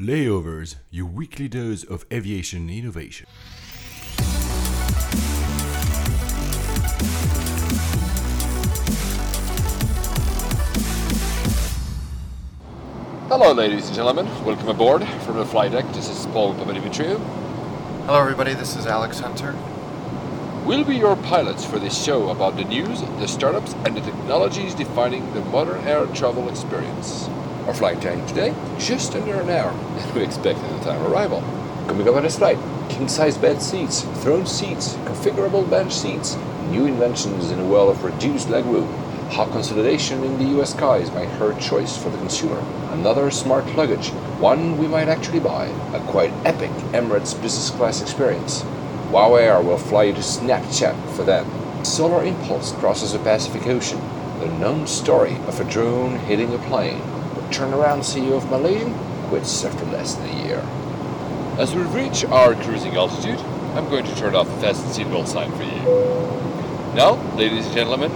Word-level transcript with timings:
Layovers, 0.00 0.76
your 0.90 1.04
weekly 1.04 1.46
dose 1.46 1.84
of 1.84 2.06
aviation 2.10 2.70
innovation. 2.70 3.26
Hello, 13.28 13.52
ladies 13.52 13.88
and 13.88 13.94
gentlemen. 13.94 14.24
Welcome 14.42 14.68
aboard 14.68 15.06
from 15.26 15.36
the 15.36 15.44
flight 15.44 15.72
deck. 15.72 15.84
This 15.92 16.08
is 16.08 16.24
Paul 16.28 16.54
Papadimitriou. 16.54 17.18
Hello, 18.06 18.18
everybody. 18.18 18.54
This 18.54 18.76
is 18.76 18.86
Alex 18.86 19.20
Hunter. 19.20 19.54
We'll 20.64 20.84
be 20.84 20.96
your 20.96 21.16
pilots 21.16 21.66
for 21.66 21.78
this 21.78 22.02
show 22.02 22.30
about 22.30 22.56
the 22.56 22.64
news, 22.64 23.02
the 23.02 23.28
startups, 23.28 23.74
and 23.84 23.94
the 23.94 24.00
technologies 24.00 24.74
defining 24.74 25.30
the 25.34 25.42
modern 25.42 25.86
air 25.86 26.06
travel 26.06 26.48
experience. 26.48 27.28
Our 27.66 27.74
flight 27.74 28.00
time 28.00 28.26
today, 28.26 28.54
just 28.78 29.14
under 29.14 29.40
an 29.40 29.50
hour, 29.50 29.70
and 29.70 30.14
we 30.14 30.22
expect 30.22 30.58
at 30.58 30.78
the 30.78 30.84
time 30.84 31.02
arrival. 31.02 31.42
Coming 31.86 32.08
up 32.08 32.16
on 32.16 32.22
this 32.22 32.38
flight, 32.38 32.58
king-size 32.88 33.36
bed 33.36 33.60
seats, 33.60 34.02
throne 34.22 34.46
seats, 34.46 34.94
configurable 35.04 35.68
bench 35.68 35.92
seats, 35.92 36.36
new 36.70 36.86
inventions 36.86 37.50
in 37.50 37.60
a 37.60 37.64
world 37.64 37.90
of 37.90 38.02
reduced 38.02 38.48
legroom, 38.48 38.88
how 39.30 39.44
consolidation 39.44 40.24
in 40.24 40.38
the 40.38 40.60
US 40.60 40.72
skies 40.72 41.12
might 41.12 41.28
hurt 41.28 41.60
choice 41.60 41.96
for 41.96 42.08
the 42.08 42.18
consumer, 42.18 42.58
another 42.92 43.30
smart 43.30 43.66
luggage, 43.76 44.08
one 44.40 44.78
we 44.78 44.88
might 44.88 45.08
actually 45.08 45.40
buy, 45.40 45.66
a 45.92 46.00
quite 46.10 46.32
epic 46.44 46.70
Emirates 46.92 47.40
business 47.40 47.70
class 47.70 48.00
experience. 48.00 48.64
Wow 49.10 49.34
Air 49.34 49.60
will 49.60 49.78
fly 49.78 50.04
you 50.04 50.14
to 50.14 50.20
Snapchat 50.20 50.96
for 51.14 51.24
them. 51.24 51.46
Solar 51.84 52.24
Impulse 52.24 52.72
crosses 52.72 53.12
the 53.12 53.18
Pacific 53.18 53.66
Ocean. 53.66 54.00
The 54.40 54.46
known 54.46 54.86
story 54.86 55.36
of 55.46 55.60
a 55.60 55.64
drone 55.64 56.18
hitting 56.20 56.54
a 56.54 56.58
plane. 56.58 57.02
The 57.50 57.56
turnaround 57.56 58.04
CEO 58.04 58.36
of 58.36 58.48
Malaysian 58.48 58.94
quits 59.28 59.64
after 59.64 59.84
less 59.86 60.14
than 60.14 60.28
a 60.28 60.46
year. 60.46 60.58
As 61.58 61.74
we 61.74 61.82
reach 61.82 62.24
our 62.26 62.54
cruising 62.54 62.94
altitude, 62.94 63.40
I'm 63.74 63.88
going 63.88 64.04
to 64.04 64.14
turn 64.14 64.36
off 64.36 64.46
the 64.46 64.56
fasten 64.58 64.88
seatbelt 64.90 65.26
sign 65.26 65.50
for 65.50 65.64
you. 65.64 66.94
Now, 66.94 67.14
ladies 67.36 67.66
and 67.66 67.74
gentlemen, 67.74 68.12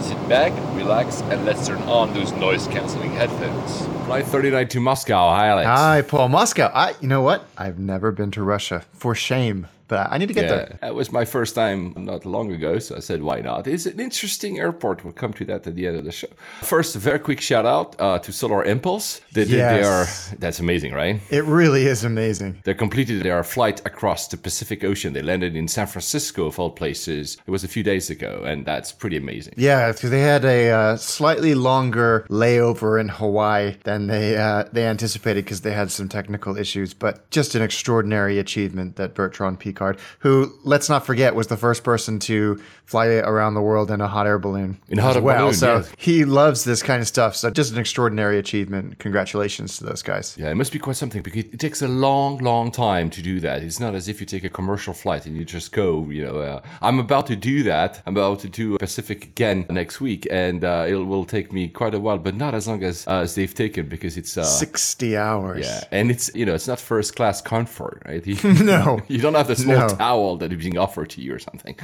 sit 0.00 0.16
back, 0.26 0.52
relax, 0.74 1.20
and 1.20 1.44
let's 1.44 1.66
turn 1.66 1.82
on 1.82 2.14
those 2.14 2.32
noise 2.32 2.66
cancelling 2.68 3.10
headphones. 3.10 3.84
Flight 4.06 4.24
39 4.24 4.68
to 4.68 4.80
Moscow. 4.80 5.28
Hi, 5.28 5.48
Alex. 5.48 5.66
Hi, 5.66 6.00
Paul. 6.00 6.30
Moscow. 6.30 6.72
I, 6.74 6.94
you 7.02 7.08
know 7.08 7.20
what? 7.20 7.44
I've 7.58 7.78
never 7.78 8.10
been 8.10 8.30
to 8.30 8.42
Russia. 8.42 8.86
For 8.94 9.14
shame. 9.14 9.66
But 9.88 10.12
I 10.12 10.18
need 10.18 10.28
to 10.28 10.34
get 10.34 10.44
Yeah, 10.44 10.56
there. 10.56 10.78
that 10.82 10.94
was 10.94 11.10
my 11.10 11.24
first 11.24 11.54
time 11.54 11.94
not 11.96 12.24
long 12.26 12.52
ago, 12.52 12.78
so 12.78 12.96
I 12.96 13.00
said, 13.00 13.22
why 13.22 13.40
not? 13.40 13.66
It's 13.66 13.86
an 13.86 13.98
interesting 13.98 14.58
airport. 14.58 15.02
We'll 15.04 15.14
come 15.14 15.32
to 15.34 15.44
that 15.46 15.66
at 15.66 15.74
the 15.74 15.86
end 15.88 15.96
of 15.96 16.04
the 16.04 16.12
show. 16.12 16.28
First, 16.62 16.94
a 16.96 16.98
very 16.98 17.18
quick 17.18 17.40
shout 17.40 17.64
out 17.66 17.96
uh, 17.98 18.18
to 18.20 18.30
Solar 18.32 18.62
Impulse. 18.64 19.20
They, 19.32 19.44
they- 19.44 19.56
they 19.58 19.82
are, 19.82 20.04
Yes. 20.04 20.34
that's 20.38 20.60
amazing, 20.60 20.92
right? 20.92 21.20
It 21.30 21.44
really 21.44 21.86
is 21.86 22.04
amazing. 22.04 22.60
They 22.64 22.74
completed 22.74 23.22
their 23.22 23.42
flight 23.42 23.80
across 23.86 24.28
the 24.28 24.36
Pacific 24.36 24.84
Ocean. 24.84 25.12
They 25.14 25.22
landed 25.22 25.56
in 25.56 25.68
San 25.68 25.86
Francisco, 25.86 26.46
of 26.46 26.58
all 26.58 26.70
places. 26.70 27.38
It 27.46 27.50
was 27.50 27.64
a 27.64 27.68
few 27.68 27.82
days 27.82 28.10
ago, 28.10 28.42
and 28.44 28.64
that's 28.66 28.92
pretty 28.92 29.16
amazing. 29.16 29.54
Yeah, 29.56 29.90
because 29.92 30.10
they 30.10 30.20
had 30.20 30.44
a 30.44 30.70
uh, 30.70 30.96
slightly 30.96 31.54
longer 31.54 32.26
layover 32.30 33.00
in 33.00 33.08
Hawaii 33.08 33.76
than 33.84 34.06
they 34.06 34.36
uh, 34.36 34.64
they 34.72 34.86
anticipated 34.86 35.44
because 35.44 35.62
they 35.62 35.72
had 35.72 35.90
some 35.90 36.08
technical 36.08 36.56
issues. 36.56 36.94
But 36.94 37.28
just 37.30 37.54
an 37.54 37.62
extraordinary 37.62 38.38
achievement 38.38 38.96
that 38.96 39.14
Bertrand 39.14 39.58
Picard, 39.78 39.98
who 40.20 40.52
let's 40.64 40.88
not 40.88 41.06
forget 41.06 41.34
was 41.34 41.46
the 41.46 41.56
first 41.56 41.84
person 41.84 42.18
to 42.20 42.60
fly 42.84 43.06
around 43.06 43.54
the 43.54 43.60
world 43.62 43.90
in 43.90 44.00
a 44.00 44.08
hot 44.08 44.26
air 44.26 44.38
balloon 44.38 44.78
In 44.88 44.98
a 44.98 45.02
hot 45.02 45.16
air 45.16 45.22
well. 45.22 45.38
balloon, 45.38 45.54
so 45.54 45.76
yes. 45.76 45.92
he 45.96 46.24
loves 46.24 46.64
this 46.64 46.82
kind 46.82 47.00
of 47.00 47.06
stuff. 47.06 47.36
So 47.36 47.50
just 47.50 47.72
an 47.72 47.78
extraordinary 47.78 48.38
achievement. 48.38 48.98
Congratulations 48.98 49.78
to 49.78 49.84
those 49.84 50.02
guys. 50.02 50.36
Yeah, 50.38 50.50
it 50.50 50.56
must 50.56 50.72
be 50.72 50.78
quite 50.78 50.96
something 50.96 51.22
because 51.22 51.44
it 51.44 51.60
takes 51.60 51.80
a 51.82 51.88
long, 51.88 52.38
long 52.38 52.70
time 52.72 53.08
to 53.10 53.22
do 53.22 53.38
that. 53.40 53.62
It's 53.62 53.78
not 53.78 53.94
as 53.94 54.08
if 54.08 54.20
you 54.20 54.26
take 54.26 54.44
a 54.44 54.48
commercial 54.48 54.94
flight 54.94 55.26
and 55.26 55.36
you 55.36 55.44
just 55.44 55.72
go, 55.72 56.08
you 56.10 56.24
know, 56.26 56.38
uh, 56.38 56.62
I'm 56.82 56.98
about 56.98 57.26
to 57.28 57.36
do 57.36 57.62
that. 57.64 58.02
I'm 58.06 58.16
about 58.16 58.40
to 58.40 58.48
do 58.48 58.78
Pacific 58.78 59.24
again 59.24 59.66
next 59.70 60.00
week, 60.00 60.26
and 60.30 60.64
uh, 60.64 60.86
it 60.88 60.94
will 60.94 61.24
take 61.24 61.52
me 61.52 61.68
quite 61.68 61.94
a 61.94 62.00
while, 62.00 62.18
but 62.18 62.34
not 62.34 62.54
as 62.54 62.66
long 62.66 62.82
as, 62.82 63.06
uh, 63.06 63.20
as 63.20 63.34
they've 63.36 63.54
taken 63.54 63.88
because 63.88 64.16
it's. 64.16 64.36
Uh, 64.36 64.44
Sixty 64.44 65.16
hours. 65.16 65.64
yeah, 65.66 65.84
and 65.92 66.10
it's 66.10 66.30
you 66.34 66.44
know 66.46 66.54
it's 66.54 66.66
not 66.66 66.80
first 66.80 67.14
class 67.14 67.40
comfort, 67.40 68.02
right? 68.06 68.26
You, 68.28 68.36
No. 68.64 69.00
you 69.08 69.18
don't 69.20 69.34
have 69.34 69.48
the 69.48 69.56
small 69.76 69.88
No. 69.88 69.94
towel 69.96 70.36
that 70.38 70.52
is 70.52 70.58
being 70.58 70.78
offered 70.78 71.10
to 71.10 71.20
you 71.20 71.34
or 71.34 71.38
something. 71.38 71.76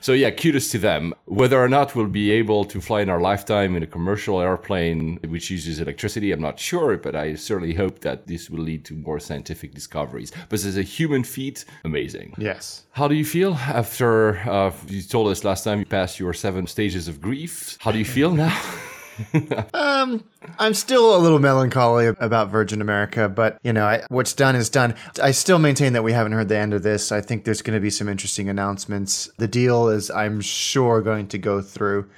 So 0.00 0.12
yeah, 0.12 0.30
kudos 0.30 0.70
to 0.70 0.78
them. 0.78 1.14
Whether 1.26 1.58
or 1.62 1.68
not 1.68 1.94
we'll 1.94 2.06
be 2.06 2.30
able 2.30 2.64
to 2.66 2.80
fly 2.80 3.00
in 3.02 3.08
our 3.08 3.20
lifetime 3.20 3.76
in 3.76 3.82
a 3.82 3.86
commercial 3.86 4.40
airplane 4.40 5.18
which 5.28 5.50
uses 5.50 5.80
electricity, 5.80 6.32
I'm 6.32 6.40
not 6.40 6.58
sure, 6.58 6.96
but 6.96 7.14
I 7.14 7.34
certainly 7.34 7.74
hope 7.74 8.00
that 8.00 8.26
this 8.26 8.50
will 8.50 8.62
lead 8.62 8.84
to 8.86 8.94
more 8.94 9.20
scientific 9.20 9.74
discoveries. 9.74 10.32
But 10.48 10.64
as 10.64 10.76
a 10.76 10.82
human 10.82 11.24
feat, 11.24 11.64
amazing. 11.84 12.34
Yes. 12.38 12.84
How 12.92 13.08
do 13.08 13.14
you 13.14 13.24
feel 13.24 13.54
after 13.54 14.38
uh, 14.48 14.72
you 14.88 15.02
told 15.02 15.28
us 15.32 15.44
last 15.44 15.64
time 15.64 15.78
you 15.78 15.86
passed 15.86 16.18
your 16.18 16.32
seven 16.34 16.66
stages 16.66 17.08
of 17.08 17.20
grief? 17.20 17.76
How 17.80 17.92
do 17.92 17.98
you 17.98 18.04
feel 18.04 18.32
now? 18.32 18.56
Um, 19.74 20.24
I'm 20.58 20.74
still 20.74 21.16
a 21.16 21.18
little 21.18 21.38
melancholy 21.38 22.06
about 22.06 22.50
Virgin 22.50 22.80
America, 22.80 23.28
but 23.28 23.58
you 23.62 23.72
know, 23.72 23.84
I, 23.84 24.02
what's 24.08 24.32
done 24.32 24.56
is 24.56 24.68
done. 24.68 24.94
I 25.22 25.30
still 25.30 25.58
maintain 25.58 25.92
that 25.92 26.02
we 26.02 26.12
haven't 26.12 26.32
heard 26.32 26.48
the 26.48 26.56
end 26.56 26.74
of 26.74 26.82
this. 26.82 27.12
I 27.12 27.20
think 27.20 27.44
there's 27.44 27.62
going 27.62 27.76
to 27.76 27.80
be 27.80 27.90
some 27.90 28.08
interesting 28.08 28.48
announcements. 28.48 29.30
The 29.38 29.48
deal 29.48 29.88
is, 29.88 30.10
I'm 30.10 30.40
sure, 30.40 31.00
going 31.02 31.28
to 31.28 31.38
go 31.38 31.60
through. 31.60 32.08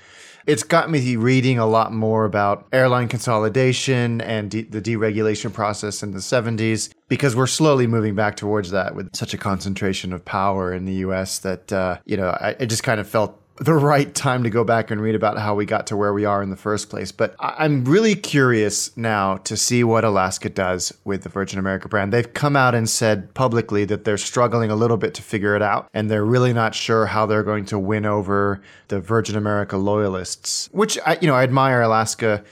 It's 0.46 0.64
got 0.64 0.90
me 0.90 1.16
reading 1.16 1.58
a 1.58 1.66
lot 1.66 1.92
more 1.92 2.24
about 2.24 2.66
airline 2.72 3.08
consolidation 3.08 4.20
and 4.20 4.50
de- 4.50 4.62
the 4.62 4.82
deregulation 4.82 5.52
process 5.52 6.02
in 6.02 6.12
the 6.12 6.18
70s 6.18 6.92
because 7.08 7.36
we're 7.36 7.46
slowly 7.46 7.86
moving 7.86 8.14
back 8.14 8.36
towards 8.36 8.70
that 8.72 8.96
with 8.96 9.14
such 9.14 9.34
a 9.34 9.38
concentration 9.38 10.12
of 10.12 10.24
power 10.24 10.72
in 10.72 10.84
the 10.84 10.94
US 10.94 11.38
that, 11.40 11.72
uh, 11.72 11.98
you 12.06 12.16
know, 12.16 12.28
I, 12.28 12.56
I 12.58 12.64
just 12.66 12.82
kind 12.82 13.00
of 13.00 13.08
felt 13.08 13.38
the 13.56 13.74
right 13.74 14.14
time 14.14 14.42
to 14.42 14.50
go 14.50 14.64
back 14.64 14.90
and 14.90 15.00
read 15.00 15.14
about 15.14 15.38
how 15.38 15.54
we 15.54 15.66
got 15.66 15.86
to 15.88 15.96
where 15.96 16.12
we 16.12 16.24
are 16.24 16.42
in 16.42 16.50
the 16.50 16.56
first 16.56 16.88
place. 16.88 17.12
But 17.12 17.34
I'm 17.38 17.84
really 17.84 18.14
curious 18.14 18.96
now 18.96 19.36
to 19.38 19.56
see 19.56 19.84
what 19.84 20.04
Alaska 20.04 20.48
does 20.48 20.92
with 21.04 21.22
the 21.22 21.28
Virgin 21.28 21.58
America 21.58 21.88
brand. 21.88 22.12
They've 22.12 22.32
come 22.32 22.56
out 22.56 22.74
and 22.74 22.88
said 22.88 23.32
publicly 23.34 23.84
that 23.86 24.04
they're 24.04 24.18
struggling 24.18 24.70
a 24.70 24.76
little 24.76 24.96
bit 24.96 25.14
to 25.14 25.22
figure 25.22 25.54
it 25.54 25.62
out, 25.62 25.88
and 25.92 26.10
they're 26.10 26.24
really 26.24 26.52
not 26.52 26.74
sure 26.74 27.06
how 27.06 27.26
they're 27.26 27.42
going 27.42 27.66
to 27.66 27.78
win 27.78 28.06
over 28.06 28.62
the 28.88 29.00
Virgin 29.00 29.36
America 29.36 29.76
loyalists, 29.76 30.68
which 30.72 30.98
I, 31.04 31.18
you 31.20 31.26
know, 31.26 31.34
I 31.34 31.42
admire 31.42 31.82
Alaska 31.82 32.42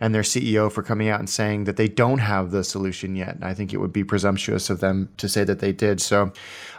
and 0.00 0.14
their 0.14 0.22
CEO 0.22 0.72
for 0.72 0.82
coming 0.82 1.08
out 1.08 1.20
and 1.20 1.28
saying 1.28 1.64
that 1.64 1.76
they 1.76 1.86
don't 1.86 2.18
have 2.18 2.50
the 2.50 2.64
solution 2.64 3.14
yet. 3.14 3.36
I 3.42 3.52
think 3.52 3.74
it 3.74 3.76
would 3.76 3.92
be 3.92 4.02
presumptuous 4.02 4.70
of 4.70 4.80
them 4.80 5.10
to 5.18 5.28
say 5.28 5.44
that 5.44 5.58
they 5.58 5.72
did. 5.72 6.00
So 6.00 6.32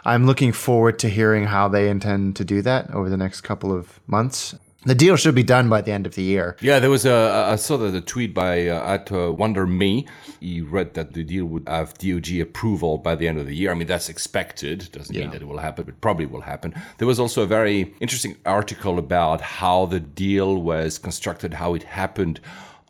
I'm 0.04 0.26
looking 0.26 0.52
forward 0.52 0.98
to 1.00 1.08
hearing 1.08 1.44
how 1.44 1.68
they 1.68 1.88
intend 1.88 2.36
to 2.36 2.44
do 2.44 2.62
that 2.62 2.90
over 2.92 3.08
the 3.08 3.16
next 3.16 3.42
couple 3.42 3.72
of 3.72 4.00
months. 4.06 4.54
The 4.84 4.96
deal 4.96 5.14
should 5.14 5.36
be 5.36 5.44
done 5.44 5.68
by 5.68 5.80
the 5.80 5.92
end 5.92 6.06
of 6.06 6.16
the 6.16 6.24
year. 6.24 6.56
Yeah, 6.60 6.80
there 6.80 6.90
was 6.90 7.06
a. 7.06 7.46
I 7.52 7.54
saw 7.54 7.76
that 7.76 7.94
a 7.94 8.00
tweet 8.00 8.34
by 8.34 8.66
uh, 8.66 8.94
at 8.94 9.12
uh, 9.12 9.32
Wonder 9.32 9.64
Me. 9.64 10.08
He 10.40 10.60
read 10.60 10.94
that 10.94 11.12
the 11.12 11.22
deal 11.22 11.44
would 11.44 11.68
have 11.68 11.94
DOJ 11.94 12.42
approval 12.42 12.98
by 12.98 13.14
the 13.14 13.28
end 13.28 13.38
of 13.38 13.46
the 13.46 13.54
year. 13.54 13.70
I 13.70 13.74
mean, 13.74 13.86
that's 13.86 14.08
expected. 14.08 14.90
Doesn't 14.90 15.14
mean 15.14 15.30
that 15.30 15.40
it 15.40 15.46
will 15.46 15.58
happen, 15.58 15.84
but 15.84 16.00
probably 16.00 16.26
will 16.26 16.40
happen. 16.40 16.74
There 16.98 17.06
was 17.06 17.20
also 17.20 17.42
a 17.42 17.46
very 17.46 17.94
interesting 18.00 18.36
article 18.44 18.98
about 18.98 19.40
how 19.40 19.86
the 19.86 20.00
deal 20.00 20.60
was 20.60 20.98
constructed, 20.98 21.54
how 21.54 21.74
it 21.74 21.84
happened 21.84 22.40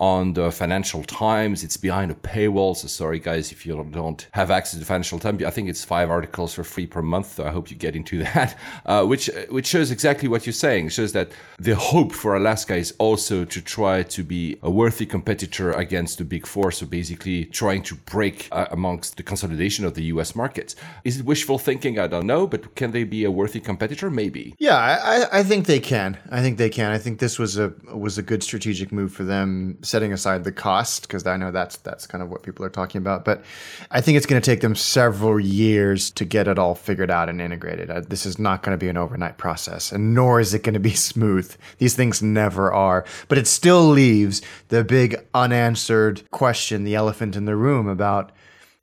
on 0.02 0.32
the 0.32 0.50
Financial 0.50 1.02
Times. 1.04 1.62
It's 1.62 1.76
behind 1.76 2.10
a 2.10 2.14
paywall. 2.14 2.76
So 2.76 2.88
sorry, 2.88 3.20
guys, 3.20 3.52
if 3.52 3.64
you 3.64 3.72
don't 3.92 4.26
have 4.32 4.50
access 4.50 4.80
to 4.80 4.84
Financial 4.84 5.18
Times. 5.20 5.44
I 5.44 5.50
think 5.50 5.68
it's 5.68 5.84
five 5.84 6.10
articles 6.10 6.52
for 6.54 6.64
free 6.64 6.86
per 6.88 7.02
month. 7.02 7.34
So 7.36 7.44
I 7.44 7.50
hope 7.50 7.70
you 7.70 7.76
get 7.76 7.94
into 7.94 8.18
that, 8.34 8.58
uh, 8.84 9.04
which 9.04 9.30
which 9.48 9.68
shows 9.68 9.90
exactly 9.92 10.28
what 10.28 10.44
you're 10.44 10.52
saying. 10.66 10.86
It 10.86 10.92
shows 10.92 11.12
that 11.12 11.28
the 11.58 11.76
hope 11.76 12.12
for 12.12 12.34
Alaska 12.34 12.74
is 12.74 12.90
also 12.98 13.44
to 13.44 13.60
try 13.62 14.02
to 14.16 14.22
be 14.24 14.58
a 14.62 14.70
worthy 14.70 15.06
competitor 15.06 15.70
against 15.84 16.18
the 16.18 16.24
big 16.24 16.46
four. 16.46 16.72
So 16.72 16.84
basically, 16.86 17.44
trying 17.44 17.82
to 17.84 17.94
break 17.94 18.48
uh, 18.50 18.66
amongst 18.72 19.16
the 19.18 19.22
consolidation 19.22 19.84
of 19.84 19.94
the 19.94 20.04
U.S. 20.14 20.34
markets. 20.34 20.74
Is 21.04 21.20
it 21.20 21.24
wishful 21.26 21.58
thinking? 21.58 21.98
I 22.00 22.08
don't 22.08 22.26
know, 22.26 22.48
but 22.48 22.74
can 22.74 22.90
they 22.90 23.04
be 23.04 23.22
a 23.24 23.30
worthy 23.30 23.60
competitor? 23.60 24.10
Maybe. 24.10 24.54
Yeah, 24.58 24.76
I, 24.76 24.94
I- 25.22 25.28
I 25.38 25.42
think 25.44 25.66
they 25.66 25.80
can. 25.80 26.18
I 26.30 26.40
think 26.42 26.58
they 26.58 26.70
can. 26.70 26.90
I 26.92 26.98
think 26.98 27.18
this 27.20 27.38
was 27.38 27.56
a 27.56 27.72
was 28.06 28.18
a 28.18 28.22
good 28.22 28.42
strategic 28.42 28.90
move 28.92 29.12
for 29.12 29.24
them, 29.24 29.78
setting 29.92 30.12
aside 30.12 30.42
the 30.42 30.50
cost 30.50 31.02
because 31.02 31.26
I 31.26 31.36
know 31.36 31.52
that's 31.52 31.76
that's 31.76 32.06
kind 32.06 32.22
of 32.22 32.30
what 32.30 32.42
people 32.42 32.64
are 32.64 32.70
talking 32.70 32.98
about. 32.98 33.26
But 33.26 33.44
I 33.90 34.00
think 34.00 34.16
it's 34.16 34.24
going 34.24 34.40
to 34.40 34.50
take 34.50 34.62
them 34.62 34.74
several 34.74 35.38
years 35.38 36.10
to 36.12 36.24
get 36.24 36.48
it 36.48 36.58
all 36.58 36.74
figured 36.74 37.10
out 37.10 37.28
and 37.28 37.40
integrated. 37.40 37.90
Uh, 37.90 38.00
this 38.00 38.24
is 38.24 38.38
not 38.38 38.62
going 38.62 38.76
to 38.76 38.80
be 38.82 38.88
an 38.88 38.96
overnight 38.96 39.36
process, 39.36 39.92
and 39.92 40.14
nor 40.14 40.40
is 40.40 40.54
it 40.54 40.62
going 40.62 40.72
to 40.72 40.80
be 40.80 40.94
smooth. 41.10 41.54
These 41.76 41.94
things 41.94 42.22
never 42.22 42.72
are. 42.72 43.04
But 43.28 43.36
it 43.36 43.46
still 43.46 43.86
leaves 43.86 44.40
the 44.68 44.82
big 44.82 45.14
unanswered 45.34 46.28
question, 46.30 46.84
the 46.84 46.94
elephant 46.94 47.36
in 47.36 47.44
the 47.44 47.54
room 47.54 47.86
about 47.86 48.32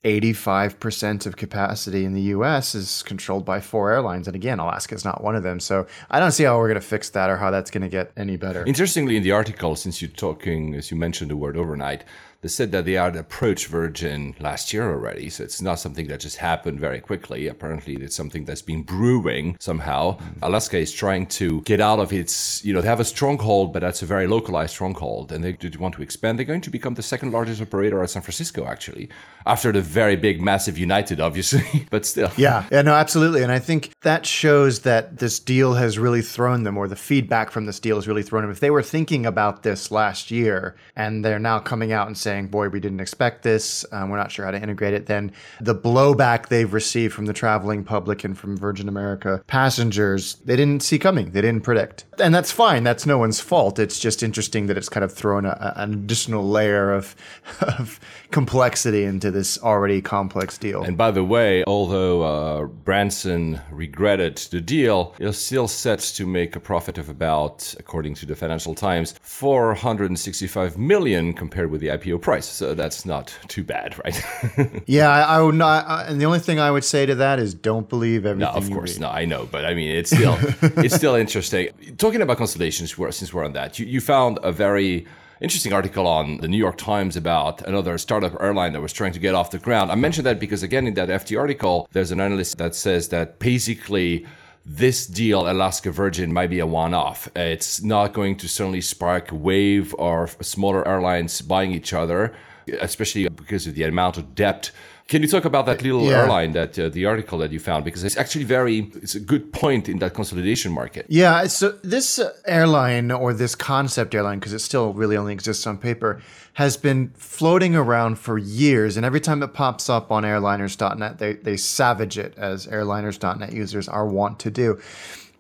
85% 0.06 1.26
of 1.26 1.36
capacity 1.36 2.06
in 2.06 2.14
the 2.14 2.22
US 2.22 2.74
is 2.74 3.04
controlled 3.04 3.44
by 3.44 3.60
four 3.60 3.92
airlines. 3.92 4.28
And 4.28 4.36
again, 4.36 4.58
Alaska 4.58 4.96
is 4.96 5.04
not 5.04 5.22
one 5.22 5.36
of 5.36 5.44
them. 5.44 5.60
So 5.60 5.88
I 6.10 6.22
don't 6.22 6.32
see 6.32 6.46
how 6.46 6.58
we're 6.58 6.70
going 6.70 6.80
to 6.80 6.88
fix 6.88 7.10
that 7.10 7.30
or 7.30 7.36
how 7.36 7.52
that's 7.52 7.70
going 7.70 7.82
to 7.84 7.90
get 7.90 8.14
any 8.16 8.38
better. 8.38 8.64
Interestingly, 8.66 9.18
in 9.18 9.24
the 9.24 9.34
article, 9.34 9.76
since 9.76 10.02
you're 10.02 10.10
talking, 10.12 10.74
as 10.76 10.90
you 10.90 10.96
mentioned 10.96 11.30
the 11.30 11.36
word 11.36 11.58
overnight, 11.58 12.06
They 12.42 12.48
said 12.48 12.72
that 12.72 12.86
they 12.86 12.94
had 12.94 13.18
approached 13.18 13.68
Virgin 13.68 14.34
last 14.40 14.72
year 14.72 14.90
already, 14.90 15.30
so 15.30 15.44
it's 15.44 15.62
not 15.62 15.80
something 15.80 16.08
that 16.08 16.22
just 16.22 16.38
happened 16.38 16.80
very 16.80 17.02
quickly. 17.02 17.48
Apparently, 17.48 17.96
it's 17.96 18.16
something 18.16 18.46
that's 18.46 18.62
been 18.62 18.84
brewing 18.84 19.58
somehow. 19.60 20.18
Mm. 20.18 20.36
Alaska 20.44 20.78
is 20.78 20.94
trying 20.94 21.26
to 21.28 21.62
get 21.64 21.82
out 21.82 22.00
of 22.00 22.14
its, 22.14 22.64
you 22.64 22.74
know, 22.74 22.80
they 22.80 22.88
have 22.88 23.02
a 23.02 23.06
stronghold, 23.06 23.74
but 23.74 23.82
that's 23.82 24.02
a 24.02 24.06
very 24.06 24.26
localized 24.26 24.72
stronghold, 24.72 25.34
and 25.34 25.44
they 25.44 25.58
want 25.78 25.96
to 25.96 26.02
expand. 26.02 26.40
They're 26.40 26.46
going 26.46 26.62
to 26.62 26.70
become 26.70 26.94
the 26.94 27.04
second 27.04 27.32
largest 27.32 27.62
operator 27.62 28.02
at 28.02 28.10
San 28.10 28.22
Francisco, 28.22 28.66
actually, 28.66 29.10
after 29.46 29.74
the 29.74 29.82
very 29.82 30.16
big, 30.16 30.42
massive 30.42 30.78
United, 30.78 31.20
obviously, 31.20 31.88
but 31.90 32.06
still. 32.06 32.32
Yeah, 32.38 32.66
yeah, 32.72 32.84
no, 32.84 32.94
absolutely. 32.94 33.44
And 33.44 33.52
I 33.52 33.60
think 33.60 33.92
that 34.04 34.26
shows 34.26 34.80
that 34.82 35.18
this 35.18 35.42
deal 35.42 35.74
has 35.74 36.00
really 36.00 36.22
thrown 36.22 36.64
them, 36.64 36.78
or 36.78 36.88
the 36.88 36.96
feedback 36.96 37.52
from 37.52 37.66
this 37.66 37.82
deal 37.82 37.98
has 37.98 38.08
really 38.08 38.24
thrown 38.24 38.44
them. 38.44 38.52
If 38.52 38.62
they 38.62 38.72
were 38.72 38.84
thinking 38.84 39.26
about 39.26 39.64
this 39.64 39.92
last 39.92 40.32
year 40.32 40.78
and 40.96 41.26
they're 41.26 41.38
now 41.38 41.60
coming 41.60 41.92
out 41.92 42.08
and 42.08 42.18
saying, 42.18 42.29
boy, 42.48 42.70
we 42.70 42.80
didn't 42.80 43.00
expect 43.00 43.44
this, 43.44 43.86
um, 43.92 44.10
we're 44.10 44.18
not 44.18 44.32
sure 44.32 44.46
how 44.46 44.52
to 44.52 44.62
integrate 44.62 44.94
it, 44.94 45.06
then 45.06 45.32
the 45.60 45.76
blowback 45.76 46.48
they've 46.48 46.74
received 46.74 47.14
from 47.14 47.26
the 47.26 47.34
traveling 47.34 47.84
public 47.84 48.24
and 48.24 48.38
from 48.38 48.58
Virgin 48.58 48.88
America 48.88 49.44
passengers, 49.48 50.36
they 50.46 50.56
didn't 50.56 50.84
see 50.84 51.00
coming, 51.00 51.32
they 51.32 51.42
didn't 51.42 51.64
predict. 51.64 52.06
And 52.20 52.34
that's 52.34 52.52
fine, 52.52 52.84
that's 52.84 53.06
no 53.06 53.18
one's 53.18 53.40
fault. 53.40 53.80
It's 53.80 54.00
just 54.00 54.24
interesting 54.24 54.68
that 54.68 54.78
it's 54.78 54.90
kind 54.90 55.04
of 55.04 55.14
thrown 55.14 55.46
a, 55.46 55.74
an 55.76 55.94
additional 55.94 56.48
layer 56.48 56.92
of, 56.92 57.16
of 57.62 58.00
complexity 58.32 59.04
into 59.04 59.32
this 59.32 59.58
already 59.62 60.02
complex 60.02 60.58
deal. 60.58 60.84
And 60.84 60.98
by 60.98 61.12
the 61.12 61.24
way, 61.24 61.64
although 61.66 62.22
uh, 62.24 62.64
Branson 62.66 63.60
regretted 63.72 64.38
the 64.38 64.62
deal, 64.62 65.16
is 65.20 65.38
still 65.38 65.68
set 65.68 66.00
to 66.00 66.26
make 66.26 66.56
a 66.56 66.60
profit 66.60 66.98
of 66.98 67.10
about, 67.10 67.74
according 67.80 68.14
to 68.16 68.26
the 68.26 68.36
Financial 68.36 68.76
Times, 68.76 69.16
465 69.22 70.78
million 70.78 71.34
compared 71.34 71.72
with 71.72 71.82
the 71.82 71.88
IPO 71.88 72.19
price. 72.20 72.46
So 72.46 72.74
that's 72.74 73.06
not 73.06 73.36
too 73.48 73.64
bad, 73.64 73.98
right? 74.04 74.84
yeah, 74.88 75.10
I, 75.10 75.38
I 75.38 75.42
would 75.42 75.56
not. 75.56 75.88
I, 75.88 76.04
and 76.04 76.20
the 76.20 76.26
only 76.26 76.40
thing 76.40 76.60
I 76.60 76.72
would 76.72 76.84
say 76.84 77.06
to 77.06 77.16
that 77.16 77.40
is 77.40 77.54
don't 77.54 77.90
believe 77.90 78.26
everything. 78.26 78.54
No, 78.54 78.58
of 78.58 78.70
course, 78.72 79.00
no, 79.00 79.10
I 79.10 79.26
know, 79.26 79.48
but 79.50 79.66
I 79.66 79.74
mean, 79.74 79.90
it's 79.96 80.12
still 80.12 80.38
it's 80.62 80.96
still 80.96 81.16
interesting. 81.16 81.70
Talking 81.98 82.22
about 82.22 82.38
constellations, 82.38 82.94
since 82.96 83.34
we're 83.34 83.46
on 83.46 83.54
that, 83.54 83.80
you, 83.80 83.86
you 83.86 84.02
found 84.02 84.40
a 84.44 84.52
very 84.52 85.08
interesting 85.42 85.74
article 85.74 86.06
on 86.06 86.38
the 86.38 86.48
New 86.48 86.58
York 86.58 86.78
Times 86.78 87.16
about 87.16 87.62
another 87.68 87.98
startup 87.98 88.40
airline 88.42 88.74
that 88.74 88.82
was 88.82 88.94
trying 88.94 89.14
to 89.14 89.20
get 89.20 89.36
off 89.36 89.52
the 89.52 89.60
ground. 89.60 89.92
I 89.92 89.96
mentioned 89.96 90.26
that 90.26 90.40
because, 90.40 90.64
again, 90.64 90.86
in 90.88 90.94
that 90.96 91.10
FT 91.10 91.40
article, 91.40 91.88
there's 91.92 92.12
an 92.12 92.20
analyst 92.20 92.58
that 92.58 92.76
says 92.76 93.10
that 93.10 93.40
basically 93.40 94.26
this 94.72 95.08
deal, 95.08 95.50
Alaska 95.50 95.92
Virgin, 95.92 96.32
might 96.32 96.52
be 96.52 96.60
a 96.60 96.66
one 96.66 96.94
off. 96.94 97.28
It's 97.36 97.82
not 97.82 98.14
going 98.14 98.38
to 98.38 98.48
certainly 98.48 98.82
spark 98.82 99.30
wave 99.32 99.96
of 99.98 100.38
smaller 100.42 100.88
airlines 100.88 101.42
buying 101.42 101.72
each 101.72 101.92
other, 101.92 102.36
especially 102.80 103.28
because 103.30 103.66
of 103.66 103.74
the 103.74 103.82
amount 103.82 104.18
of 104.18 104.36
debt 104.36 104.70
can 105.10 105.24
you 105.24 105.28
talk 105.28 105.44
about 105.44 105.66
that 105.66 105.82
little 105.82 106.06
yeah. 106.06 106.22
airline 106.22 106.52
that 106.54 106.78
uh, 106.78 106.88
the 106.88 107.06
article 107.08 107.40
that 107.40 107.52
you 107.52 107.60
found 107.60 107.84
because 107.84 108.04
it's 108.04 108.16
actually 108.16 108.44
very 108.46 108.92
it's 109.02 109.16
a 109.16 109.20
good 109.20 109.52
point 109.52 109.90
in 109.90 109.98
that 110.00 110.14
consolidation 110.14 110.72
market. 110.72 111.08
Yeah, 111.10 111.48
so 111.48 111.72
this 111.84 112.20
uh, 112.20 112.32
airline 112.46 113.10
or 113.10 113.34
this 113.34 113.56
concept 113.56 114.14
airline 114.14 114.38
because 114.38 114.54
it 114.54 114.60
still 114.60 114.94
really 114.94 115.18
only 115.18 115.34
exists 115.34 115.66
on 115.66 115.80
paper 115.80 116.22
has 116.54 116.78
been 116.78 117.10
floating 117.16 117.76
around 117.76 118.20
for 118.20 118.38
years 118.38 118.98
and 118.98 119.06
every 119.06 119.20
time 119.20 119.42
it 119.42 119.52
pops 119.52 119.90
up 119.90 120.12
on 120.12 120.24
airliners.net 120.24 121.18
they 121.18 121.34
they 121.34 121.58
savage 121.58 122.20
it 122.20 122.36
as 122.38 122.68
airliners.net 122.68 123.52
users 123.52 123.90
are 123.90 124.06
wont 124.06 124.40
to 124.40 124.52
do. 124.52 124.80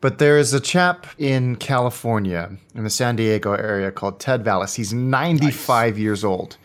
But 0.01 0.17
there 0.17 0.39
is 0.39 0.51
a 0.53 0.59
chap 0.59 1.05
in 1.17 1.57
California 1.57 2.57
in 2.73 2.85
the 2.85 2.89
San 2.89 3.17
Diego 3.17 3.53
area 3.53 3.91
called 3.91 4.19
Ted 4.19 4.43
Vallas. 4.43 4.75
He's 4.75 4.93
95 4.93 5.93
nice. 5.93 5.99
years 5.99 6.23
old 6.23 6.57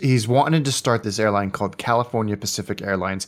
He's 0.00 0.28
wanted 0.28 0.64
to 0.64 0.72
start 0.72 1.02
this 1.02 1.18
airline 1.18 1.50
called 1.50 1.78
California 1.78 2.36
Pacific 2.36 2.82
Airlines, 2.82 3.26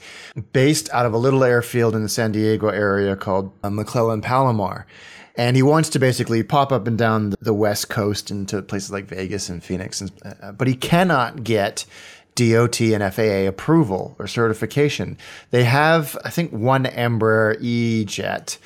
based 0.53 0.89
out 0.93 1.07
of 1.07 1.13
a 1.15 1.19
little 1.19 1.45
airfield 1.45 1.95
in 1.95 2.03
the 2.03 2.09
San 2.09 2.33
Diego 2.33 2.69
area 2.69 3.17
called 3.17 3.53
uh, 3.63 3.71
McClellan 3.71 4.21
Palomar. 4.21 4.87
And 5.37 5.55
he 5.55 5.63
wants 5.63 5.89
to 5.91 6.01
basically 6.01 6.43
pop 6.43 6.73
up 6.73 6.89
and 6.89 6.99
down 6.99 7.35
the 7.41 7.55
West 7.55 7.89
Coast 7.89 8.31
into 8.31 8.61
places 8.61 8.91
like 8.91 9.07
Vegas 9.07 9.49
and 9.49 9.63
Phoenix. 9.63 10.01
And, 10.01 10.11
uh, 10.43 10.53
but 10.53 10.67
he 10.67 10.75
cannot 10.75 11.45
get 11.45 11.87
DOT 12.35 12.81
and 12.81 13.15
FAA 13.15 13.49
approval 13.49 14.15
or 14.19 14.27
certification. 14.27 15.17
They 15.51 15.65
have, 15.65 16.17
I 16.25 16.31
think, 16.31 16.53
one 16.53 16.85
Embraer 16.85 17.57
E 17.61 18.05
jet 18.05 18.59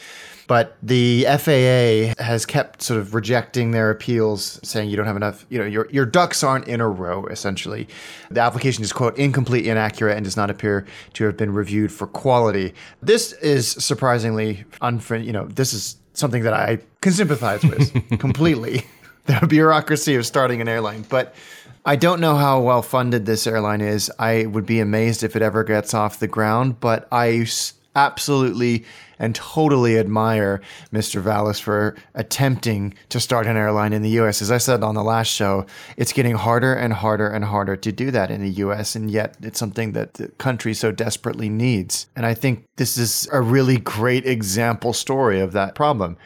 but 0.47 0.77
the 0.83 1.25
FAA 1.25 2.23
has 2.23 2.47
kept 2.47 2.83
sort 2.83 3.01
of 3.01 3.15
rejecting 3.15 3.71
their 3.71 3.91
appeals, 3.91 4.61
saying 4.63 4.91
you 4.91 4.97
don't 4.97 5.07
have 5.07 5.17
enough, 5.17 5.47
you 5.49 5.59
know, 5.59 5.65
your, 5.65 5.89
your 5.91 6.07
ducks 6.07 6.43
aren't 6.43 6.67
in 6.69 6.81
a 6.81 6.89
row, 6.89 7.27
essentially. 7.27 7.89
The 8.31 8.41
application 8.41 8.83
is, 8.83 8.93
quote, 8.93 9.17
incomplete, 9.19 9.67
inaccurate, 9.67 10.17
and 10.17 10.25
does 10.25 10.37
not 10.37 10.51
appear 10.51 10.87
to 11.15 11.25
have 11.25 11.37
been 11.37 11.53
reviewed 11.53 11.93
for 11.93 12.07
quality. 12.07 12.75
This 13.01 13.33
is 13.35 13.69
surprisingly 13.69 14.65
unfriendly, 14.81 15.27
you 15.27 15.33
know, 15.33 15.47
this 15.47 15.73
is 15.73 15.97
something 16.15 16.43
that 16.43 16.55
I 16.55 16.79
can 17.01 17.13
sympathize 17.13 17.63
with 17.63 17.93
completely. 18.19 18.85
The 19.25 19.47
bureaucracy 19.47 20.17
of 20.17 20.27
starting 20.27 20.61
an 20.61 20.67
airline. 20.67 21.05
But 21.09 21.37
I 21.85 21.95
don't 21.95 22.21
know 22.21 22.35
how 22.35 22.61
well 22.61 22.83
funded 22.83 23.25
this 23.25 23.47
airline 23.47 23.81
is. 23.81 24.11
I 24.19 24.47
would 24.47 24.67
be 24.67 24.81
amazed 24.81 25.23
if 25.23 25.37
it 25.37 25.43
ever 25.43 25.63
gets 25.63 25.95
off 25.95 26.19
the 26.19 26.27
ground, 26.27 26.81
but 26.81 27.07
I 27.13 27.47
absolutely 27.95 28.85
and 29.23 29.37
totally 29.37 29.99
admire 29.99 30.61
Mr. 30.93 31.23
Vallas 31.23 31.61
for 31.61 31.97
attempting 32.15 32.93
to 33.09 33.21
start 33.21 33.47
an 33.47 33.57
airline 33.57 33.93
in 33.93 34.03
the 34.03 34.11
US. 34.21 34.43
As 34.43 34.51
I 34.51 34.59
said 34.59 34.83
on 34.83 34.97
the 34.97 35.05
last 35.05 35.29
show, 35.29 35.65
it's 35.97 36.13
getting 36.13 36.35
harder 36.35 36.75
and 36.75 36.93
harder 36.93 37.29
and 37.29 37.45
harder 37.45 37.77
to 37.77 37.93
do 37.93 38.11
that 38.11 38.31
in 38.33 38.43
the 38.43 38.51
US, 38.65 38.97
and 38.97 39.11
yet 39.11 39.37
it's 39.41 39.61
something 39.61 39.93
that 39.93 40.15
the 40.15 40.29
country 40.29 40.75
so 40.75 40.91
desperately 40.91 41.49
needs. 41.49 42.09
And 42.17 42.27
I 42.27 42.35
think 42.35 42.65
this 42.77 42.99
is 42.99 43.29
a 43.33 43.41
really 43.41 43.77
great 43.79 44.27
example 44.27 44.93
story 44.93 45.41
of 45.41 45.53
that 45.53 45.77
problem. 45.77 46.17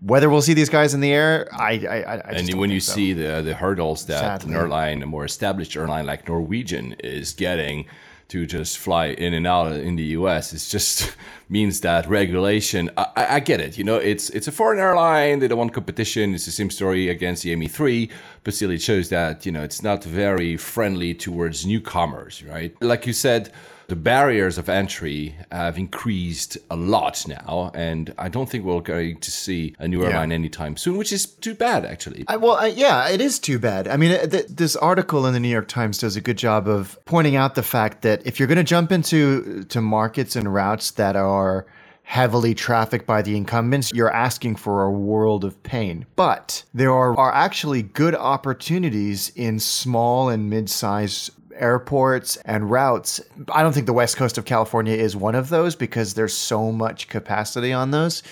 Whether 0.00 0.28
we'll 0.30 0.42
see 0.42 0.54
these 0.54 0.68
guys 0.68 0.94
in 0.94 1.00
the 1.00 1.12
air, 1.12 1.48
I, 1.52 1.72
I, 1.88 1.96
I 1.96 2.16
and 2.32 2.54
when 2.54 2.70
you 2.70 2.80
so. 2.80 2.92
see 2.92 3.12
the 3.14 3.42
the 3.42 3.54
hurdles 3.54 4.06
that 4.06 4.20
Sadly. 4.20 4.52
an 4.54 4.60
airline, 4.60 5.02
a 5.02 5.06
more 5.06 5.24
established 5.24 5.76
airline 5.76 6.04
like 6.04 6.28
Norwegian, 6.28 6.92
is 7.00 7.32
getting 7.32 7.86
to 8.28 8.46
just 8.46 8.78
fly 8.78 9.06
in 9.06 9.34
and 9.34 9.46
out 9.46 9.72
in 9.72 9.96
the 9.96 10.04
US. 10.18 10.52
It 10.52 10.68
just 10.70 11.16
means 11.48 11.80
that 11.80 12.08
regulation. 12.08 12.90
I, 12.96 13.26
I, 13.36 13.40
get 13.40 13.60
it. 13.60 13.76
You 13.76 13.84
know, 13.84 13.96
it's 13.96 14.30
it's 14.30 14.48
a 14.48 14.52
foreign 14.52 14.78
airline. 14.78 15.38
They 15.38 15.48
don't 15.48 15.58
want 15.58 15.72
competition. 15.72 16.34
It's 16.34 16.46
the 16.46 16.52
same 16.52 16.70
story 16.70 17.08
against 17.08 17.42
the 17.42 17.54
ME3, 17.54 18.10
but 18.42 18.54
still, 18.54 18.70
it 18.70 18.82
shows 18.82 19.08
that 19.10 19.44
you 19.44 19.52
know 19.52 19.62
it's 19.62 19.82
not 19.82 20.02
very 20.04 20.56
friendly 20.56 21.14
towards 21.14 21.66
newcomers, 21.66 22.42
right? 22.44 22.74
Like 22.80 23.06
you 23.06 23.12
said 23.12 23.52
the 23.88 23.96
barriers 23.96 24.58
of 24.58 24.68
entry 24.68 25.36
have 25.52 25.78
increased 25.78 26.56
a 26.70 26.76
lot 26.76 27.26
now, 27.28 27.70
and 27.74 28.14
I 28.18 28.28
don't 28.28 28.48
think 28.48 28.64
we're 28.64 28.80
going 28.80 29.18
to 29.20 29.30
see 29.30 29.74
a 29.78 29.86
new 29.86 30.04
airline 30.04 30.30
yeah. 30.30 30.36
anytime 30.36 30.76
soon, 30.76 30.96
which 30.96 31.12
is 31.12 31.26
too 31.26 31.54
bad, 31.54 31.84
actually. 31.84 32.24
I, 32.28 32.36
well, 32.36 32.56
I, 32.56 32.68
yeah, 32.68 33.08
it 33.08 33.20
is 33.20 33.38
too 33.38 33.58
bad. 33.58 33.88
I 33.88 33.96
mean, 33.96 34.12
uh, 34.12 34.26
th- 34.26 34.46
this 34.48 34.76
article 34.76 35.26
in 35.26 35.34
the 35.34 35.40
New 35.40 35.48
York 35.48 35.68
Times 35.68 35.98
does 35.98 36.16
a 36.16 36.20
good 36.20 36.38
job 36.38 36.68
of 36.68 36.98
pointing 37.04 37.36
out 37.36 37.54
the 37.54 37.62
fact 37.62 38.02
that 38.02 38.26
if 38.26 38.38
you're 38.38 38.48
going 38.48 38.58
to 38.58 38.64
jump 38.64 38.90
into 38.92 39.60
uh, 39.60 39.68
to 39.68 39.80
markets 39.80 40.36
and 40.36 40.52
routes 40.52 40.92
that 40.92 41.16
are 41.16 41.66
heavily 42.04 42.54
trafficked 42.54 43.06
by 43.06 43.22
the 43.22 43.34
incumbents, 43.34 43.90
you're 43.94 44.12
asking 44.12 44.54
for 44.56 44.84
a 44.84 44.90
world 44.90 45.42
of 45.42 45.60
pain. 45.62 46.04
But 46.16 46.62
there 46.74 46.92
are, 46.92 47.18
are 47.18 47.32
actually 47.32 47.82
good 47.82 48.14
opportunities 48.14 49.32
in 49.34 49.58
small 49.58 50.28
and 50.28 50.50
mid-sized 50.50 51.33
airports 51.56 52.36
and 52.44 52.70
routes. 52.70 53.20
I 53.52 53.62
don't 53.62 53.72
think 53.72 53.86
the 53.86 53.92
west 53.92 54.16
coast 54.16 54.38
of 54.38 54.44
California 54.44 54.94
is 54.94 55.16
one 55.16 55.34
of 55.34 55.48
those 55.48 55.76
because 55.76 56.14
there's 56.14 56.34
so 56.34 56.72
much 56.72 57.08
capacity 57.08 57.72
on 57.72 57.90
those. 57.90 58.22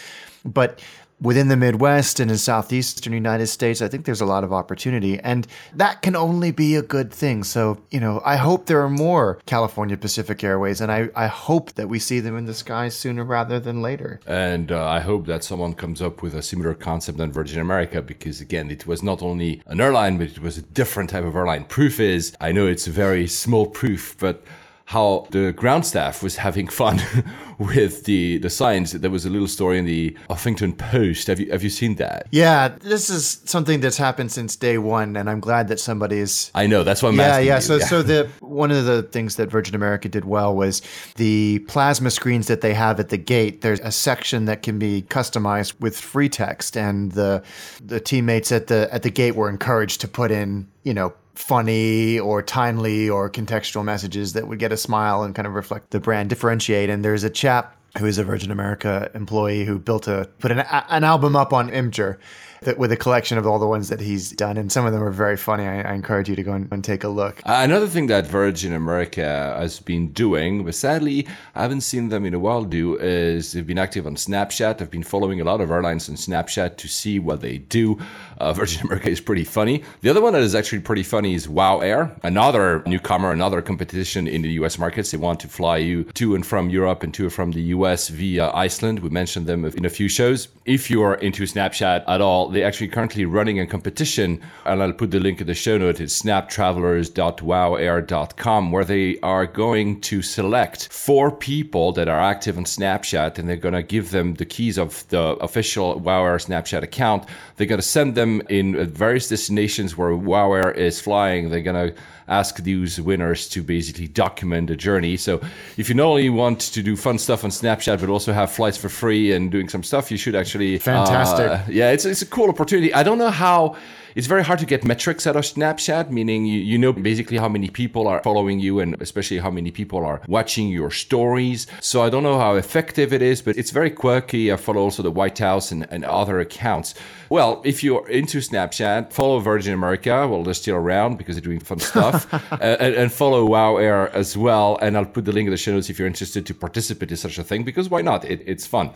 But 0.45 0.81
within 1.23 1.49
the 1.49 1.57
Midwest 1.57 2.21
and 2.21 2.31
in 2.31 2.37
southeastern 2.37 3.13
United 3.13 3.47
States, 3.47 3.81
I 3.81 3.89
think 3.89 4.05
there's 4.05 4.21
a 4.21 4.27
lot 4.27 4.45
of 4.45 4.53
opportunity, 4.53 5.19
and 5.21 5.47
that 5.75 6.03
can 6.03 6.17
only 6.17 6.51
be 6.51 6.75
a 6.75 6.83
good 6.83 7.13
thing. 7.13 7.45
So, 7.45 7.79
you 7.91 8.01
know, 8.01 8.21
I 8.25 8.37
hope 8.37 8.67
there 8.67 8.83
are 8.83 8.91
more 8.91 9.39
California 9.47 9.97
Pacific 9.97 10.43
Airways, 10.43 10.81
and 10.81 10.91
I, 10.91 11.09
I 11.15 11.29
hope 11.29 11.73
that 11.75 11.89
we 11.89 11.99
see 11.99 12.21
them 12.21 12.37
in 12.37 12.47
the 12.47 12.55
skies 12.55 12.97
sooner 12.97 13.25
rather 13.25 13.61
than 13.61 13.81
later. 13.81 14.21
And 14.27 14.73
uh, 14.73 14.89
I 14.89 15.01
hope 15.01 15.27
that 15.27 15.45
someone 15.45 15.75
comes 15.75 16.03
up 16.03 16.23
with 16.23 16.35
a 16.35 16.43
similar 16.43 16.75
concept 16.75 17.19
than 17.19 17.33
Virgin 17.33 17.61
America, 17.61 18.03
because 18.03 18.41
again, 18.41 18.71
it 18.71 18.87
was 18.87 19.03
not 19.03 19.23
only 19.23 19.63
an 19.67 19.81
airline, 19.81 20.19
but 20.19 20.29
it 20.29 20.41
was 20.41 20.59
a 20.59 20.63
different 20.63 21.11
type 21.11 21.25
of 21.25 21.37
airline. 21.37 21.65
Proof 21.65 22.01
is, 22.01 22.37
I 22.41 22.53
know 22.53 22.67
it's 22.67 22.89
a 22.89 22.91
very 22.91 23.29
small 23.29 23.67
proof, 23.67 24.17
but 24.19 24.43
how 24.87 25.27
the 25.31 25.53
ground 25.53 25.87
staff 25.87 26.23
was 26.23 26.37
having 26.37 26.69
fun 26.69 27.01
with 27.59 28.05
the 28.05 28.39
the 28.39 28.51
signs. 28.51 28.93
There 28.93 29.11
was 29.11 29.25
a 29.25 29.31
little 29.31 29.49
story 29.49 29.79
in 29.79 29.85
the 29.85 30.17
Huffington 30.29 30.77
Post. 30.77 31.27
Have 31.29 31.41
you 31.41 31.51
have 31.51 31.63
you 31.63 31.71
seen 31.71 31.97
that? 31.97 32.27
Yeah, 32.31 32.69
this 32.69 33.09
is 33.09 33.41
something 33.45 33.81
that's 33.81 33.97
happened 33.97 34.33
since 34.33 34.57
day 34.57 34.79
one, 34.79 35.17
and 35.17 35.31
I'm 35.31 35.41
glad 35.41 35.69
that 35.69 35.81
somebody's. 35.81 36.51
I 36.55 36.67
know 36.67 36.85
that's 36.85 37.03
what 37.03 37.11
I'm 37.11 37.19
yeah, 37.19 37.39
yeah. 37.39 37.57
You. 37.57 37.61
So 37.61 37.77
yeah. 37.77 37.87
so 37.87 38.03
the 38.03 38.29
one 38.41 38.71
of 38.71 38.85
the 38.85 39.03
things 39.03 39.37
that 39.37 39.51
Virgin 39.51 39.75
America 39.75 40.09
did 40.09 40.25
well 40.25 40.55
was 40.55 40.83
the 41.17 41.61
plasma 41.69 42.11
screens 42.11 42.49
that 42.49 42.61
they 42.61 42.75
have 42.75 42.99
at 43.01 43.09
the 43.09 43.19
gate. 43.19 43.61
There's 43.61 43.81
a 43.81 43.93
section 43.93 44.47
that 44.47 44.63
can 44.63 44.79
be 44.79 45.03
customized 45.03 45.79
with 45.81 45.99
free 45.99 46.29
text, 46.29 46.77
and 46.77 47.13
the 47.13 47.43
the 47.85 48.01
teammates 48.01 48.53
at 48.53 48.67
the 48.67 48.89
at 48.93 49.03
the 49.03 49.11
gate 49.11 49.37
were 49.37 49.49
encouraged 49.49 50.01
to 50.03 50.09
put 50.09 50.31
in 50.31 50.69
you 50.83 50.95
know 50.95 51.13
funny 51.35 52.19
or 52.19 52.43
timely 52.43 53.09
or 53.09 53.31
contextual 53.31 53.85
messages 53.85 54.35
that 54.35 54.49
would 54.49 54.59
get 54.59 54.73
a 54.73 54.77
smile 54.77 55.23
and 55.23 55.35
kind 55.35 55.47
of 55.47 55.55
reflect 55.55 55.91
the 55.91 56.01
brand, 56.01 56.29
differentiate. 56.29 56.91
And 56.91 57.05
there's 57.05 57.25
a 57.25 57.31
chap 57.31 57.77
who 57.99 58.07
is 58.07 58.19
a 58.19 58.25
Virgin 58.25 58.51
America 58.51 59.11
employee 59.15 59.65
who 59.65 59.79
built 59.79 60.09
a 60.09 60.29
put 60.39 60.51
an, 60.51 60.61
an 60.61 61.05
album 61.05 61.37
up 61.37 61.53
on 61.53 61.71
Imgur 61.71 62.19
that, 62.65 62.79
with 62.79 62.93
a 62.93 62.97
collection 62.97 63.39
of 63.39 63.47
all 63.47 63.59
the 63.59 63.67
ones 63.67 63.89
that 63.89 64.01
he's 64.01 64.31
done, 64.33 64.57
and 64.57 64.71
some 64.71 64.87
of 64.87 64.93
them 64.93 65.03
are 65.03 65.11
very 65.11 65.37
funny. 65.37 65.67
I, 65.67 65.83
I 65.83 65.95
encourage 65.95 66.29
you 66.29 66.37
to 66.37 66.43
go 66.43 66.53
and, 66.53 66.83
take 66.83 67.05
a 67.05 67.09
look. 67.09 67.41
Uh, 67.47 67.61
another 67.63 67.87
thing 67.87 68.09
that 68.09 68.27
Virgin 68.27 68.73
America 68.73 69.55
has 69.57 69.79
been 69.79 70.09
doing, 70.13 70.65
but 70.65 70.75
sadly 70.75 71.29
I 71.55 71.63
haven't 71.63 71.83
seen 71.83 72.09
them 72.09 72.25
in 72.25 72.35
a 72.35 72.41
while 72.41 72.65
do, 72.65 72.97
is 72.97 73.53
they've 73.53 73.67
been 73.67 73.79
active 73.79 74.05
on 74.07 74.17
Snapchat. 74.17 74.83
I've 74.83 74.91
been 74.91 75.05
following 75.05 75.41
a 75.41 75.45
lot 75.45 75.61
of 75.61 75.71
airlines 75.71 76.09
on 76.09 76.17
Snapchat 76.17 76.77
to 76.79 76.89
see 76.89 77.19
what 77.19 77.41
they 77.41 77.59
do. 77.59 77.99
Uh, 78.39 78.53
Virgin 78.63 78.85
America 78.87 79.11
is 79.11 79.21
pretty 79.21 79.45
funny. 79.45 79.85
The 80.01 80.11
other 80.11 80.21
one 80.21 80.33
that 80.33 80.43
is 80.43 80.55
actually 80.55 80.81
pretty 80.81 81.05
funny 81.05 81.35
is 81.35 81.49
Wow 81.49 81.81
Air, 81.81 82.15
another 82.25 82.83
newcomer, 82.87 83.31
another 83.31 83.63
competition 83.63 84.27
in 84.27 84.43
the 84.43 84.51
US 84.53 84.79
markets. 84.79 85.13
They 85.13 85.19
want 85.19 85.41
to 85.41 85.49
fly 85.49 85.77
you 85.77 86.05
to 86.05 86.35
and 86.35 86.45
from 86.45 86.71
Europe 86.71 87.03
and 87.03 87.15
to 87.15 87.25
and 87.25 87.33
from 87.33 87.53
the 87.53 87.63
US 87.77 88.09
via 88.09 88.51
Iceland. 88.53 89.01
We 89.01 89.11
mentioned 89.11 89.47
them 89.47 89.65
in 89.65 89.85
a 89.85 89.91
few 89.91 90.09
shows. 90.09 90.49
If 90.65 90.91
you 90.91 91.03
are 91.03 91.15
into 91.17 91.45
Snapchat 91.45 92.05
at 92.09 92.21
all, 92.21 92.49
they're 92.53 92.67
actually 92.67 92.89
currently 92.89 93.25
running 93.25 93.59
a 93.59 93.67
competition, 93.67 94.43
and 94.65 94.83
I'll 94.83 94.93
put 94.93 95.11
the 95.11 95.19
link 95.19 95.41
in 95.41 95.47
the 95.47 95.55
show 95.55 95.79
note. 95.79 96.01
It's 96.01 96.21
snaptravelers.wowair.com, 96.23 98.73
where 98.73 98.85
they 98.85 99.19
are 99.21 99.47
going 99.47 100.01
to 100.03 100.23
select 100.23 100.93
four 100.93 101.31
people 101.31 101.93
that 101.93 102.09
are 102.09 102.21
active 102.21 102.59
on 102.59 102.65
Snapchat, 102.65 103.39
and 103.39 103.49
they're 103.49 103.57
going 103.57 103.75
to 103.75 103.83
give 103.83 104.11
them 104.11 104.35
the 104.35 104.45
keys 104.45 104.79
of 104.79 105.07
the 105.09 105.37
official 105.41 105.99
WOW 105.99 106.25
Air 106.25 106.37
Snapchat 106.37 106.83
account. 106.83 107.25
They're 107.57 107.67
going 107.67 107.81
to 107.81 107.87
send 107.87 108.15
them 108.15 108.43
in 108.49 108.87
various 108.87 109.29
destinations 109.29 109.97
where 109.97 110.15
WOW 110.15 110.53
Air 110.53 110.71
is 110.71 111.01
flying. 111.01 111.51
They're 111.51 111.63
going 111.63 111.91
to 111.91 111.97
ask 112.29 112.57
these 112.57 113.01
winners 113.01 113.49
to 113.51 113.63
basically 113.63 114.09
document 114.09 114.69
the 114.69 114.77
journey. 114.77 115.17
So 115.17 115.41
if 115.77 115.89
you 115.89 115.95
not 115.95 116.07
only 116.07 116.31
want 116.31 116.61
to 116.61 116.83
do 116.83 116.97
fun 116.97 117.19
stuff 117.19 117.45
on 117.45 117.51
Snapchat, 117.51 118.01
but 118.01 118.09
also 118.09 118.33
have 118.33 118.51
flights 118.51 118.77
for 118.77 118.89
free 118.89 119.33
and 119.33 119.51
doing 119.51 119.69
some 119.69 119.83
stuff, 119.83 120.11
you 120.11 120.17
should 120.17 120.35
actually. 120.35 120.79
Fantastic. 120.79 121.51
Uh, 121.51 121.61
yeah, 121.69 121.91
it's, 121.91 122.05
it's 122.05 122.23
a 122.23 122.27
cool 122.27 122.49
opportunity. 122.49 122.93
I 122.95 123.03
don't 123.03 123.19
know 123.19 123.31
how 123.31 123.77
it's 124.15 124.27
very 124.27 124.45
hard 124.45 124.59
to 124.61 124.67
get 124.67 124.85
metrics 124.85 125.27
out 125.27 125.37
of 125.37 125.45
Snapchat, 125.45 126.11
meaning 126.11 126.47
you, 126.47 126.61
you 126.61 126.79
know 126.79 126.93
basically 126.93 127.39
how 127.39 127.49
many 127.49 127.69
people 127.69 128.07
are 128.07 128.23
following 128.23 128.61
you 128.61 128.81
and 128.81 129.01
especially 129.01 129.39
how 129.39 129.51
many 129.51 129.71
people 129.71 130.05
are 130.05 130.21
watching 130.29 130.69
your 130.69 130.91
stories. 130.91 131.67
So 131.81 132.03
I 132.03 132.11
don't 132.11 132.23
know 132.23 132.39
how 132.39 132.55
effective 132.57 133.13
it 133.13 133.23
is, 133.23 133.43
but 133.43 133.57
it's 133.57 133.71
very 133.71 133.91
quirky. 133.91 134.53
I 134.53 134.57
follow 134.57 134.81
also 134.81 135.03
the 135.03 135.11
White 135.11 135.39
House 135.39 135.73
and, 135.73 135.87
and 135.91 136.05
other 136.05 136.41
accounts. 136.41 136.95
Well, 137.29 137.63
if 137.65 137.83
you're 137.83 138.07
into 138.09 138.39
Snapchat, 138.39 139.13
follow 139.13 139.39
Virgin 139.39 139.73
America. 139.73 140.27
Well, 140.29 140.43
they're 140.43 140.55
still 140.55 140.77
around 140.77 141.17
because 141.17 141.37
they're 141.37 141.43
doing 141.43 141.61
fun 141.61 141.79
stuff. 141.93 142.33
uh, 142.35 142.59
and, 142.61 142.95
and, 142.95 143.13
follow 143.13 143.45
Wow 143.47 143.77
Air 143.77 144.15
as 144.15 144.37
well. 144.37 144.79
And 144.83 144.97
I'll 144.97 145.07
put 145.07 145.25
the 145.25 145.33
link 145.33 145.47
in 145.47 145.51
the 145.51 145.57
show 145.57 145.73
notes 145.73 145.89
if 145.89 145.99
you're 145.99 146.09
interested 146.09 146.45
to 146.47 146.55
participate 146.55 147.11
in 147.11 147.17
such 147.17 147.39
a 147.39 147.45
thing 147.45 147.63
because 147.63 147.89
why 147.89 148.03
not? 148.03 148.25
It, 148.25 148.43
it's 148.47 148.67
fun. 148.67 148.91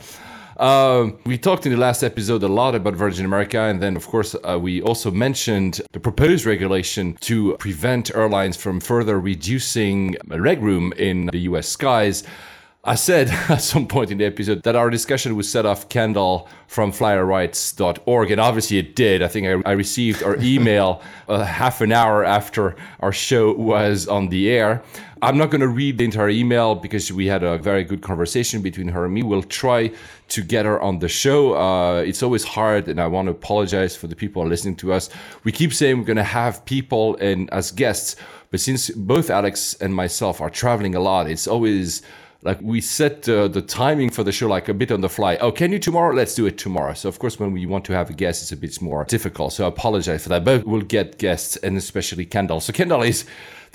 Um, 0.58 1.18
we 1.26 1.36
talked 1.36 1.66
in 1.66 1.72
the 1.72 1.78
last 1.78 2.02
episode 2.02 2.42
a 2.42 2.48
lot 2.48 2.74
about 2.74 2.94
Virgin 2.94 3.26
America, 3.26 3.60
and 3.60 3.82
then, 3.82 3.94
of 3.94 4.06
course, 4.06 4.34
uh, 4.42 4.58
we 4.58 4.80
also 4.80 5.10
mentioned 5.10 5.82
the 5.92 6.00
proposed 6.00 6.46
regulation 6.46 7.14
to 7.20 7.56
prevent 7.58 8.14
airlines 8.14 8.56
from 8.56 8.80
further 8.80 9.20
reducing 9.20 10.14
legroom 10.28 10.94
in 10.94 11.26
the 11.26 11.40
US 11.40 11.68
skies. 11.68 12.24
I 12.86 12.94
said 12.94 13.28
at 13.48 13.62
some 13.62 13.88
point 13.88 14.12
in 14.12 14.18
the 14.18 14.24
episode 14.24 14.62
that 14.62 14.76
our 14.76 14.90
discussion 14.90 15.34
would 15.34 15.44
set 15.44 15.66
off 15.66 15.88
Kendall 15.88 16.48
from 16.68 16.92
flyerrights.org, 16.92 18.30
and 18.30 18.40
obviously 18.40 18.78
it 18.78 18.94
did. 18.94 19.22
I 19.22 19.28
think 19.28 19.46
I, 19.48 19.70
I 19.70 19.72
received 19.72 20.22
our 20.22 20.36
email 20.40 21.02
uh, 21.28 21.44
half 21.44 21.80
an 21.80 21.90
hour 21.90 22.24
after 22.24 22.76
our 23.00 23.12
show 23.12 23.52
was 23.54 24.06
on 24.06 24.28
the 24.28 24.50
air. 24.50 24.84
I'm 25.20 25.36
not 25.36 25.50
going 25.50 25.62
to 25.62 25.68
read 25.68 25.98
the 25.98 26.04
entire 26.04 26.28
email 26.28 26.76
because 26.76 27.10
we 27.10 27.26
had 27.26 27.42
a 27.42 27.58
very 27.58 27.82
good 27.82 28.02
conversation 28.02 28.62
between 28.62 28.88
her 28.88 29.06
and 29.06 29.14
me. 29.14 29.22
We'll 29.24 29.42
try 29.42 29.90
to 30.28 30.42
get 30.42 30.64
her 30.66 30.80
on 30.80 31.00
the 31.00 31.08
show. 31.08 31.56
Uh, 31.56 32.02
it's 32.02 32.22
always 32.22 32.44
hard, 32.44 32.86
and 32.86 33.00
I 33.00 33.08
want 33.08 33.26
to 33.26 33.32
apologize 33.32 33.96
for 33.96 34.06
the 34.06 34.14
people 34.14 34.46
listening 34.46 34.76
to 34.76 34.92
us. 34.92 35.10
We 35.42 35.50
keep 35.50 35.72
saying 35.72 35.98
we're 35.98 36.04
going 36.04 36.16
to 36.18 36.22
have 36.22 36.64
people 36.66 37.16
and 37.16 37.52
as 37.52 37.72
guests, 37.72 38.14
but 38.52 38.60
since 38.60 38.90
both 38.90 39.28
Alex 39.30 39.74
and 39.80 39.92
myself 39.92 40.40
are 40.40 40.50
traveling 40.50 40.94
a 40.94 41.00
lot, 41.00 41.28
it's 41.28 41.48
always 41.48 42.02
like 42.42 42.60
we 42.60 42.80
set 42.80 43.28
uh, 43.28 43.48
the 43.48 43.62
timing 43.62 44.10
for 44.10 44.22
the 44.22 44.32
show 44.32 44.48
like 44.48 44.68
a 44.68 44.74
bit 44.74 44.92
on 44.92 45.00
the 45.00 45.08
fly. 45.08 45.36
Oh, 45.36 45.50
can 45.50 45.72
you 45.72 45.78
tomorrow? 45.78 46.14
Let's 46.14 46.34
do 46.34 46.46
it 46.46 46.58
tomorrow. 46.58 46.94
So 46.94 47.08
of 47.08 47.18
course, 47.18 47.38
when 47.40 47.52
we 47.52 47.66
want 47.66 47.84
to 47.86 47.92
have 47.92 48.10
a 48.10 48.12
guest, 48.12 48.42
it's 48.42 48.52
a 48.52 48.56
bit 48.56 48.80
more 48.80 49.04
difficult. 49.04 49.52
So 49.52 49.64
I 49.64 49.68
apologize 49.68 50.22
for 50.22 50.28
that, 50.30 50.44
but 50.44 50.66
we'll 50.66 50.82
get 50.82 51.18
guests 51.18 51.56
and 51.56 51.76
especially 51.76 52.24
Kendall. 52.24 52.60
So 52.60 52.72
Kendall 52.72 53.02
is 53.02 53.24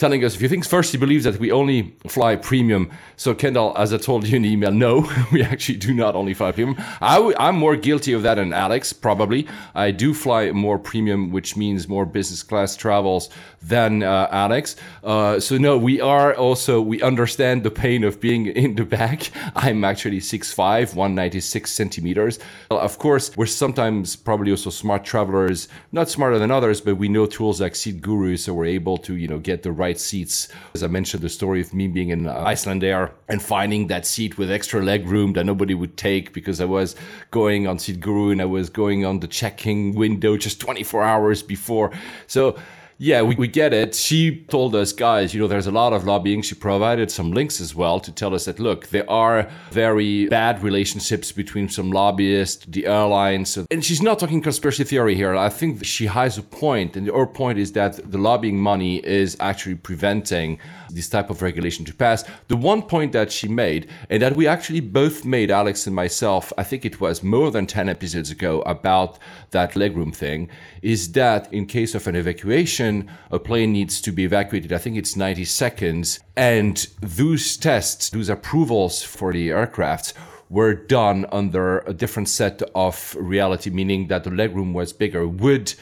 telling 0.02 0.26
us 0.26 0.36
a 0.36 0.40
few 0.40 0.50
things. 0.50 0.68
First, 0.68 0.92
he 0.92 0.98
believes 0.98 1.26
that 1.26 1.40
we 1.40 1.52
only 1.52 1.94
fly 2.08 2.36
premium. 2.36 2.90
So, 3.18 3.36
Kendall, 3.36 3.76
as 3.78 3.94
I 3.94 3.98
told 3.98 4.28
you 4.28 4.36
in 4.36 4.42
the 4.42 4.50
email, 4.50 4.72
no, 4.72 5.08
we 5.32 5.44
actually 5.44 5.78
do 5.78 5.94
not 5.94 6.16
only 6.16 6.34
fly 6.34 6.52
premium. 6.52 6.76
i 7.00 7.18
w- 7.18 7.36
I'm 7.38 7.56
more 7.56 7.76
guilty 7.76 8.12
of 8.14 8.24
that 8.24 8.36
than 8.36 8.52
Alex, 8.52 8.94
probably. 8.94 9.48
I 9.76 9.92
do 9.92 10.16
fly 10.16 10.52
more 10.54 10.80
premium, 10.80 11.32
which 11.32 11.56
means 11.56 11.88
more 11.88 12.08
business 12.08 12.42
class 12.42 12.76
travels 12.76 13.30
than 13.62 14.02
uh, 14.02 14.28
Alex. 14.32 14.76
Uh, 15.04 15.40
so, 15.40 15.60
no, 15.60 15.78
we 15.78 16.02
are 16.02 16.34
also, 16.34 16.82
we 16.82 17.00
understand 17.04 17.62
the 17.62 17.70
pain 17.70 18.04
of 18.04 18.20
being 18.20 18.48
in 18.64 18.74
the 18.74 18.86
back. 18.86 19.30
I'm 19.56 19.84
actually 19.84 20.20
6'5, 20.20 20.96
196 20.96 21.72
centimeters. 21.72 22.40
Of 22.72 22.98
course, 22.98 23.38
we're 23.38 23.46
sometimes 23.46 24.16
probably 24.16 24.50
also 24.50 24.72
smart 24.72 25.06
travelers, 25.06 25.68
not 25.92 26.10
smarter 26.10 26.40
than 26.40 26.50
others, 26.50 26.82
but 26.82 26.96
we 26.96 27.08
know 27.08 27.28
tools 27.28 27.62
like 27.62 27.76
Seat 27.76 28.02
Guru, 28.02 28.36
so 28.36 28.56
we're 28.56 28.66
able 28.66 28.98
to, 28.98 29.16
you 29.16 29.28
know, 29.28 29.38
get 29.38 29.62
the 29.62 29.72
right 29.72 29.91
right 29.92 30.00
seats. 30.00 30.48
As 30.74 30.84
I 30.84 30.88
mentioned, 30.88 31.22
the 31.22 31.30
story 31.30 31.60
of 31.60 31.74
me 31.74 31.88
being 31.88 32.10
in 32.10 32.28
Iceland 32.28 32.84
Air 32.84 33.12
and 33.28 33.42
finding 33.42 33.88
that 33.88 34.06
seat 34.06 34.38
with 34.38 34.50
extra 34.50 34.82
leg 34.82 35.06
room 35.06 35.34
that 35.34 35.46
nobody 35.46 35.74
would 35.74 35.98
take 35.98 36.32
because 36.32 36.62
I 36.62 36.66
was 36.66 36.96
going 37.30 37.68
on 37.68 37.78
Seat 37.78 38.00
Guru 38.00 38.32
and 38.32 38.42
I 38.42 38.46
was 38.46 38.70
going 38.70 39.06
on 39.06 39.20
the 39.20 39.28
checking 39.28 39.94
window 39.96 40.38
just 40.38 40.62
24 40.62 41.04
hours 41.04 41.44
before. 41.44 41.92
So 42.28 42.58
yeah, 43.02 43.24
we, 43.24 43.34
we 43.34 43.48
get 43.48 43.74
it. 43.74 43.96
She 43.96 44.46
told 44.48 44.76
us, 44.76 44.94
guys, 44.94 45.34
you 45.34 45.42
know, 45.42 45.48
there's 45.48 45.66
a 45.66 45.72
lot 45.72 45.92
of 45.92 46.06
lobbying. 46.06 46.44
She 46.44 46.54
provided 46.54 47.10
some 47.10 47.32
links 47.32 47.60
as 47.60 47.74
well 47.74 48.00
to 48.00 48.12
tell 48.12 48.36
us 48.36 48.46
that, 48.46 48.60
look, 48.60 48.90
there 48.90 49.10
are 49.10 49.50
very 49.72 50.28
bad 50.28 50.62
relationships 50.62 51.32
between 51.32 51.68
some 51.68 51.90
lobbyists, 51.90 52.64
the 52.68 52.86
airlines. 52.86 53.58
And 53.72 53.84
she's 53.84 54.04
not 54.04 54.20
talking 54.20 54.40
conspiracy 54.40 54.84
theory 54.84 55.16
here. 55.16 55.36
I 55.36 55.50
think 55.50 55.84
she 55.84 56.06
has 56.06 56.38
a 56.38 56.44
point, 56.44 56.96
and 56.96 57.08
her 57.08 57.26
point 57.26 57.58
is 57.58 57.72
that 57.72 58.12
the 58.12 58.20
lobbying 58.20 58.60
money 58.60 58.98
is 58.98 59.36
actually 59.40 59.76
preventing 59.76 60.60
this 60.92 61.10
type 61.10 61.32
of 61.32 61.42
regulation 61.42 61.86
to 61.86 61.96
pass. 61.96 62.24
The 62.50 62.58
one 62.58 62.84
point 62.84 63.14
that 63.14 63.32
she 63.32 63.48
made, 63.48 63.90
and 64.12 64.22
that 64.22 64.36
we 64.36 64.46
actually 64.46 64.82
both 64.82 65.26
made, 65.26 65.50
Alex 65.50 65.88
and 65.88 65.96
myself, 65.96 66.54
I 66.56 66.64
think 66.64 66.86
it 66.86 67.02
was 67.02 67.24
more 67.24 67.50
than 67.50 67.66
10 67.66 67.90
episodes 67.90 68.30
ago 68.30 68.62
about 68.62 69.18
that 69.52 69.72
legroom 69.74 70.16
thing, 70.16 70.50
is 70.84 71.14
that 71.14 71.52
in 71.52 71.66
case 71.66 71.96
of 71.96 72.06
an 72.06 72.16
evacuation, 72.16 72.91
a 73.32 73.40
plane 73.40 73.72
needs 73.72 74.02
to 74.02 74.12
be 74.12 74.24
evacuated. 74.24 74.72
I 74.74 74.78
think 74.78 74.98
it's 74.98 75.16
90 75.16 75.46
seconds. 75.46 76.20
And 76.36 76.76
those 77.02 77.58
tests, 77.58 78.10
those 78.10 78.30
approvals 78.30 79.04
for 79.04 79.34
the 79.34 79.50
aircrafts 79.50 80.14
were 80.50 80.74
done 80.74 81.26
under 81.32 81.80
a 81.80 81.94
different 81.94 82.28
set 82.30 82.62
of 82.76 83.16
reality, 83.18 83.70
meaning 83.70 84.08
that 84.08 84.24
the 84.26 84.30
legroom 84.30 84.74
was 84.74 84.92
bigger. 84.94 85.26
Would 85.28 85.74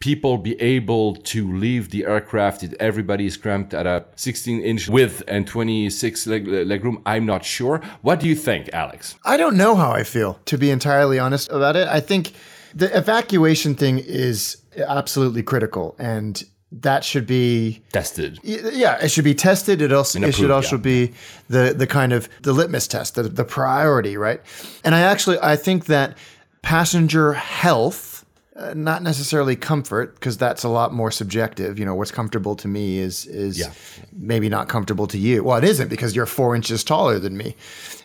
people 0.00 0.38
be 0.38 0.60
able 0.60 1.16
to 1.16 1.50
leave 1.52 1.90
the 1.90 2.04
aircraft 2.04 2.62
if 2.62 2.72
everybody 2.78 3.26
is 3.26 3.36
cramped 3.36 3.74
at 3.74 3.86
a 3.86 4.04
16 4.16 4.60
inch 4.60 4.88
width 4.88 5.22
and 5.26 5.46
26 5.46 6.26
leg, 6.26 6.46
leg 6.46 6.84
room? 6.84 7.02
I'm 7.06 7.26
not 7.26 7.44
sure. 7.44 7.80
What 8.02 8.20
do 8.20 8.28
you 8.28 8.36
think, 8.36 8.68
Alex? 8.72 9.16
I 9.24 9.36
don't 9.36 9.56
know 9.56 9.74
how 9.74 9.90
I 9.92 10.04
feel, 10.04 10.38
to 10.44 10.58
be 10.58 10.70
entirely 10.70 11.18
honest 11.18 11.50
about 11.50 11.76
it. 11.76 11.88
I 11.88 12.00
think 12.00 12.34
the 12.74 12.94
evacuation 12.96 13.74
thing 13.74 13.98
is 13.98 14.58
absolutely 14.76 15.42
critical 15.42 15.96
and 15.98 16.44
that 16.70 17.04
should 17.04 17.26
be 17.26 17.82
tested. 17.92 18.38
Yeah, 18.42 19.02
it 19.02 19.10
should 19.10 19.24
be 19.24 19.34
tested. 19.34 19.80
It 19.80 19.92
also 19.92 20.18
approved, 20.18 20.34
it 20.34 20.38
should 20.38 20.50
also 20.50 20.76
yeah. 20.76 20.82
be 20.82 21.12
the 21.48 21.74
the 21.76 21.86
kind 21.86 22.12
of 22.12 22.28
the 22.42 22.52
litmus 22.52 22.86
test, 22.86 23.14
the, 23.14 23.22
the 23.22 23.44
priority, 23.44 24.16
right? 24.16 24.40
And 24.84 24.94
I 24.94 25.00
actually 25.00 25.38
I 25.42 25.56
think 25.56 25.86
that 25.86 26.16
passenger 26.62 27.32
health 27.32 28.18
uh, 28.58 28.74
not 28.74 29.04
necessarily 29.04 29.54
comfort 29.54 30.14
because 30.16 30.36
that's 30.36 30.64
a 30.64 30.68
lot 30.68 30.92
more 30.92 31.12
subjective. 31.12 31.78
You 31.78 31.84
know, 31.84 31.94
what's 31.94 32.10
comfortable 32.10 32.56
to 32.56 32.66
me 32.66 32.98
is 32.98 33.24
is 33.26 33.58
yeah. 33.58 33.72
maybe 34.12 34.48
not 34.48 34.68
comfortable 34.68 35.06
to 35.06 35.18
you. 35.18 35.44
Well, 35.44 35.56
it 35.58 35.64
isn't 35.64 35.88
because 35.88 36.16
you're 36.16 36.26
four 36.26 36.56
inches 36.56 36.82
taller 36.82 37.20
than 37.20 37.36
me. 37.36 37.54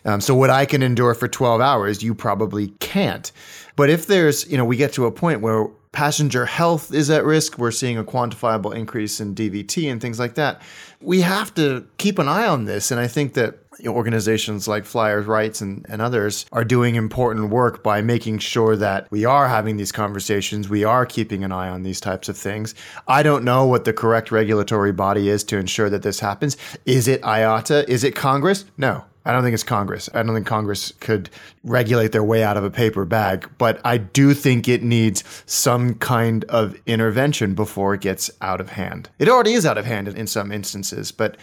Um, 0.04 0.20
so 0.20 0.34
what 0.34 0.50
I 0.50 0.64
can 0.64 0.82
endure 0.82 1.14
for 1.14 1.26
12 1.26 1.60
hours, 1.60 2.02
you 2.02 2.14
probably 2.14 2.68
can't. 2.78 3.32
But 3.74 3.90
if 3.90 4.06
there's, 4.06 4.46
you 4.48 4.56
know, 4.56 4.64
we 4.64 4.76
get 4.76 4.92
to 4.92 5.06
a 5.06 5.10
point 5.10 5.40
where 5.40 5.66
passenger 5.94 6.44
health 6.44 6.92
is 6.92 7.08
at 7.08 7.24
risk. 7.24 7.56
We're 7.56 7.70
seeing 7.70 7.96
a 7.96 8.04
quantifiable 8.04 8.74
increase 8.74 9.20
in 9.20 9.34
DVT 9.34 9.90
and 9.90 10.00
things 10.00 10.18
like 10.18 10.34
that. 10.34 10.60
We 11.00 11.22
have 11.22 11.54
to 11.54 11.86
keep 11.96 12.18
an 12.18 12.28
eye 12.28 12.46
on 12.46 12.64
this. 12.64 12.90
And 12.90 13.00
I 13.00 13.06
think 13.06 13.34
that 13.34 13.58
organizations 13.86 14.68
like 14.68 14.84
Flyers 14.84 15.26
Rights 15.26 15.60
and, 15.60 15.86
and 15.88 16.02
others 16.02 16.46
are 16.52 16.64
doing 16.64 16.96
important 16.96 17.50
work 17.50 17.82
by 17.82 18.02
making 18.02 18.38
sure 18.38 18.76
that 18.76 19.10
we 19.10 19.24
are 19.24 19.48
having 19.48 19.76
these 19.76 19.92
conversations. 19.92 20.68
We 20.68 20.84
are 20.84 21.06
keeping 21.06 21.44
an 21.44 21.52
eye 21.52 21.68
on 21.68 21.82
these 21.82 22.00
types 22.00 22.28
of 22.28 22.36
things. 22.36 22.74
I 23.08 23.22
don't 23.22 23.44
know 23.44 23.64
what 23.64 23.84
the 23.84 23.92
correct 23.92 24.30
regulatory 24.30 24.92
body 24.92 25.28
is 25.28 25.44
to 25.44 25.58
ensure 25.58 25.90
that 25.90 26.02
this 26.02 26.20
happens. 26.20 26.56
Is 26.86 27.08
it 27.08 27.22
IATA? 27.22 27.88
Is 27.88 28.04
it 28.04 28.14
Congress? 28.14 28.64
No. 28.76 29.04
I 29.24 29.32
don't 29.32 29.42
think 29.42 29.54
it's 29.54 29.62
Congress. 29.62 30.10
I 30.12 30.22
don't 30.22 30.34
think 30.34 30.46
Congress 30.46 30.92
could 31.00 31.30
regulate 31.62 32.12
their 32.12 32.22
way 32.22 32.42
out 32.42 32.56
of 32.56 32.64
a 32.64 32.70
paper 32.70 33.04
bag, 33.04 33.48
but 33.56 33.80
I 33.84 33.96
do 33.96 34.34
think 34.34 34.68
it 34.68 34.82
needs 34.82 35.24
some 35.46 35.94
kind 35.94 36.44
of 36.44 36.76
intervention 36.86 37.54
before 37.54 37.94
it 37.94 38.02
gets 38.02 38.30
out 38.42 38.60
of 38.60 38.70
hand. 38.70 39.08
It 39.18 39.28
already 39.28 39.54
is 39.54 39.64
out 39.64 39.78
of 39.78 39.86
hand 39.86 40.08
in 40.08 40.26
some 40.26 40.52
instances, 40.52 41.10
but 41.10 41.38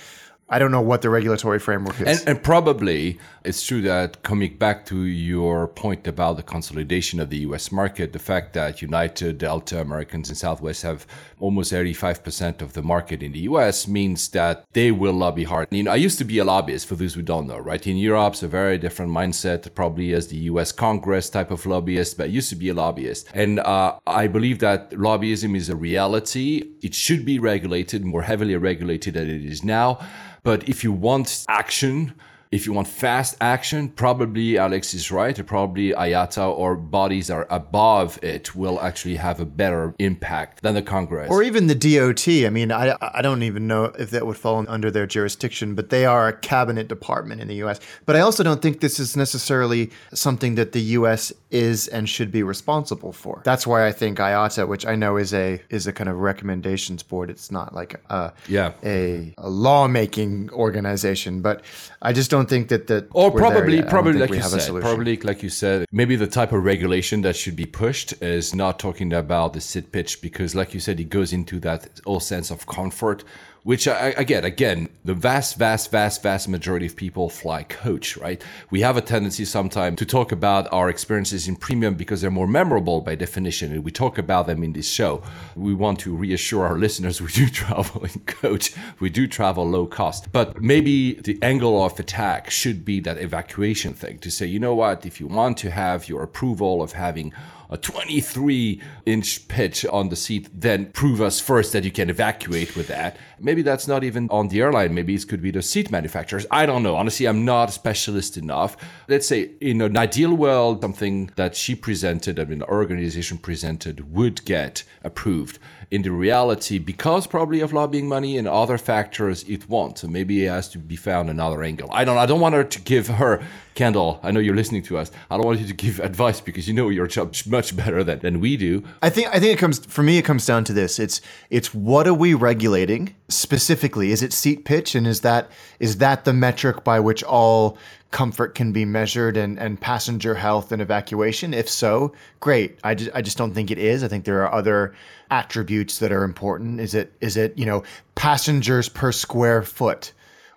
I 0.52 0.60
don't 0.60 0.72
know 0.72 0.82
what 0.82 1.02
the 1.02 1.10
regulatory 1.10 1.60
framework 1.60 2.02
is. 2.02 2.20
And, 2.20 2.30
and, 2.30 2.44
probably 2.44 3.18
it's 3.46 3.66
true 3.66 3.82
that 3.84 4.22
coming 4.22 4.58
back 4.58 4.86
to 4.88 5.04
your 5.06 5.70
point 5.70 6.08
about 6.08 6.36
the 6.36 6.44
consolidation 6.44 7.22
of 7.22 7.30
the 7.30 7.38
US 7.38 7.72
market, 7.72 8.12
the 8.12 8.20
fact 8.20 8.52
that 8.54 8.82
United, 8.82 9.38
Delta, 9.38 9.80
Americans, 9.80 10.28
and 10.28 10.38
Southwest 10.38 10.82
have 10.82 11.08
almost 11.40 11.72
85% 11.72 12.62
of 12.62 12.74
the 12.74 12.82
market 12.82 13.24
in 13.24 13.32
the 13.32 13.40
US 13.52 13.88
means 13.88 14.28
that 14.30 14.66
they 14.74 14.92
will 14.92 15.14
lobby 15.14 15.46
hard. 15.46 15.70
You 15.72 15.84
know, 15.84 15.92
I 15.92 15.96
used 15.96 16.18
to 16.18 16.26
be 16.26 16.40
a 16.40 16.44
lobbyist 16.44 16.86
for 16.86 16.96
those 16.96 17.14
who 17.14 17.22
don't 17.22 17.48
know, 17.48 17.58
right? 17.58 17.88
In 17.88 17.96
Europe, 17.96 18.34
it's 18.34 18.44
a 18.44 18.50
very 18.50 18.78
different 18.78 19.14
mindset, 19.14 19.74
probably 19.74 20.14
as 20.14 20.28
the 20.28 20.38
US 20.52 20.74
Congress 20.74 21.30
type 21.30 21.52
of 21.52 21.66
lobbyist, 21.66 22.18
but 22.18 22.26
I 22.26 22.28
used 22.28 22.50
to 22.50 22.58
be 22.58 22.68
a 22.68 22.74
lobbyist. 22.74 23.30
And 23.34 23.62
uh, 23.62 24.00
I 24.06 24.28
believe 24.28 24.60
that 24.60 24.92
lobbyism 24.92 25.56
is 25.56 25.70
a 25.70 25.78
reality. 25.78 26.74
It 26.82 26.94
should 26.94 27.24
be 27.24 27.40
regulated, 27.40 28.04
more 28.04 28.24
heavily 28.24 28.58
regulated 28.58 29.14
than 29.14 29.30
it 29.30 29.46
is 29.46 29.64
now. 29.64 30.00
But 30.44 30.68
if 30.68 30.84
you 30.84 30.92
want 30.92 31.46
action, 31.48 32.14
if 32.52 32.66
you 32.66 32.74
want 32.74 32.88
fast 32.88 33.38
action, 33.40 33.88
probably 33.88 34.58
Alex 34.58 34.94
is 34.94 35.10
right. 35.10 35.46
Probably 35.46 35.92
IATA 35.92 36.50
or 36.58 36.76
bodies 36.76 37.30
are 37.30 37.48
above 37.50 38.20
it 38.22 38.54
will 38.54 38.82
actually 38.82 39.16
have 39.16 39.40
a 39.40 39.46
better 39.46 39.96
impact 40.00 40.62
than 40.62 40.76
the 40.76 40.82
Congress. 40.82 41.30
Or 41.32 41.44
even 41.44 41.68
the 41.68 41.76
DOT. 41.76 42.28
I 42.28 42.50
mean, 42.50 42.74
I, 42.74 42.98
I 43.02 43.22
don't 43.22 43.44
even 43.44 43.68
know 43.68 43.86
if 43.98 44.10
that 44.12 44.26
would 44.26 44.36
fall 44.36 44.66
under 44.68 44.92
their 44.92 45.08
jurisdiction, 45.08 45.76
but 45.76 45.90
they 45.90 46.06
are 46.06 46.28
a 46.28 46.34
cabinet 46.34 46.90
department 46.90 47.40
in 47.40 47.48
the 47.48 47.56
U.S. 47.56 47.80
But 48.06 48.18
I 48.18 48.20
also 48.20 48.44
don't 48.44 48.62
think 48.62 48.82
this 48.82 49.00
is 49.00 49.16
necessarily 49.16 49.90
something 50.14 50.56
that 50.56 50.74
the 50.74 50.82
U.S. 51.00 51.32
is 51.52 51.88
and 51.88 52.10
should 52.10 52.34
be 52.34 52.44
responsible 52.44 53.14
for. 53.14 53.42
That's 53.46 53.66
why 53.66 53.88
I 53.88 53.94
think 53.94 54.18
IATA, 54.18 54.68
which 54.68 54.86
I 54.86 54.96
know 54.96 55.16
is 55.16 55.34
a 55.34 55.62
is 55.70 55.88
a 55.88 55.94
kind 55.94 56.10
of 56.10 56.18
recommendations 56.18 57.02
board. 57.02 57.30
It's 57.30 57.50
not 57.50 57.74
like 57.74 58.02
a, 58.10 58.34
yeah. 58.50 58.74
a, 58.84 59.34
a 59.38 59.50
lawmaking 59.50 60.50
organization, 60.52 61.42
but 61.42 61.64
I 62.02 62.12
just 62.12 62.30
don't 62.30 62.41
don't 62.42 62.50
think 62.50 62.70
that 62.70 62.88
that 62.88 63.08
or 63.12 63.32
probably 63.32 63.82
probably 63.84 64.14
like 64.14 64.32
you 64.32 64.42
said 64.42 64.82
probably 64.82 65.18
like 65.18 65.44
you 65.44 65.50
said 65.50 65.86
maybe 65.92 66.16
the 66.16 66.28
type 66.28 66.52
of 66.52 66.64
regulation 66.64 67.22
that 67.22 67.36
should 67.36 67.56
be 67.56 67.66
pushed 67.66 68.14
is 68.22 68.56
not 68.56 68.80
talking 68.80 69.14
about 69.14 69.54
the 69.54 69.62
sit 69.62 69.92
pitch 69.92 70.22
because 70.22 70.56
like 70.56 70.74
you 70.74 70.80
said 70.80 71.00
it 71.00 71.10
goes 71.10 71.34
into 71.34 71.60
that 71.60 71.88
whole 72.06 72.20
sense 72.20 72.50
of 72.50 72.66
comfort 72.66 73.24
which 73.64 73.88
I, 73.88 74.14
I, 74.18 74.24
get 74.24 74.44
again 74.44 74.90
the 75.06 75.14
vast 75.14 75.58
vast 75.58 75.92
vast 75.92 76.24
vast 76.24 76.50
majority 76.50 76.88
of 76.88 76.96
people 76.96 77.30
fly 77.30 77.64
coach 77.64 78.18
right? 78.18 78.42
We 78.70 78.82
have 78.82 78.98
a 78.98 79.02
tendency 79.02 79.46
sometimes 79.46 79.98
to 80.00 80.06
talk 80.06 80.32
about 80.32 80.72
our 80.72 80.90
experiences 80.90 81.48
in 81.48 81.56
premium 81.56 81.96
because 81.96 82.22
they're 82.22 82.32
more 82.32 82.48
memorable 82.48 83.02
by 83.02 83.16
definition. 83.16 83.72
And 83.72 83.84
we 83.84 83.92
talk 83.92 84.18
about 84.18 84.48
them 84.48 84.64
in 84.64 84.74
this 84.74 84.90
show. 84.90 85.24
We 85.56 85.74
want 85.74 86.00
to 86.02 86.16
reassure 86.16 86.66
our 86.66 86.78
listeners 86.78 87.22
we 87.22 87.32
do 87.32 87.50
travel 87.62 88.04
in 88.04 88.20
coach. 88.22 88.74
We 89.00 89.10
do 89.10 89.28
travel 89.28 89.68
low 89.68 89.86
cost. 89.86 90.32
But 90.32 90.62
maybe 90.62 91.14
the 91.14 91.38
angle 91.42 91.84
of 91.84 92.00
attack 92.00 92.50
should 92.50 92.86
be 92.86 93.00
that 93.02 93.18
evacuation 93.18 93.94
thing 93.94 94.20
to 94.20 94.32
say 94.32 94.46
you 94.46 94.60
know 94.60 94.76
what? 94.76 95.06
If 95.06 95.20
you 95.20 95.28
want 95.28 95.58
to 95.60 95.72
have 95.72 96.10
your 96.10 96.24
approval 96.24 96.82
of 96.82 96.94
having 96.94 97.34
a 97.72 97.78
23 97.78 98.82
inch 99.06 99.48
pitch 99.48 99.86
on 99.86 100.10
the 100.10 100.16
seat, 100.16 100.50
then 100.54 100.92
prove 100.92 101.22
us 101.22 101.40
first 101.40 101.74
that 101.74 101.84
you 101.84 101.92
can 101.92 102.10
evacuate 102.10 102.76
with 102.76 102.88
that. 102.88 103.18
Maybe 103.40 103.62
that's 103.62 103.88
not 103.88 104.04
even 104.04 104.28
on 104.30 104.50
the 104.50 104.62
airline. 104.62 104.94
Maybe 104.94 105.16
it 105.16 105.28
could 105.28 105.42
be 105.42 105.52
the 105.52 105.62
seat 105.62 105.90
manufacturers. 105.90 106.46
I 106.52 106.66
don't 106.66 106.84
know. 106.84 106.96
Honestly, 106.96 107.26
I'm 107.26 107.46
not 107.46 107.70
a 107.70 107.72
specialist 107.72 108.38
enough. 108.38 108.78
Let's 109.08 109.28
say 109.28 109.52
in 109.62 109.82
an 109.82 109.98
ideal 109.98 110.36
world, 110.36 110.82
something 110.82 111.32
that 111.38 111.56
she 111.56 111.74
presented, 111.74 112.40
I 112.40 112.46
mean, 112.46 112.60
the 112.60 112.70
organization 112.70 113.38
presented 113.38 114.14
would 114.14 114.44
get 114.46 114.84
approved 115.04 115.58
in 115.92 116.04
the 116.04 116.12
reality, 116.12 116.80
because 116.80 117.28
probably 117.28 117.60
of 117.60 117.74
lobbying 117.74 118.08
money 118.08 118.38
and 118.38 118.48
other 118.48 118.78
factors, 118.78 119.44
it 119.44 119.68
won't. 119.68 119.98
So 119.98 120.08
maybe 120.08 120.46
it 120.46 120.50
has 120.50 120.70
to 120.70 120.78
be 120.78 120.96
found 120.96 121.30
another 121.30 121.62
angle. 121.64 121.90
I 121.92 122.06
don't. 122.06 122.18
I 122.18 122.26
don't 122.26 122.40
want 122.40 122.56
her 122.56 122.64
to 122.64 122.82
give 122.82 123.08
her 123.08 123.44
Kendall. 123.76 124.22
I 124.24 124.32
know 124.32 124.40
you're 124.40 124.56
listening 124.56 124.84
to 124.84 124.98
us. 124.98 125.12
I 125.30 125.36
don't 125.36 125.46
want 125.46 125.60
you 125.60 125.68
to 125.68 125.74
give 125.74 126.00
advice 126.12 126.40
because 126.40 126.66
you 126.66 126.74
know 126.74 126.88
your 126.88 127.08
job 127.08 127.36
much 127.46 127.76
better 127.76 128.06
than, 128.06 128.20
than 128.20 128.40
we 128.40 128.56
do. 128.56 128.84
I 129.02 129.10
think. 129.10 129.28
I 129.28 129.40
think 129.42 129.54
it 129.54 129.60
comes 129.60 129.86
for 129.86 130.02
me. 130.02 130.18
It 130.18 130.24
comes 130.24 130.46
down 130.46 130.64
to 130.66 130.74
this. 130.74 130.98
It's 130.98 131.20
it's 131.50 131.74
what 131.74 132.08
are 132.08 132.14
we 132.14 132.34
regulating 132.36 133.14
specifically? 133.28 134.12
Is 134.12 134.24
it 134.24 134.32
seat 134.32 134.64
pitch, 134.64 134.96
and 134.96 135.06
is 135.06 135.20
that 135.22 135.52
is 135.82 135.98
that 135.98 136.24
the 136.24 136.32
metric 136.32 136.86
by 136.86 137.02
which 137.02 137.22
all 137.22 137.78
comfort 138.12 138.56
can 138.56 138.74
be 138.74 138.84
measured 138.86 139.38
and, 139.38 139.58
and 139.58 139.80
passenger 139.80 140.36
health 140.36 140.72
and 140.72 140.82
evacuation? 140.82 141.54
If 141.54 141.70
so, 141.70 142.14
great. 142.40 142.78
I 142.84 142.94
just, 142.94 143.12
I 143.16 143.22
just 143.22 143.38
don't 143.38 143.54
think 143.54 143.72
it 143.72 143.78
is. 143.78 144.04
I 144.04 144.08
think 144.08 144.26
there 144.26 144.44
are 144.44 144.54
other 144.54 144.94
attributes 145.32 146.00
that 146.00 146.12
are 146.12 146.24
important. 146.24 146.80
Is 146.80 146.94
it 146.94 147.14
is 147.22 147.38
it 147.38 147.58
you 147.58 147.66
know 147.66 147.84
passengers 148.16 148.90
per 148.90 149.12
square 149.12 149.64
foot? 149.64 150.14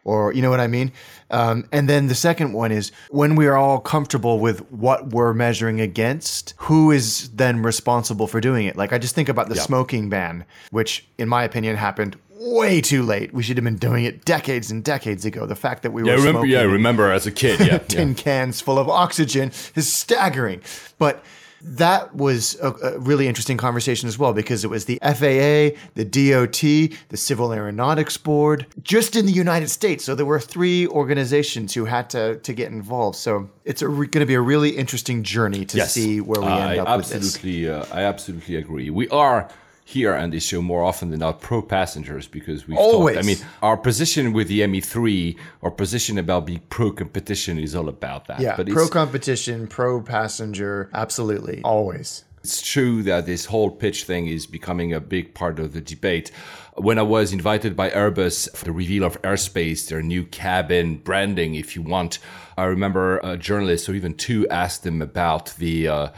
Or 0.07 0.35
you 0.35 0.43
know 0.43 0.51
what 0.51 0.61
I 0.61 0.67
mean, 0.67 0.93
um, 1.31 1.67
and 1.73 1.89
then 1.89 2.09
the 2.09 2.15
second 2.15 2.53
one 2.53 2.71
is 2.71 2.93
when 3.09 3.37
we 3.37 3.47
are 3.47 3.57
all 3.57 3.81
comfortable 3.81 4.39
with 4.39 4.61
what 4.71 5.15
we're 5.15 5.33
measuring 5.33 5.81
against, 5.81 6.53
who 6.59 6.91
is 6.91 7.31
then 7.31 7.63
responsible 7.63 8.27
for 8.27 8.39
doing 8.39 8.67
it? 8.67 8.77
Like 8.77 8.93
I 8.93 8.99
just 8.99 9.15
think 9.15 9.31
about 9.31 9.49
the 9.49 9.57
smoking 9.57 10.11
ban, 10.11 10.45
which 10.71 11.07
in 11.17 11.27
my 11.27 11.43
opinion 11.43 11.77
happened 11.77 12.19
way 12.45 12.81
too 12.81 13.03
late. 13.03 13.33
We 13.33 13.43
should 13.43 13.57
have 13.57 13.65
been 13.65 13.77
doing 13.77 14.05
it 14.05 14.25
decades 14.25 14.71
and 14.71 14.85
decades 14.85 15.25
ago. 15.25 15.47
The 15.47 15.57
fact 15.57 15.83
that 15.83 15.93
we 15.93 16.03
yeah, 16.03 16.13
were 16.13 16.19
remember, 16.19 16.39
smoking 16.41 16.51
yeah, 16.51 16.63
remember 16.63 17.11
as 17.11 17.27
a 17.27 17.33
kid, 17.33 17.61
yeah, 17.61 17.79
tin 17.89 18.09
yeah. 18.09 18.15
cans 18.15 18.61
full 18.61 18.79
of 18.79 18.89
oxygen 18.89 19.53
is 19.75 19.91
staggering. 19.93 20.61
But 20.99 21.25
that 21.65 22.15
was 22.15 22.59
a, 22.61 22.73
a, 22.73 22.99
really 22.99 23.27
interesting 23.27 23.57
conversation 23.57 24.07
as 24.07 24.19
well 24.19 24.35
because 24.35 24.65
it 24.65 24.69
was 24.69 24.85
the 24.85 24.99
FAA, 25.03 25.81
the 25.95 26.05
DOT, 26.05 26.61
the 27.09 27.17
Civil 27.17 27.53
Aeronautics 27.53 28.19
Board, 28.19 28.67
just 28.83 29.17
in 29.17 29.25
the 29.25 29.33
United 29.33 29.71
States. 29.71 30.05
So 30.05 30.15
there 30.15 30.27
were 30.27 30.41
three 30.41 30.87
organizations 30.87 31.73
who 31.73 31.87
had 31.87 32.11
to 32.11 32.37
to 32.37 32.53
get 32.53 32.71
involved. 32.71 33.17
So 33.17 33.49
it's 33.65 33.83
re- 33.83 34.07
going 34.07 34.21
to 34.21 34.27
be 34.27 34.35
a 34.35 34.41
really 34.41 34.71
interesting 34.71 35.23
journey 35.23 35.65
to 35.65 35.79
yes. 35.79 35.93
see 35.93 36.21
where 36.21 36.41
we 36.41 36.49
end 36.49 36.55
I 36.55 36.79
up 36.79 36.89
absolutely, 36.89 37.67
with 37.67 37.81
this. 37.81 37.91
Uh, 37.91 37.97
I 37.97 38.03
absolutely 38.03 38.57
agree. 38.57 38.91
We 38.91 39.09
are 39.09 39.49
here 39.87 40.15
on 40.15 40.31
this 40.31 40.45
show 40.45 40.63
more 40.63 40.83
often 40.83 41.11
than 41.11 41.21
not 41.21 41.41
pro 41.41 41.61
passengers 41.61 42.27
because 42.27 42.67
we 42.67 42.75
always. 42.75 43.17
Talked, 43.17 43.25
I 43.25 43.27
mean, 43.27 43.37
our 43.63 43.77
position 43.77 44.33
with 44.33 44.49
the 44.49 44.61
ME3, 44.61 45.39
our 45.63 45.71
position 45.71 46.17
about 46.19 46.47
being 46.47 46.63
pro 46.71 46.91
competition 46.91 47.59
is 47.59 47.75
all 47.75 47.91
about 47.91 48.27
that. 48.27 48.41
Yeah, 48.41 48.57
but 48.57 48.69
pro 48.69 48.89
competition, 48.89 49.67
pro 49.67 50.01
passenger, 50.01 50.91
absolutely, 50.95 51.61
always. 51.63 52.25
It's 52.43 52.61
true 52.61 53.03
that 53.05 53.25
this 53.27 53.47
whole 53.47 53.71
pitch 53.71 54.05
thing 54.05 54.27
is 54.27 54.47
becoming 54.47 54.93
a 54.93 55.01
big 55.01 55.35
part 55.35 55.59
of 55.59 55.73
the 55.73 55.81
debate. 55.81 56.31
When 56.77 56.99
I 56.99 57.03
was 57.03 57.33
invited 57.33 57.77
by 57.77 57.89
Airbus 57.91 58.55
for 58.55 58.65
the 58.65 58.73
reveal 58.73 59.05
of 59.05 59.21
Airspace, 59.23 59.89
their 59.89 60.03
new 60.03 60.25
cabin 60.25 60.97
branding, 60.97 61.55
if 61.55 61.77
you 61.77 61.83
want, 61.83 62.19
I 62.59 62.65
remember 62.65 63.19
a 63.19 63.37
journalist 63.39 63.89
or 63.89 63.95
even 63.95 64.15
two 64.15 64.49
asked 64.49 64.83
them 64.83 65.03
about 65.03 65.55
the. 65.59 65.89
Uh, 65.89 66.09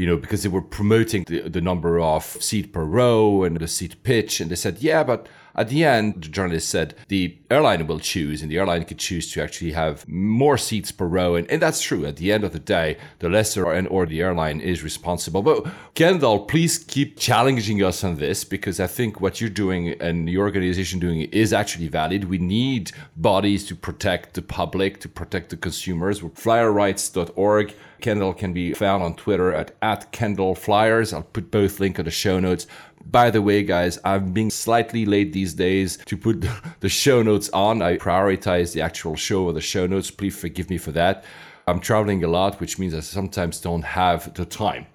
you 0.00 0.06
know, 0.06 0.16
because 0.16 0.42
they 0.42 0.48
were 0.48 0.62
promoting 0.62 1.24
the, 1.24 1.46
the 1.46 1.60
number 1.60 2.00
of 2.00 2.24
seat 2.24 2.72
per 2.72 2.84
row 2.84 3.44
and 3.44 3.58
the 3.58 3.68
seat 3.68 4.02
pitch. 4.02 4.40
And 4.40 4.50
they 4.50 4.56
said, 4.56 4.78
yeah, 4.80 5.04
but 5.04 5.28
at 5.60 5.68
the 5.68 5.84
end, 5.84 6.22
the 6.22 6.28
journalist 6.28 6.70
said 6.70 6.94
the 7.08 7.36
airline 7.50 7.86
will 7.86 8.00
choose, 8.00 8.40
and 8.40 8.50
the 8.50 8.56
airline 8.56 8.84
could 8.84 8.98
choose 8.98 9.30
to 9.32 9.42
actually 9.42 9.72
have 9.72 10.08
more 10.08 10.56
seats 10.56 10.90
per 10.90 11.04
row. 11.04 11.34
And, 11.34 11.50
and 11.50 11.60
that's 11.60 11.82
true. 11.82 12.06
At 12.06 12.16
the 12.16 12.32
end 12.32 12.44
of 12.44 12.52
the 12.52 12.58
day, 12.58 12.96
the 13.18 13.28
lessor 13.28 13.70
and 13.70 13.86
or 13.88 14.06
the 14.06 14.22
airline 14.22 14.60
is 14.60 14.82
responsible. 14.82 15.42
But 15.42 15.66
Kendall, 15.94 16.46
please 16.46 16.78
keep 16.78 17.18
challenging 17.18 17.82
us 17.82 18.02
on 18.02 18.16
this 18.16 18.42
because 18.42 18.80
I 18.80 18.86
think 18.86 19.20
what 19.20 19.38
you're 19.40 19.50
doing 19.50 19.90
and 20.00 20.26
the 20.26 20.38
organization 20.38 20.98
doing 20.98 21.20
is 21.20 21.52
actually 21.52 21.88
valid. 21.88 22.24
We 22.24 22.38
need 22.38 22.92
bodies 23.16 23.66
to 23.66 23.74
protect 23.76 24.34
the 24.34 24.42
public, 24.42 25.00
to 25.00 25.08
protect 25.10 25.50
the 25.50 25.58
consumers. 25.58 26.20
Flyerrights.org. 26.20 27.74
Kendall 28.00 28.32
can 28.32 28.52
be 28.52 28.72
found 28.72 29.02
on 29.02 29.14
Twitter 29.14 29.52
at, 29.52 29.72
at 29.82 30.10
Kendall 30.10 30.54
Flyers. 30.54 31.12
I'll 31.12 31.22
put 31.22 31.50
both 31.50 31.80
link 31.80 31.98
in 31.98 32.06
the 32.06 32.10
show 32.10 32.40
notes. 32.40 32.66
By 33.04 33.30
the 33.30 33.42
way, 33.42 33.62
guys, 33.62 33.98
I'm 34.04 34.32
being 34.32 34.50
slightly 34.50 35.04
late 35.04 35.32
these 35.32 35.54
days 35.54 35.96
to 36.06 36.16
put 36.16 36.46
the 36.80 36.88
show 36.88 37.22
notes 37.22 37.50
on. 37.50 37.82
I 37.82 37.96
prioritize 37.96 38.72
the 38.72 38.82
actual 38.82 39.16
show 39.16 39.44
or 39.44 39.52
the 39.52 39.60
show 39.60 39.86
notes. 39.86 40.10
Please 40.10 40.38
forgive 40.38 40.70
me 40.70 40.78
for 40.78 40.92
that. 40.92 41.24
I'm 41.66 41.80
traveling 41.80 42.22
a 42.24 42.28
lot, 42.28 42.60
which 42.60 42.78
means 42.78 42.94
I 42.94 43.00
sometimes 43.00 43.60
don't 43.60 43.82
have 43.82 44.34
the 44.34 44.44
time. 44.44 44.86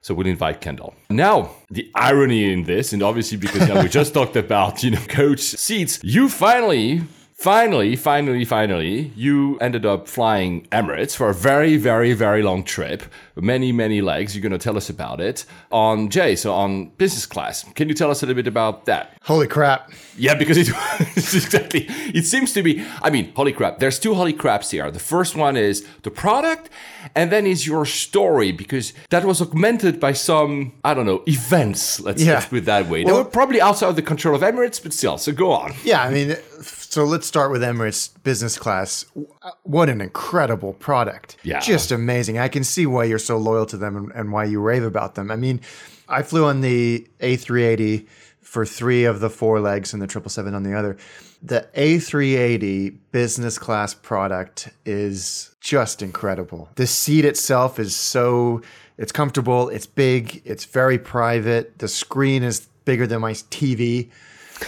So 0.00 0.12
we'll 0.12 0.26
invite 0.26 0.60
Kendall. 0.60 0.94
Now, 1.08 1.50
the 1.70 1.90
irony 1.94 2.52
in 2.52 2.64
this, 2.64 2.92
and 2.92 3.02
obviously 3.02 3.38
because 3.38 3.70
we 3.82 3.88
just 3.88 4.12
talked 4.12 4.36
about 4.36 4.82
you 4.82 4.90
know 4.90 5.00
coach 5.08 5.40
seats, 5.40 5.98
you 6.02 6.28
finally 6.28 7.02
Finally, 7.36 7.96
finally, 7.96 8.44
finally, 8.44 9.12
you 9.16 9.58
ended 9.58 9.84
up 9.84 10.06
flying 10.08 10.62
Emirates 10.68 11.16
for 11.16 11.28
a 11.28 11.34
very, 11.34 11.76
very, 11.76 12.12
very 12.12 12.42
long 12.42 12.62
trip, 12.62 13.02
many, 13.34 13.72
many 13.72 14.00
legs. 14.00 14.34
You're 14.36 14.40
going 14.42 14.52
to 14.52 14.58
tell 14.58 14.76
us 14.76 14.88
about 14.88 15.20
it 15.20 15.44
on 15.72 16.08
Jay, 16.10 16.36
so 16.36 16.54
on 16.54 16.86
business 16.90 17.26
class. 17.26 17.64
Can 17.74 17.88
you 17.88 17.94
tell 17.94 18.08
us 18.10 18.22
a 18.22 18.26
little 18.26 18.40
bit 18.40 18.46
about 18.46 18.86
that? 18.86 19.18
Holy 19.24 19.48
crap. 19.48 19.90
Yeah, 20.16 20.34
because 20.36 20.56
it 20.56 20.68
exactly. 21.16 21.86
It 22.14 22.24
seems 22.24 22.52
to 22.52 22.62
be. 22.62 22.86
I 23.02 23.10
mean, 23.10 23.32
holy 23.34 23.52
crap. 23.52 23.80
There's 23.80 23.98
two 23.98 24.14
holy 24.14 24.32
craps 24.32 24.70
here. 24.70 24.88
The 24.92 25.00
first 25.00 25.34
one 25.34 25.56
is 25.56 25.84
the 26.02 26.12
product, 26.12 26.70
and 27.16 27.32
then 27.32 27.46
is 27.48 27.66
your 27.66 27.84
story 27.84 28.52
because 28.52 28.92
that 29.10 29.24
was 29.24 29.42
augmented 29.42 29.98
by 29.98 30.12
some 30.12 30.72
I 30.84 30.94
don't 30.94 31.04
know 31.04 31.24
events. 31.26 31.98
Let's, 32.00 32.22
Yeah. 32.22 32.34
let's 32.34 32.46
put 32.46 32.58
it 32.58 32.64
that 32.66 32.88
way. 32.88 33.04
Well- 33.04 33.16
they 33.16 33.22
were 33.24 33.28
probably 33.28 33.60
outside 33.60 33.88
of 33.88 33.96
the 33.96 34.02
control 34.02 34.36
of 34.36 34.42
Emirates, 34.42 34.80
but 34.80 34.92
still. 34.92 35.18
So 35.18 35.32
go 35.32 35.50
on. 35.50 35.74
Yeah, 35.82 36.00
I 36.04 36.10
mean, 36.10 36.36
so 36.94 37.04
let's 37.04 37.26
start 37.26 37.50
with 37.50 37.60
Emirates 37.60 38.10
business 38.22 38.56
class. 38.56 39.04
What 39.64 39.88
an 39.88 40.00
incredible 40.00 40.74
product. 40.74 41.36
Yeah. 41.42 41.58
Just 41.58 41.90
amazing. 41.90 42.38
I 42.38 42.46
can 42.46 42.62
see 42.62 42.86
why 42.86 43.02
you're 43.02 43.18
so 43.18 43.36
loyal 43.36 43.66
to 43.66 43.76
them 43.76 43.96
and, 43.96 44.12
and 44.12 44.30
why 44.30 44.44
you 44.44 44.60
rave 44.60 44.84
about 44.84 45.16
them. 45.16 45.28
I 45.32 45.34
mean, 45.34 45.60
I 46.08 46.22
flew 46.22 46.44
on 46.44 46.60
the 46.60 47.04
A380 47.18 48.06
for 48.42 48.64
three 48.64 49.02
of 49.02 49.18
the 49.18 49.28
four 49.28 49.58
legs 49.58 49.92
and 49.92 50.00
the 50.00 50.06
777 50.06 50.54
on 50.54 50.62
the 50.62 50.72
other. 50.72 50.96
The 51.42 51.68
A380 51.76 52.96
business 53.10 53.58
class 53.58 53.92
product 53.92 54.68
is 54.86 55.52
just 55.60 56.00
incredible. 56.00 56.68
The 56.76 56.86
seat 56.86 57.24
itself 57.24 57.80
is 57.80 57.96
so 57.96 58.62
it's 58.98 59.10
comfortable, 59.10 59.68
it's 59.68 59.86
big, 59.86 60.42
it's 60.44 60.64
very 60.64 61.00
private. 61.00 61.76
The 61.80 61.88
screen 61.88 62.44
is 62.44 62.68
bigger 62.84 63.08
than 63.08 63.20
my 63.20 63.32
TV 63.32 64.12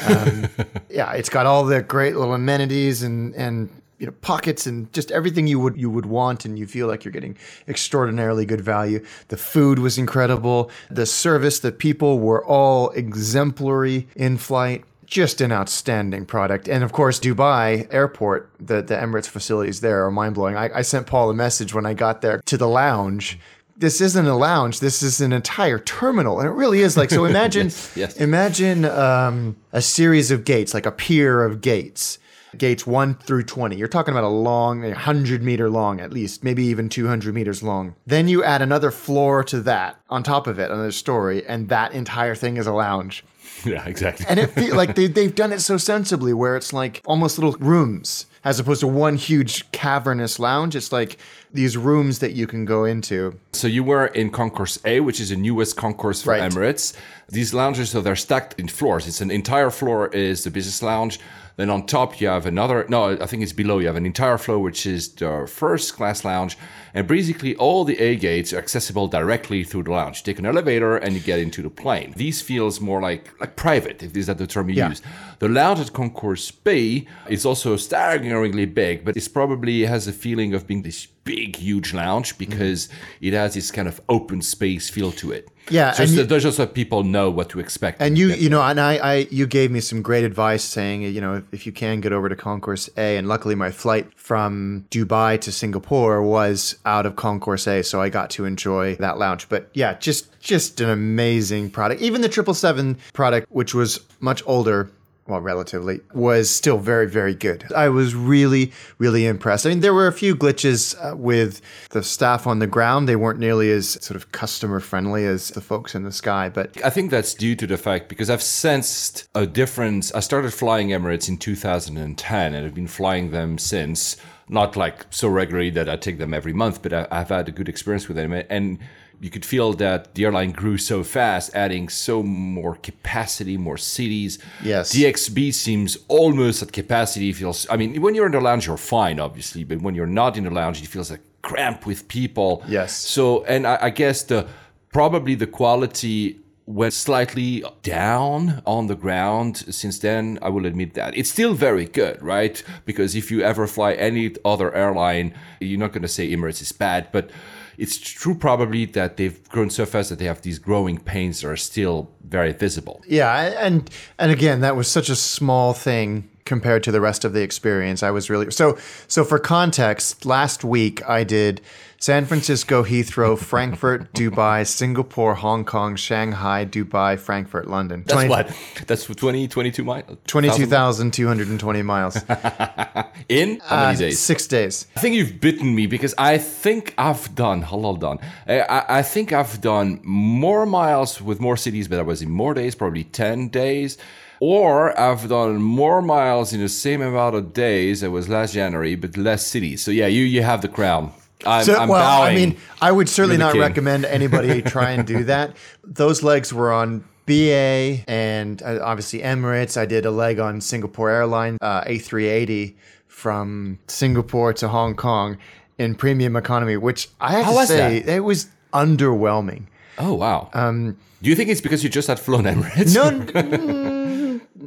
Um, 0.06 0.48
yeah, 0.90 1.12
it's 1.12 1.28
got 1.28 1.46
all 1.46 1.64
the 1.64 1.82
great 1.82 2.16
little 2.16 2.34
amenities 2.34 3.02
and 3.02 3.34
and 3.34 3.70
you 3.98 4.06
know 4.06 4.12
pockets 4.20 4.66
and 4.66 4.92
just 4.92 5.10
everything 5.10 5.46
you 5.46 5.58
would 5.58 5.76
you 5.76 5.90
would 5.90 6.06
want 6.06 6.44
and 6.44 6.58
you 6.58 6.66
feel 6.66 6.86
like 6.86 7.04
you're 7.04 7.12
getting 7.12 7.36
extraordinarily 7.68 8.44
good 8.44 8.60
value. 8.60 9.04
The 9.28 9.36
food 9.36 9.78
was 9.78 9.98
incredible. 9.98 10.70
The 10.90 11.06
service, 11.06 11.60
the 11.60 11.72
people 11.72 12.18
were 12.18 12.44
all 12.44 12.90
exemplary 12.90 14.08
in 14.14 14.36
flight. 14.38 14.84
Just 15.06 15.40
an 15.40 15.52
outstanding 15.52 16.26
product. 16.26 16.68
And 16.68 16.82
of 16.82 16.90
course, 16.90 17.20
Dubai 17.20 17.86
airport, 17.94 18.50
the, 18.58 18.82
the 18.82 18.96
Emirates 18.96 19.28
facilities 19.28 19.80
there 19.80 20.04
are 20.04 20.10
mind 20.10 20.34
blowing. 20.34 20.56
I, 20.56 20.78
I 20.78 20.82
sent 20.82 21.06
Paul 21.06 21.30
a 21.30 21.34
message 21.34 21.72
when 21.72 21.86
I 21.86 21.94
got 21.94 22.22
there 22.22 22.40
to 22.44 22.56
the 22.56 22.66
lounge. 22.66 23.38
This 23.78 24.00
isn't 24.00 24.26
a 24.26 24.36
lounge. 24.36 24.80
This 24.80 25.02
is 25.02 25.20
an 25.20 25.32
entire 25.32 25.78
terminal. 25.78 26.40
And 26.40 26.48
it 26.48 26.52
really 26.52 26.80
is 26.80 26.96
like, 26.96 27.10
so 27.10 27.24
imagine, 27.26 27.66
yes. 27.94 28.16
imagine 28.16 28.84
um, 28.84 29.56
a 29.72 29.82
series 29.82 30.30
of 30.30 30.44
gates, 30.44 30.72
like 30.74 30.86
a 30.86 30.92
pier 30.92 31.44
of 31.44 31.60
gates, 31.60 32.18
gates 32.56 32.86
one 32.86 33.14
through 33.14 33.42
20. 33.42 33.76
You're 33.76 33.88
talking 33.88 34.12
about 34.12 34.24
a 34.24 34.28
long, 34.28 34.82
100 34.82 35.42
meter 35.42 35.68
long 35.68 36.00
at 36.00 36.12
least, 36.12 36.42
maybe 36.42 36.64
even 36.64 36.88
200 36.88 37.34
meters 37.34 37.62
long. 37.62 37.94
Then 38.06 38.28
you 38.28 38.42
add 38.42 38.62
another 38.62 38.90
floor 38.90 39.44
to 39.44 39.60
that 39.62 40.00
on 40.08 40.22
top 40.22 40.46
of 40.46 40.58
it, 40.58 40.70
another 40.70 40.92
story, 40.92 41.46
and 41.46 41.68
that 41.68 41.92
entire 41.92 42.34
thing 42.34 42.56
is 42.56 42.66
a 42.66 42.72
lounge. 42.72 43.24
Yeah, 43.64 43.86
exactly. 43.86 44.26
And 44.28 44.38
it 44.38 44.50
feel 44.50 44.76
like 44.76 44.94
they, 44.96 45.06
they've 45.06 45.34
done 45.34 45.50
it 45.50 45.60
so 45.60 45.78
sensibly 45.78 46.34
where 46.34 46.56
it's 46.56 46.74
like 46.74 47.00
almost 47.06 47.38
little 47.38 47.52
rooms 47.58 48.26
as 48.46 48.60
opposed 48.60 48.78
to 48.78 48.86
one 48.86 49.16
huge 49.16 49.68
cavernous 49.72 50.38
lounge. 50.38 50.76
It's 50.76 50.92
like 50.92 51.18
these 51.52 51.76
rooms 51.76 52.20
that 52.20 52.32
you 52.32 52.46
can 52.46 52.64
go 52.64 52.84
into. 52.84 53.36
So 53.52 53.66
you 53.66 53.82
were 53.82 54.06
in 54.06 54.30
Concourse 54.30 54.78
A, 54.84 55.00
which 55.00 55.20
is 55.20 55.30
the 55.30 55.36
newest 55.36 55.76
concourse 55.76 56.22
for 56.22 56.30
Right. 56.30 56.48
Emirates. 56.48 56.94
These 57.28 57.52
lounges, 57.52 57.90
so 57.90 58.00
they're 58.00 58.14
stacked 58.14 58.54
in 58.60 58.68
floors. 58.68 59.08
It's 59.08 59.20
an 59.20 59.32
entire 59.32 59.70
floor 59.70 60.06
is 60.14 60.44
the 60.44 60.52
business 60.52 60.80
lounge. 60.80 61.18
Then 61.56 61.70
on 61.70 61.86
top 61.86 62.20
you 62.20 62.28
have 62.28 62.44
another. 62.44 62.84
No, 62.88 63.16
I 63.18 63.26
think 63.26 63.42
it's 63.42 63.52
below. 63.52 63.78
You 63.78 63.86
have 63.86 63.96
an 63.96 64.04
entire 64.04 64.36
floor, 64.36 64.58
which 64.58 64.84
is 64.84 65.08
the 65.08 65.46
first 65.50 65.94
class 65.94 66.22
lounge, 66.22 66.58
and 66.92 67.06
basically 67.06 67.56
all 67.56 67.84
the 67.84 67.98
A 67.98 68.16
gates 68.16 68.52
are 68.52 68.58
accessible 68.58 69.08
directly 69.08 69.64
through 69.64 69.84
the 69.84 69.92
lounge. 69.92 70.18
You 70.18 70.24
take 70.24 70.38
an 70.38 70.44
elevator 70.46 70.98
and 70.98 71.14
you 71.14 71.20
get 71.20 71.38
into 71.38 71.62
the 71.62 71.70
plane. 71.70 72.12
These 72.14 72.42
feels 72.42 72.78
more 72.80 73.00
like 73.00 73.30
like 73.40 73.56
private, 73.56 74.02
if 74.02 74.14
is 74.14 74.26
that 74.26 74.36
the 74.36 74.46
term 74.46 74.68
you 74.68 74.76
Yeah. 74.76 74.90
use. 74.90 75.02
The 75.38 75.48
lounge 75.48 75.80
at 75.80 75.92
Concourse 75.94 76.50
B 76.50 77.08
is 77.28 77.46
also 77.46 77.76
staggeringly 77.76 78.66
big, 78.66 79.04
but 79.04 79.16
it's 79.16 79.28
probably 79.28 79.86
has 79.86 80.06
a 80.06 80.12
feeling 80.12 80.52
of 80.52 80.66
being 80.66 80.82
this 80.82 81.06
big, 81.24 81.56
huge 81.56 81.94
lounge 81.94 82.36
because 82.38 82.86
mm-hmm. 82.86 83.26
it 83.26 83.32
has 83.32 83.54
this 83.54 83.70
kind 83.70 83.88
of 83.88 84.00
open 84.08 84.42
space 84.42 84.90
feel 84.90 85.12
to 85.12 85.32
it. 85.32 85.48
Yeah, 85.70 85.92
just 85.94 86.14
you- 86.14 86.24
just 86.26 86.56
so 86.56 86.66
people 86.66 87.02
know 87.02 87.30
what 87.30 87.48
to 87.50 87.60
expect. 87.60 88.00
And 88.00 88.16
you, 88.16 88.28
you 88.28 88.48
know, 88.48 88.62
and 88.62 88.80
I, 88.80 88.96
I, 88.96 89.14
you 89.30 89.46
gave 89.46 89.70
me 89.70 89.80
some 89.80 90.02
great 90.02 90.24
advice 90.24 90.62
saying, 90.62 91.02
you 91.02 91.20
know, 91.20 91.34
if, 91.36 91.44
if 91.52 91.66
you 91.66 91.72
can 91.72 92.00
get 92.00 92.12
over 92.12 92.28
to 92.28 92.36
Concourse 92.36 92.88
A, 92.96 93.16
and 93.16 93.26
luckily 93.26 93.54
my 93.54 93.70
flight 93.70 94.06
from 94.16 94.86
Dubai 94.90 95.40
to 95.40 95.50
Singapore 95.52 96.22
was 96.22 96.76
out 96.84 97.06
of 97.06 97.16
Concourse 97.16 97.66
A, 97.66 97.82
so 97.82 98.00
I 98.00 98.08
got 98.08 98.30
to 98.30 98.44
enjoy 98.44 98.96
that 98.96 99.18
lounge. 99.18 99.48
But 99.48 99.68
yeah, 99.74 99.94
just, 99.94 100.38
just 100.40 100.80
an 100.80 100.88
amazing 100.90 101.70
product. 101.70 102.00
Even 102.02 102.20
the 102.20 102.28
triple 102.28 102.54
seven 102.54 102.98
product, 103.12 103.46
which 103.50 103.74
was 103.74 104.00
much 104.20 104.42
older. 104.46 104.90
Well, 105.28 105.40
relatively, 105.40 106.00
was 106.14 106.48
still 106.48 106.78
very, 106.78 107.08
very 107.08 107.34
good. 107.34 107.64
I 107.74 107.88
was 107.88 108.14
really, 108.14 108.72
really 108.98 109.26
impressed. 109.26 109.66
I 109.66 109.70
mean, 109.70 109.80
there 109.80 109.92
were 109.92 110.06
a 110.06 110.12
few 110.12 110.36
glitches 110.36 110.94
uh, 111.02 111.16
with 111.16 111.60
the 111.90 112.04
staff 112.04 112.46
on 112.46 112.60
the 112.60 112.68
ground. 112.68 113.08
They 113.08 113.16
weren't 113.16 113.40
nearly 113.40 113.72
as 113.72 113.90
sort 114.04 114.14
of 114.14 114.30
customer 114.30 114.78
friendly 114.78 115.26
as 115.26 115.48
the 115.50 115.60
folks 115.60 115.96
in 115.96 116.04
the 116.04 116.12
sky, 116.12 116.48
but 116.48 116.80
I 116.84 116.90
think 116.90 117.10
that's 117.10 117.34
due 117.34 117.56
to 117.56 117.66
the 117.66 117.76
fact 117.76 118.08
because 118.08 118.30
I've 118.30 118.42
sensed 118.42 119.28
a 119.34 119.46
difference. 119.46 120.14
I 120.14 120.20
started 120.20 120.54
flying 120.54 120.88
Emirates 120.88 121.28
in 121.28 121.38
2010 121.38 122.54
and 122.54 122.66
I've 122.66 122.74
been 122.74 122.86
flying 122.86 123.32
them 123.32 123.58
since. 123.58 124.16
Not 124.48 124.76
like 124.76 125.06
so 125.10 125.26
regularly 125.26 125.70
that 125.70 125.88
I 125.88 125.96
take 125.96 126.18
them 126.18 126.32
every 126.32 126.52
month, 126.52 126.80
but 126.80 126.92
I, 126.92 127.08
I've 127.10 127.30
had 127.30 127.48
a 127.48 127.52
good 127.52 127.68
experience 127.68 128.06
with 128.06 128.16
them. 128.16 128.32
And 128.32 128.78
you 129.20 129.30
could 129.30 129.44
feel 129.44 129.72
that 129.74 130.14
the 130.14 130.24
airline 130.24 130.52
grew 130.52 130.78
so 130.78 131.02
fast, 131.02 131.54
adding 131.54 131.88
so 131.88 132.22
more 132.22 132.76
capacity, 132.76 133.56
more 133.56 133.78
cities. 133.78 134.38
Yes. 134.62 134.94
DXB 134.94 135.54
seems 135.54 135.96
almost 136.08 136.62
at 136.62 136.72
capacity. 136.72 137.32
Feels. 137.32 137.66
I 137.70 137.76
mean, 137.76 138.00
when 138.02 138.14
you're 138.14 138.26
in 138.26 138.32
the 138.32 138.40
lounge, 138.40 138.66
you're 138.66 138.76
fine, 138.76 139.20
obviously, 139.20 139.64
but 139.64 139.80
when 139.80 139.94
you're 139.94 140.06
not 140.06 140.36
in 140.36 140.44
the 140.44 140.50
lounge, 140.50 140.82
it 140.82 140.88
feels 140.88 141.10
like 141.10 141.20
cramped 141.42 141.86
with 141.86 142.08
people. 142.08 142.62
Yes. 142.68 142.96
So, 142.96 143.44
and 143.44 143.66
I, 143.66 143.78
I 143.82 143.90
guess 143.90 144.22
the 144.24 144.48
probably 144.92 145.34
the 145.34 145.46
quality 145.46 146.40
went 146.66 146.92
slightly 146.92 147.64
down 147.82 148.60
on 148.66 148.88
the 148.88 148.96
ground 148.96 149.58
since 149.70 150.00
then. 150.00 150.38
I 150.42 150.48
will 150.48 150.66
admit 150.66 150.94
that 150.94 151.16
it's 151.16 151.30
still 151.30 151.54
very 151.54 151.84
good, 151.84 152.20
right? 152.20 152.62
Because 152.84 153.14
if 153.14 153.30
you 153.30 153.40
ever 153.42 153.66
fly 153.68 153.92
any 153.94 154.34
other 154.44 154.74
airline, 154.74 155.32
you're 155.60 155.78
not 155.78 155.92
going 155.92 156.02
to 156.02 156.08
say 156.08 156.28
Emirates 156.30 156.60
is 156.60 156.72
bad, 156.72 157.08
but 157.12 157.30
it's 157.78 157.98
true 157.98 158.34
probably 158.34 158.84
that 158.86 159.16
they've 159.16 159.42
grown 159.48 159.70
so 159.70 159.86
fast 159.86 160.10
that 160.10 160.18
they 160.18 160.24
have 160.24 160.42
these 160.42 160.58
growing 160.58 160.98
pains 160.98 161.40
that 161.40 161.48
are 161.48 161.56
still 161.56 162.10
very 162.24 162.52
visible. 162.52 163.02
Yeah, 163.06 163.56
and 163.58 163.88
and 164.18 164.30
again, 164.30 164.60
that 164.60 164.76
was 164.76 164.88
such 164.88 165.08
a 165.08 165.16
small 165.16 165.72
thing 165.72 166.28
compared 166.44 166.82
to 166.84 166.92
the 166.92 167.00
rest 167.00 167.24
of 167.24 167.32
the 167.32 167.42
experience. 167.42 168.02
I 168.02 168.10
was 168.10 168.30
really 168.30 168.50
so 168.50 168.78
so 169.08 169.24
for 169.24 169.38
context, 169.38 170.24
last 170.24 170.64
week 170.64 171.06
I 171.08 171.24
did 171.24 171.60
San 171.98 172.26
Francisco, 172.26 172.84
Heathrow, 172.84 173.38
Frankfurt, 173.38 174.12
Dubai, 174.12 174.66
Singapore, 174.66 175.34
Hong 175.34 175.64
Kong, 175.64 175.96
Shanghai, 175.96 176.64
Dubai, 176.66 177.18
Frankfurt, 177.18 177.68
London. 177.68 178.02
That's 178.06 178.12
20 178.12 178.28
what? 178.28 178.56
That's 178.86 179.04
20, 179.06 179.48
22 179.48 179.82
miles? 179.82 180.18
22,220 180.26 181.82
miles. 181.82 182.16
In 183.28 183.60
how 183.64 183.76
many 183.86 183.94
Uh, 183.96 183.98
days? 183.98 184.18
Six 184.18 184.46
days. 184.46 184.86
I 184.96 185.00
think 185.00 185.14
you've 185.16 185.40
bitten 185.40 185.74
me 185.74 185.86
because 185.86 186.14
I 186.18 186.38
think 186.38 186.94
I've 186.98 187.34
done, 187.34 187.62
hold 187.62 188.04
on. 188.04 188.18
I, 188.46 188.60
I- 188.60 188.98
I 188.98 189.02
think 189.02 189.32
I've 189.32 189.60
done 189.60 190.00
more 190.04 190.64
miles 190.66 191.20
with 191.20 191.40
more 191.40 191.56
cities, 191.56 191.88
but 191.88 191.98
I 191.98 192.02
was 192.02 192.22
in 192.22 192.30
more 192.30 192.54
days, 192.54 192.74
probably 192.74 193.04
10 193.04 193.48
days. 193.48 193.98
Or 194.38 194.98
I've 195.00 195.28
done 195.30 195.56
more 195.62 196.02
miles 196.02 196.52
in 196.52 196.60
the 196.60 196.68
same 196.68 197.00
amount 197.00 197.34
of 197.36 197.52
days. 197.54 198.02
It 198.02 198.08
was 198.08 198.28
last 198.28 198.52
January, 198.52 198.94
but 198.94 199.16
less 199.16 199.46
cities. 199.46 199.82
So 199.82 199.90
yeah, 199.90 200.06
you 200.08 200.24
you 200.24 200.42
have 200.42 200.60
the 200.60 200.68
crown. 200.68 201.10
I'm, 201.44 201.64
So, 201.64 201.74
I'm 201.76 201.88
well. 201.88 202.22
I 202.22 202.34
mean, 202.34 202.56
I 202.80 202.90
would 202.92 203.08
certainly 203.08 203.36
not 203.36 203.52
king. 203.52 203.60
recommend 203.60 204.04
anybody 204.06 204.62
try 204.76 204.90
and 204.92 205.06
do 205.06 205.24
that. 205.24 205.56
Those 205.84 206.22
legs 206.22 206.52
were 206.54 206.72
on 206.72 207.04
BA 207.26 208.04
and 208.08 208.62
uh, 208.62 208.78
obviously 208.82 209.20
Emirates. 209.20 209.76
I 209.76 209.84
did 209.86 210.06
a 210.06 210.10
leg 210.10 210.38
on 210.38 210.60
Singapore 210.60 211.10
Airlines 211.10 211.58
uh, 211.60 211.82
A380 211.84 212.74
from 213.08 213.78
Singapore 213.88 214.52
to 214.54 214.68
Hong 214.68 214.94
Kong 214.94 215.36
in 215.78 215.94
premium 215.94 216.36
economy, 216.36 216.76
which 216.76 217.08
I 217.20 217.32
have 217.32 217.44
How 217.46 217.60
to 217.60 217.66
say 217.66 218.00
that? 218.00 218.14
it 218.16 218.20
was 218.20 218.48
underwhelming. 218.72 219.64
oh 219.98 220.14
wow. 220.14 220.50
Um, 220.54 220.96
Do 221.22 221.28
you 221.30 221.36
think 221.36 221.50
it's 221.50 221.60
because 221.60 221.82
you 221.82 221.90
just 221.90 222.08
had 222.08 222.18
flown 222.20 222.44
Emirates? 222.44 222.94
No, 222.94 223.10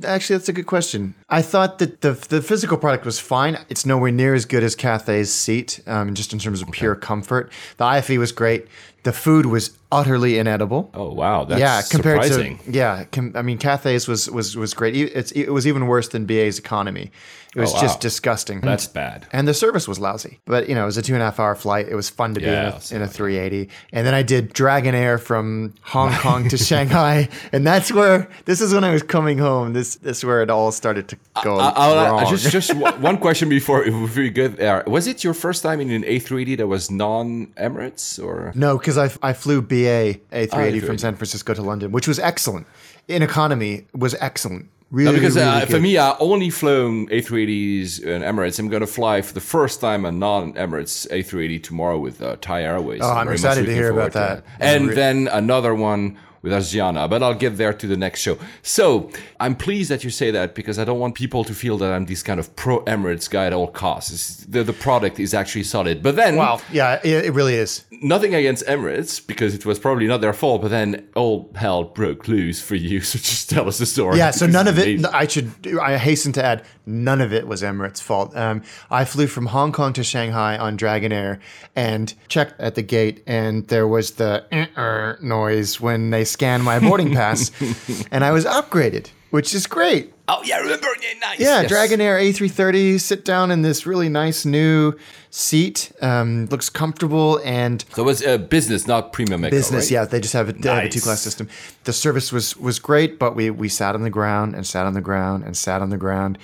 actually, 0.05 0.37
that's 0.37 0.49
a 0.49 0.53
good 0.53 0.67
question. 0.67 1.15
I 1.29 1.41
thought 1.41 1.79
that 1.79 2.01
the 2.01 2.13
the 2.13 2.41
physical 2.41 2.77
product 2.77 3.05
was 3.05 3.19
fine. 3.19 3.57
It's 3.69 3.85
nowhere 3.85 4.11
near 4.11 4.33
as 4.33 4.45
good 4.45 4.63
as 4.63 4.75
Cathay's 4.75 5.31
seat, 5.31 5.79
um, 5.87 6.13
just 6.15 6.33
in 6.33 6.39
terms 6.39 6.61
of 6.61 6.69
pure 6.71 6.95
comfort. 6.95 7.51
The 7.77 7.85
IFE 7.85 8.17
was 8.17 8.31
great. 8.31 8.67
The 9.03 9.13
food 9.13 9.45
was 9.45 9.77
utterly 9.91 10.37
inedible. 10.37 10.89
Oh 10.93 11.11
wow, 11.13 11.45
that's 11.45 11.59
yeah, 11.59 11.81
compared 11.89 12.23
surprising. 12.23 12.59
to 12.59 12.71
yeah, 12.71 13.03
com- 13.05 13.33
I 13.35 13.41
mean 13.41 13.57
Cathay's 13.57 14.07
was 14.07 14.29
was 14.29 14.55
was 14.55 14.73
great. 14.73 14.95
It's, 14.95 15.31
it 15.31 15.49
was 15.49 15.65
even 15.67 15.87
worse 15.87 16.09
than 16.09 16.25
BA's 16.25 16.59
economy. 16.59 17.11
It 17.55 17.61
was 17.61 17.71
Oh, 17.71 17.77
wow. 17.77 17.81
just 17.81 17.99
disgusting. 17.99 18.61
That's 18.61 18.85
bad. 18.85 19.25
and 19.33 19.47
the 19.47 19.55
service 19.55 19.87
was 19.87 19.97
lousy. 19.97 20.39
But 20.45 20.69
you 20.69 20.75
know, 20.75 20.83
it 20.83 20.85
was 20.85 20.97
a 20.97 21.01
two 21.01 21.13
and 21.15 21.21
a 21.23 21.25
half 21.25 21.39
hour 21.39 21.55
flight. 21.55 21.87
It 21.89 21.95
was 21.95 22.07
fun 22.07 22.35
to 22.35 22.39
be 22.39 22.45
in, 22.45 22.53
a, 22.53 22.79
in 22.91 23.01
a 23.01 23.07
380. 23.07 23.69
And 23.91 24.05
then 24.05 24.13
I 24.13 24.21
did 24.21 24.53
Dragon 24.53 24.93
Air 24.93 25.17
from 25.17 25.73
Hong 25.81 26.13
Kong 26.21 26.47
to 26.49 26.57
Shanghai, 26.57 27.27
and 27.51 27.65
that's 27.65 27.91
where 27.91 28.29
this 28.45 28.61
is 28.61 28.71
when 28.71 28.83
I 28.83 28.91
was 28.93 29.01
coming 29.01 29.39
home. 29.39 29.73
This 29.73 29.95
this 29.95 30.19
is 30.19 30.25
where 30.25 30.43
it 30.43 30.51
all 30.51 30.71
started 30.71 31.07
to 31.07 31.17
go 31.43 31.57
I- 31.57 31.73
I'll- 31.75 31.95
wrong. 31.95 32.23
I- 32.23 32.29
just 32.29 32.51
just 32.59 32.71
one 32.75 33.17
question 33.17 33.49
before 33.49 33.83
before 33.83 34.21
we 34.21 34.29
go 34.29 34.47
there. 34.49 34.83
Was 34.85 35.07
it 35.07 35.23
your 35.23 35.33
first 35.33 35.63
time 35.63 35.81
in 35.81 35.89
an 35.89 36.03
A380 36.03 36.57
that 36.57 36.67
was 36.67 36.91
non-Emirates 36.91 38.23
or? 38.23 38.51
No, 38.55 38.77
because 38.77 38.97
I, 38.99 39.09
I 39.23 39.33
flew 39.33 39.61
BA 39.83 40.19
A380 40.31 40.85
from 40.85 40.97
San 40.97 41.15
Francisco 41.15 41.53
to 41.53 41.61
London, 41.61 41.91
which 41.91 42.07
was 42.07 42.19
excellent. 42.19 42.67
In 43.07 43.21
economy 43.23 43.87
was 43.93 44.15
excellent. 44.19 44.69
Really, 44.91 45.11
No, 45.11 45.17
because 45.19 45.35
really 45.35 45.47
uh, 45.47 45.65
for 45.67 45.79
me, 45.79 45.97
I 45.99 46.15
only 46.19 46.49
flown 46.49 47.07
A380s 47.09 47.99
and 47.99 48.23
Emirates. 48.23 48.57
I'm 48.57 48.69
going 48.69 48.81
to 48.81 48.87
fly 48.87 49.21
for 49.21 49.35
the 49.35 49.41
first 49.41 49.79
time 49.79 50.03
a 50.03 50.11
non-Emirates 50.11 51.07
A380 51.11 51.61
tomorrow 51.61 51.99
with 51.99 52.21
uh, 52.23 52.37
Thai 52.41 52.63
Airways. 52.63 53.01
Oh, 53.03 53.11
I'm 53.11 53.27
much 53.27 53.35
excited 53.35 53.67
to 53.67 53.73
hear 53.73 53.91
about 53.91 54.13
to 54.13 54.17
that. 54.17 54.45
And 54.59 54.87
Re- 54.87 54.95
then 54.95 55.27
another 55.27 55.75
one 55.75 56.17
with 56.41 56.53
Asiana, 56.53 57.09
but 57.09 57.21
I'll 57.21 57.33
get 57.33 57.57
there 57.57 57.73
to 57.73 57.87
the 57.87 57.97
next 57.97 58.21
show. 58.21 58.37
So 58.61 59.09
I'm 59.39 59.55
pleased 59.55 59.89
that 59.91 60.03
you 60.03 60.09
say 60.09 60.31
that 60.31 60.55
because 60.55 60.79
I 60.79 60.85
don't 60.85 60.99
want 60.99 61.15
people 61.15 61.43
to 61.43 61.53
feel 61.53 61.77
that 61.79 61.91
I'm 61.91 62.05
this 62.05 62.23
kind 62.23 62.39
of 62.39 62.55
pro 62.55 62.83
Emirates 62.85 63.29
guy 63.29 63.45
at 63.47 63.53
all 63.53 63.67
costs. 63.67 64.45
The, 64.47 64.63
the 64.63 64.73
product 64.73 65.19
is 65.19 65.33
actually 65.33 65.63
solid. 65.63 66.01
But 66.01 66.15
then 66.15 66.35
Wow, 66.37 66.61
yeah, 66.71 66.99
it, 67.03 67.25
it 67.25 67.33
really 67.33 67.55
is. 67.55 67.83
nothing 68.01 68.33
against 68.35 68.65
Emirates 68.67 69.25
because 69.25 69.53
it 69.53 69.65
was 69.65 69.79
probably 69.79 70.07
not 70.07 70.21
their 70.21 70.33
fault, 70.33 70.61
but 70.61 70.69
then 70.69 71.07
all 71.15 71.51
hell 71.55 71.83
broke 71.83 72.27
loose 72.27 72.61
for 72.61 72.75
you. 72.75 73.01
So 73.09 73.17
just 73.17 73.49
tell 73.49 73.67
us 73.67 73.79
the 73.79 73.85
story. 73.85 74.17
Yeah, 74.17 74.31
so 74.31 74.45
none 74.45 74.67
of 74.67 74.77
it. 74.77 75.03
I 75.05 75.25
should. 75.25 75.51
I 75.81 75.97
hasten 75.97 76.31
to 76.33 76.43
add, 76.45 76.63
none 76.89 77.21
of 77.21 77.31
it 77.31 77.47
was 77.47 77.61
Emirates' 77.61 78.01
fault. 78.01 78.35
Um, 78.35 78.63
I 78.89 79.05
flew 79.05 79.27
from 79.27 79.45
Hong 79.47 79.71
Kong 79.71 79.93
to 79.93 80.03
Shanghai 80.03 80.57
on 80.57 80.75
Dragon 80.75 81.11
Air 81.11 81.39
and 81.75 82.13
checked 82.27 82.59
at 82.59 82.75
the 82.75 82.81
gate, 82.81 83.23
and 83.27 83.67
there 83.67 83.87
was 83.87 84.11
the 84.11 84.43
uh 84.75 85.15
noise 85.23 85.79
when 85.79 86.09
they 86.09 86.25
scanned 86.25 86.63
my 86.63 86.79
boarding 86.79 87.13
pass, 87.13 87.51
and 88.11 88.23
I 88.25 88.31
was 88.31 88.45
upgraded, 88.45 89.07
which 89.29 89.53
is 89.53 89.67
great. 89.67 90.13
Oh 90.31 90.41
yeah, 90.45 90.57
remember? 90.59 90.87
Yeah, 91.01 91.19
nice. 91.19 91.39
Yeah, 91.39 91.61
Yes. 91.61 91.69
Dragon 91.69 92.01
Air 92.01 92.19
A330. 92.19 92.99
Sit 92.99 93.25
down 93.25 93.49
in 93.49 93.63
this 93.63 93.87
really 93.87 94.09
nice 94.09 94.45
new 94.45 94.93
seat. 95.31 95.91
Um, 96.01 96.45
looks 96.51 96.69
comfortable 96.69 97.39
and 97.43 97.83
So 97.95 98.03
it 98.03 98.05
was 98.05 98.23
uh, 98.23 98.37
business, 98.37 98.85
not 98.85 99.11
premium 99.11 99.41
business. 99.41 99.85
right? 99.85 99.91
Yeah, 99.91 100.05
they 100.05 100.19
just 100.19 100.33
have 100.33 100.49
a, 100.49 100.53
they 100.53 100.69
have 100.69 100.83
a 100.83 100.89
two 100.89 101.01
class 101.01 101.21
system. 101.21 101.49
The 101.85 101.93
service 101.93 102.31
was 102.31 102.55
was 102.57 102.77
great, 102.77 103.17
but 103.17 103.35
we 103.35 103.49
we 103.49 103.69
sat 103.69 103.95
on 103.95 104.03
the 104.03 104.11
ground 104.11 104.53
and 104.53 104.67
sat 104.67 104.85
on 104.85 104.93
the 104.93 105.01
ground 105.01 105.45
and 105.45 105.57
sat 105.57 105.81
on 105.81 105.89
the 105.89 105.97
ground. 105.97 106.37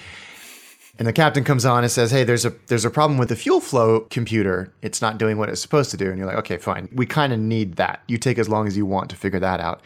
And 0.97 1.08
the 1.08 1.13
captain 1.13 1.43
comes 1.43 1.65
on 1.65 1.84
and 1.84 1.91
says, 1.91 2.12
"Hey, 2.12 2.23
there's 2.23 2.45
a 2.45 2.53
there's 2.67 2.86
a 2.86 2.89
problem 2.89 3.17
with 3.17 3.29
the 3.29 3.36
fuel 3.36 3.60
flow 3.60 4.01
computer. 4.10 4.71
It's 4.81 5.01
not 5.01 5.17
doing 5.17 5.38
what 5.38 5.49
it's 5.49 5.62
supposed 5.62 5.91
to 5.91 5.97
do." 5.97 6.10
And 6.10 6.17
you're 6.17 6.27
like, 6.27 6.38
"Okay, 6.38 6.58
fine. 6.58 6.88
We 6.93 7.05
kind 7.05 7.34
of 7.34 7.39
need 7.39 7.75
that. 7.75 8.01
You 8.08 8.17
take 8.17 8.39
as 8.39 8.47
long 8.47 8.67
as 8.67 8.77
you 8.77 8.86
want 8.86 9.10
to 9.10 9.15
figure 9.15 9.39
that 9.39 9.60
out." 9.60 9.81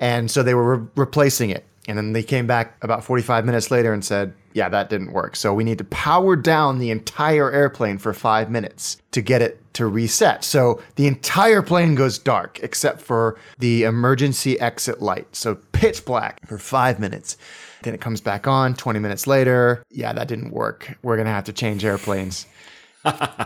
And 0.00 0.30
so 0.30 0.42
they 0.42 0.54
were 0.54 0.76
re- 0.76 0.86
replacing 0.96 1.50
it. 1.50 1.64
And 1.86 1.98
then 1.98 2.12
they 2.12 2.22
came 2.22 2.46
back 2.46 2.76
about 2.82 3.04
45 3.04 3.44
minutes 3.44 3.70
later 3.70 3.92
and 3.92 4.04
said, 4.04 4.32
"Yeah, 4.54 4.68
that 4.70 4.88
didn't 4.88 5.12
work. 5.12 5.36
So 5.36 5.52
we 5.52 5.64
need 5.64 5.78
to 5.78 5.84
power 5.84 6.34
down 6.34 6.78
the 6.78 6.90
entire 6.90 7.50
airplane 7.50 7.98
for 7.98 8.14
5 8.14 8.50
minutes 8.50 8.96
to 9.12 9.20
get 9.20 9.42
it 9.42 9.60
to 9.74 9.86
reset." 9.86 10.44
So 10.44 10.80
the 10.96 11.06
entire 11.06 11.60
plane 11.60 11.94
goes 11.94 12.18
dark 12.18 12.58
except 12.62 13.02
for 13.02 13.36
the 13.58 13.82
emergency 13.82 14.58
exit 14.58 15.02
light. 15.02 15.36
So 15.36 15.58
pitch 15.72 16.04
black 16.04 16.46
for 16.46 16.56
5 16.56 16.98
minutes. 16.98 17.36
Then 17.82 17.92
it 17.92 18.00
comes 18.00 18.22
back 18.22 18.46
on 18.46 18.74
20 18.74 18.98
minutes 18.98 19.26
later. 19.26 19.82
Yeah, 19.90 20.14
that 20.14 20.26
didn't 20.26 20.52
work. 20.52 20.96
We're 21.02 21.16
going 21.16 21.26
to 21.26 21.32
have 21.32 21.44
to 21.44 21.52
change 21.52 21.84
airplanes. 21.84 22.46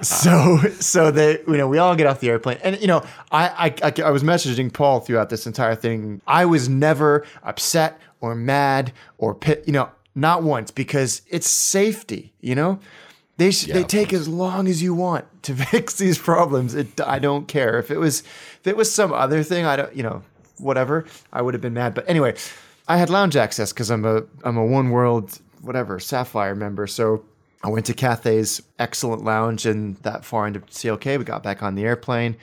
So 0.02 0.58
so 0.78 1.10
they 1.10 1.38
you 1.48 1.56
know 1.56 1.68
we 1.68 1.78
all 1.78 1.96
get 1.96 2.06
off 2.06 2.20
the 2.20 2.28
airplane 2.28 2.58
and 2.62 2.80
you 2.80 2.86
know 2.86 3.04
I, 3.32 3.74
I 3.82 3.88
I 3.88 4.02
I 4.02 4.10
was 4.10 4.22
messaging 4.22 4.72
Paul 4.72 5.00
throughout 5.00 5.30
this 5.30 5.46
entire 5.46 5.74
thing. 5.74 6.20
I 6.26 6.44
was 6.44 6.68
never 6.68 7.26
upset 7.42 8.00
or 8.20 8.34
mad 8.34 8.92
or 9.18 9.34
pit 9.34 9.64
you 9.66 9.72
know 9.72 9.90
not 10.14 10.42
once 10.42 10.70
because 10.70 11.22
it's 11.28 11.48
safety. 11.48 12.32
You 12.40 12.54
know 12.54 12.78
they 13.36 13.52
sh- 13.52 13.66
they 13.66 13.84
take 13.84 14.12
as 14.12 14.28
long 14.28 14.68
as 14.68 14.82
you 14.82 14.94
want 14.94 15.24
to 15.44 15.54
fix 15.72 15.94
these 15.94 16.18
problems. 16.18 16.74
It, 16.74 17.00
I 17.00 17.18
don't 17.18 17.48
care 17.48 17.78
if 17.78 17.90
it 17.90 17.98
was 17.98 18.20
if 18.20 18.66
it 18.66 18.76
was 18.76 18.92
some 18.92 19.12
other 19.12 19.42
thing. 19.42 19.64
I 19.64 19.76
don't 19.76 19.96
you 19.96 20.02
know 20.02 20.22
whatever. 20.58 21.06
I 21.32 21.42
would 21.42 21.54
have 21.54 21.60
been 21.60 21.74
mad. 21.74 21.94
But 21.94 22.08
anyway, 22.08 22.34
I 22.86 22.96
had 22.96 23.10
lounge 23.10 23.36
access 23.36 23.72
because 23.72 23.90
I'm 23.90 24.04
a 24.04 24.22
I'm 24.44 24.56
a 24.56 24.64
One 24.64 24.90
World 24.90 25.40
whatever 25.62 25.98
Sapphire 25.98 26.54
member. 26.54 26.86
So 26.86 27.24
I 27.62 27.68
went 27.68 27.86
to 27.86 27.94
Cathay's 27.94 28.62
excellent 28.78 29.24
lounge 29.24 29.66
in 29.66 29.94
that 30.02 30.24
far 30.24 30.46
end 30.46 30.56
of 30.56 30.66
CLK. 30.66 31.18
We 31.18 31.24
got 31.24 31.42
back 31.42 31.62
on 31.62 31.74
the 31.74 31.84
airplane, 31.84 32.36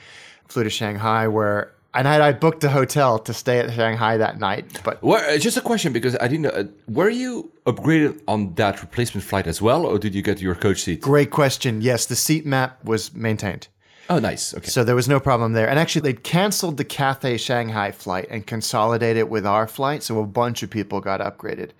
flew 0.46 0.64
to 0.64 0.70
Shanghai 0.70 1.26
where 1.28 1.72
and 1.96 2.06
I, 2.06 2.28
I 2.28 2.32
booked 2.32 2.62
a 2.62 2.68
hotel 2.68 3.18
to 3.20 3.32
stay 3.32 3.58
at 3.58 3.72
Shanghai 3.72 4.18
that 4.18 4.38
night. 4.38 4.80
But 4.84 5.02
Well, 5.02 5.24
uh, 5.34 5.38
just 5.38 5.56
a 5.56 5.62
question 5.62 5.92
because 5.92 6.14
I 6.20 6.28
didn't 6.28 6.42
know. 6.42 6.50
Uh, 6.50 6.64
were 6.88 7.08
you 7.08 7.50
upgraded 7.64 8.20
on 8.28 8.54
that 8.54 8.82
replacement 8.82 9.24
flight 9.24 9.46
as 9.46 9.62
well, 9.62 9.86
or 9.86 9.98
did 9.98 10.14
you 10.14 10.22
get 10.22 10.40
your 10.40 10.54
coach 10.54 10.82
seat? 10.82 11.00
great 11.00 11.30
question. 11.30 11.80
Yes, 11.80 12.04
the 12.06 12.16
seat 12.16 12.44
map 12.44 12.84
was 12.84 13.14
maintained. 13.14 13.68
Oh, 14.08 14.18
nice. 14.18 14.54
Okay. 14.54 14.68
So 14.68 14.84
there 14.84 14.94
was 14.94 15.08
no 15.08 15.18
problem 15.18 15.54
there. 15.54 15.68
And 15.68 15.78
actually, 15.78 16.02
they 16.02 16.12
canceled 16.12 16.76
the 16.76 16.84
Cathay 16.84 17.38
Shanghai 17.38 17.90
flight 17.90 18.28
and 18.30 18.46
consolidated 18.46 19.16
it 19.16 19.28
with 19.28 19.46
our 19.46 19.66
flight. 19.66 20.02
So 20.02 20.20
a 20.20 20.26
bunch 20.26 20.62
of 20.62 20.70
people 20.70 21.00
got 21.00 21.20
upgraded. 21.20 21.70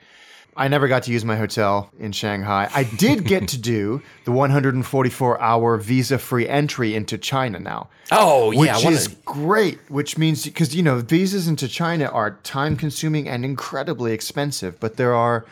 I 0.57 0.69
never 0.69 0.89
got 0.89 1.03
to 1.05 1.13
use 1.13 1.25
my 1.25 1.37
hotel 1.37 1.91
in 1.99 2.13
Shanghai. 2.13 2.71
I 2.75 2.85
did 2.85 3.25
get 3.25 3.49
to 3.49 3.59
do 3.59 4.01
the 4.25 4.33
144 4.33 5.41
hour 5.41 5.77
visa 5.77 6.19
free 6.19 6.49
entry 6.49 6.95
into 6.95 7.19
China 7.19 7.59
now. 7.61 7.89
Oh, 8.11 8.51
yeah, 8.53 8.61
Which 8.61 8.71
I 8.71 8.79
wanna- 8.85 8.97
is 8.97 9.09
great, 9.25 9.79
which 9.89 10.17
means 10.17 10.45
because, 10.45 10.75
you 10.75 10.83
know, 10.83 10.99
visas 11.01 11.47
into 11.49 11.69
China 11.69 12.07
are 12.07 12.33
time 12.43 12.77
consuming 12.77 13.29
and 13.29 13.45
incredibly 13.45 14.13
expensive. 14.13 14.81
But 14.81 14.97
there 14.97 15.15
are 15.15 15.45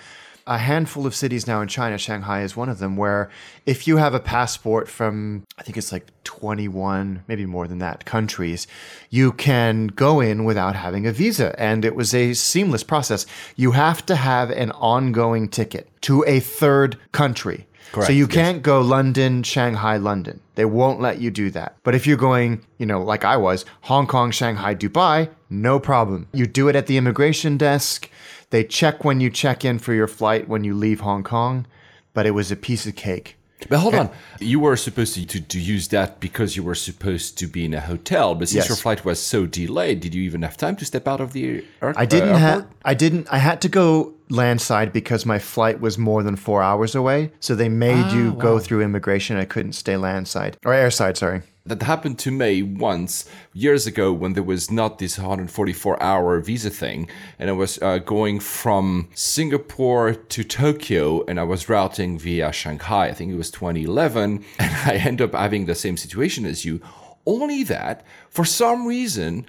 a 0.46 0.58
handful 0.58 1.06
of 1.06 1.14
cities 1.14 1.46
now 1.46 1.60
in 1.60 1.68
China, 1.68 1.96
Shanghai 1.96 2.42
is 2.42 2.56
one 2.56 2.68
of 2.68 2.78
them, 2.78 2.96
where 2.96 3.30
if 3.66 3.86
you 3.86 3.96
have 3.96 4.14
a 4.14 4.20
passport 4.20 4.88
from, 4.88 5.44
I 5.58 5.62
think 5.62 5.76
it's 5.76 5.92
like 5.92 6.06
21, 6.24 7.24
maybe 7.26 7.46
more 7.46 7.66
than 7.66 7.78
that, 7.78 8.04
countries, 8.04 8.66
you 9.10 9.32
can 9.32 9.86
go 9.88 10.20
in 10.20 10.44
without 10.44 10.76
having 10.76 11.06
a 11.06 11.12
visa. 11.12 11.54
And 11.58 11.84
it 11.84 11.94
was 11.94 12.14
a 12.14 12.34
seamless 12.34 12.84
process. 12.84 13.26
You 13.56 13.72
have 13.72 14.04
to 14.06 14.16
have 14.16 14.50
an 14.50 14.70
ongoing 14.72 15.48
ticket 15.48 15.88
to 16.02 16.24
a 16.26 16.40
third 16.40 16.98
country. 17.12 17.66
Correct, 17.92 18.08
So 18.08 18.12
you 18.12 18.24
yes. 18.24 18.34
can't 18.34 18.62
go 18.62 18.80
London, 18.80 19.44
Shanghai, 19.44 19.96
London. 19.98 20.40
They 20.56 20.64
won't 20.64 21.00
let 21.00 21.20
you 21.20 21.30
do 21.30 21.50
that. 21.50 21.76
But 21.84 21.94
if 21.94 22.06
you're 22.06 22.16
going, 22.16 22.64
you 22.78 22.86
know, 22.86 23.02
like 23.02 23.24
I 23.24 23.36
was, 23.36 23.64
Hong 23.82 24.06
Kong, 24.06 24.30
Shanghai, 24.30 24.74
Dubai, 24.74 25.30
no 25.48 25.78
problem. 25.78 26.26
You 26.32 26.46
do 26.46 26.68
it 26.68 26.76
at 26.76 26.86
the 26.86 26.96
immigration 26.96 27.56
desk. 27.56 28.10
They 28.54 28.62
check 28.62 29.02
when 29.02 29.20
you 29.20 29.30
check 29.30 29.64
in 29.64 29.80
for 29.80 29.92
your 29.92 30.06
flight 30.06 30.48
when 30.48 30.62
you 30.62 30.74
leave 30.74 31.00
Hong 31.00 31.24
Kong, 31.24 31.66
but 32.12 32.24
it 32.24 32.30
was 32.30 32.52
a 32.52 32.56
piece 32.56 32.86
of 32.86 32.94
cake. 32.94 33.36
But 33.68 33.80
hold 33.80 33.96
on, 33.96 34.10
you 34.38 34.60
were 34.60 34.76
supposed 34.76 35.14
to, 35.14 35.26
to, 35.26 35.40
to 35.40 35.58
use 35.58 35.88
that 35.88 36.20
because 36.20 36.54
you 36.54 36.62
were 36.62 36.76
supposed 36.76 37.36
to 37.38 37.48
be 37.48 37.64
in 37.64 37.74
a 37.74 37.80
hotel. 37.80 38.36
But 38.36 38.48
since 38.48 38.62
Yes. 38.62 38.68
your 38.68 38.76
flight 38.76 39.04
was 39.04 39.18
so 39.18 39.44
delayed, 39.44 39.98
did 39.98 40.14
you 40.14 40.22
even 40.22 40.42
have 40.42 40.56
time 40.56 40.76
to 40.76 40.84
step 40.84 41.08
out 41.08 41.20
of 41.20 41.32
the 41.32 41.64
air, 41.82 41.94
I 41.96 42.06
didn't 42.06 42.28
uh, 42.28 42.38
have. 42.38 42.58
airport? 42.58 42.76
I 42.84 42.94
didn't. 42.94 43.26
I 43.32 43.38
had 43.38 43.60
to 43.62 43.68
go 43.68 44.14
landside 44.30 44.92
because 44.92 45.26
my 45.26 45.40
flight 45.40 45.80
was 45.80 45.98
more 45.98 46.22
than 46.22 46.36
four 46.36 46.62
hours 46.62 46.94
away. 46.94 47.32
So 47.40 47.56
they 47.56 47.68
made 47.68 48.12
you 48.12 48.34
go 48.34 48.60
through 48.60 48.82
immigration. 48.82 49.36
I 49.36 49.46
couldn't 49.46 49.72
stay 49.72 49.96
landside 49.96 50.58
or 50.64 50.70
airside. 50.72 51.16
Sorry. 51.16 51.42
That 51.66 51.82
happened 51.82 52.18
to 52.18 52.30
me 52.30 52.62
once 52.62 53.24
years 53.54 53.86
ago 53.86 54.12
when 54.12 54.34
there 54.34 54.42
was 54.42 54.70
not 54.70 54.98
this 54.98 55.16
144 55.16 56.02
hour 56.02 56.38
visa 56.40 56.68
thing. 56.68 57.08
And 57.38 57.48
I 57.48 57.54
was 57.54 57.80
uh, 57.80 58.00
going 58.00 58.38
from 58.38 59.08
Singapore 59.14 60.12
to 60.12 60.44
Tokyo 60.44 61.24
and 61.24 61.40
I 61.40 61.44
was 61.44 61.70
routing 61.70 62.18
via 62.18 62.52
Shanghai. 62.52 63.06
I 63.08 63.14
think 63.14 63.32
it 63.32 63.36
was 63.36 63.50
2011. 63.50 64.44
And 64.58 64.76
I 64.84 64.96
end 64.96 65.22
up 65.22 65.32
having 65.32 65.64
the 65.64 65.74
same 65.74 65.96
situation 65.96 66.44
as 66.44 66.66
you. 66.66 66.82
Only 67.24 67.62
that, 67.64 68.04
for 68.28 68.44
some 68.44 68.86
reason, 68.86 69.46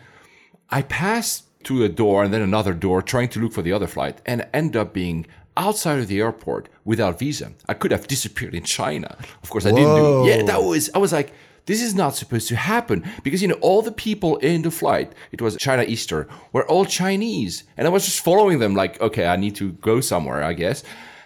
I 0.69 0.83
passed 0.83 1.43
through 1.65 1.83
a 1.83 1.89
door 1.89 2.23
and 2.23 2.33
then 2.33 2.41
another 2.41 2.73
door 2.73 3.01
trying 3.01 3.27
to 3.27 3.41
look 3.41 3.51
for 3.51 3.61
the 3.61 3.73
other 3.73 3.87
flight 3.87 4.21
and 4.25 4.47
end 4.53 4.77
up 4.77 4.93
being 4.93 5.25
outside 5.57 5.99
of 5.99 6.07
the 6.07 6.19
airport 6.21 6.69
without 6.85 7.19
visa. 7.19 7.51
I 7.67 7.73
could 7.73 7.91
have 7.91 8.07
disappeared 8.07 8.55
in 8.55 8.63
China. 8.63 9.17
Of 9.43 9.49
course 9.49 9.65
I 9.65 9.71
didn't 9.71 9.95
do 9.95 10.25
Yeah, 10.27 10.43
that 10.43 10.63
was 10.63 10.89
I 10.95 10.99
was 10.99 11.11
like 11.11 11.33
this 11.65 11.81
is 11.81 11.95
not 11.95 12.15
supposed 12.15 12.47
to 12.47 12.55
happen 12.55 13.03
because 13.23 13.41
you 13.41 13.47
know 13.47 13.55
all 13.61 13.81
the 13.81 13.91
people 13.91 14.37
in 14.37 14.61
the 14.61 14.71
flight 14.71 15.13
it 15.31 15.41
was 15.41 15.57
China 15.57 15.83
Eastern 15.83 16.27
were 16.53 16.67
all 16.67 16.85
Chinese 16.85 17.63
and 17.77 17.87
I 17.87 17.89
was 17.89 18.05
just 18.05 18.23
following 18.23 18.59
them 18.59 18.75
like 18.75 18.99
okay 19.01 19.25
I 19.27 19.35
need 19.35 19.55
to 19.55 19.73
go 19.73 20.01
somewhere 20.01 20.43
I 20.43 20.53
guess 20.53 20.83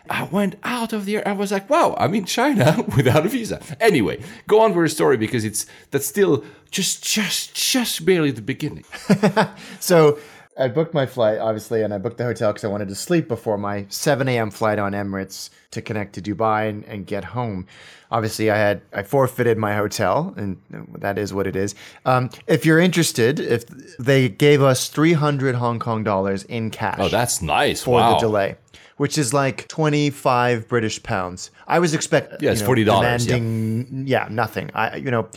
I 0.09 0.23
went 0.23 0.55
out 0.63 0.91
of 0.91 1.05
there. 1.05 1.25
I 1.27 1.33
was 1.33 1.51
like, 1.51 1.69
wow, 1.69 1.95
I'm 1.99 2.15
in 2.15 2.25
China 2.25 2.83
without 2.97 3.25
a 3.25 3.29
visa. 3.29 3.61
Anyway, 3.79 4.21
go 4.47 4.61
on 4.61 4.73
with 4.73 4.85
the 4.85 4.89
story 4.89 5.17
because 5.17 5.45
it's 5.45 5.67
that's 5.91 6.07
still 6.07 6.43
just 6.71 7.03
just 7.03 7.53
just 7.53 8.05
barely 8.05 8.31
the 8.31 8.41
beginning. 8.41 8.85
So 9.79 10.19
I 10.59 10.67
booked 10.67 10.93
my 10.93 11.05
flight, 11.05 11.39
obviously, 11.39 11.81
and 11.83 11.93
I 11.93 11.97
booked 11.97 12.17
the 12.17 12.25
hotel 12.25 12.51
because 12.51 12.65
I 12.65 12.67
wanted 12.67 12.89
to 12.89 12.95
sleep 12.95 13.27
before 13.27 13.57
my 13.57 13.85
7 13.89 14.27
a.m. 14.27 14.51
flight 14.51 14.77
on 14.77 14.91
Emirates 14.91 15.49
to 15.71 15.81
connect 15.81 16.13
to 16.15 16.21
Dubai 16.21 16.67
and, 16.69 16.83
and 16.85 17.05
get 17.07 17.23
home. 17.23 17.65
Obviously, 18.11 18.51
I 18.51 18.57
had 18.57 18.81
I 18.91 19.03
forfeited 19.03 19.57
my 19.57 19.73
hotel, 19.75 20.33
and 20.35 20.57
that 20.97 21.17
is 21.17 21.33
what 21.33 21.47
it 21.47 21.55
is. 21.55 21.75
Um, 22.05 22.29
if 22.47 22.65
you're 22.65 22.79
interested, 22.79 23.39
if 23.39 23.65
they 23.97 24.27
gave 24.29 24.61
us 24.61 24.89
300 24.89 25.55
Hong 25.55 25.79
Kong 25.79 26.03
dollars 26.03 26.43
in 26.43 26.71
cash 26.71 26.97
Oh, 26.99 27.07
that's 27.07 27.41
nice. 27.41 27.83
for 27.83 27.95
wow. 27.99 28.13
the 28.15 28.19
delay, 28.19 28.55
which 28.97 29.17
is 29.17 29.33
like 29.33 29.67
25 29.67 30.67
British 30.67 31.01
pounds. 31.03 31.51
I 31.67 31.79
was 31.79 31.93
expecting 31.93 32.39
Yeah, 32.41 32.51
it's 32.51 32.61
$40, 32.63 32.85
yeah. 32.85 33.17
demanding 33.17 34.03
yeah, 34.07 34.27
nothing. 34.29 34.71
I 34.73 34.95
you 34.97 35.11
know, 35.11 35.29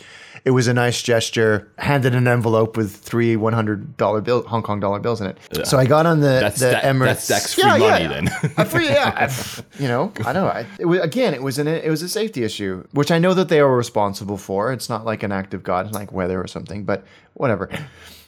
it 0.45 0.51
was 0.51 0.67
a 0.67 0.73
nice 0.73 1.01
gesture. 1.01 1.71
Handed 1.77 2.15
an 2.15 2.27
envelope 2.27 2.75
with 2.75 2.95
three 2.95 3.35
one 3.35 3.53
hundred 3.53 3.95
dollar 3.97 4.19
bill 4.21 4.43
Hong 4.43 4.61
Kong 4.63 4.79
dollar 4.79 4.99
bills 4.99 5.21
in 5.21 5.27
it. 5.27 5.37
So 5.65 5.77
I 5.77 5.85
got 5.85 6.05
on 6.05 6.19
the 6.19 6.27
That's 6.41 6.59
the 6.59 6.71
ta- 6.73 6.81
Emirates. 6.81 7.05
that's 7.05 7.27
tax-free 7.27 7.63
money 7.79 8.07
then. 8.07 8.27
I 8.57 8.63
free, 8.65 8.87
yeah. 8.87 9.13
I- 9.29 9.81
you 9.81 9.87
know, 9.87 10.11
I 10.25 10.33
know. 10.33 10.47
I, 10.47 10.65
it 10.79 10.85
was, 10.85 10.99
again, 11.01 11.33
it 11.33 11.41
was 11.41 11.59
an 11.59 11.67
it 11.67 11.89
was 11.89 12.01
a 12.01 12.09
safety 12.09 12.43
issue, 12.43 12.85
which 12.91 13.11
I 13.11 13.19
know 13.19 13.33
that 13.33 13.49
they 13.49 13.59
are 13.59 13.75
responsible 13.75 14.37
for. 14.37 14.73
It's 14.73 14.89
not 14.89 15.05
like 15.05 15.23
an 15.23 15.31
act 15.31 15.53
of 15.53 15.63
God, 15.63 15.93
like 15.93 16.11
weather 16.11 16.39
or 16.41 16.47
something, 16.47 16.83
but 16.83 17.05
whatever. 17.35 17.69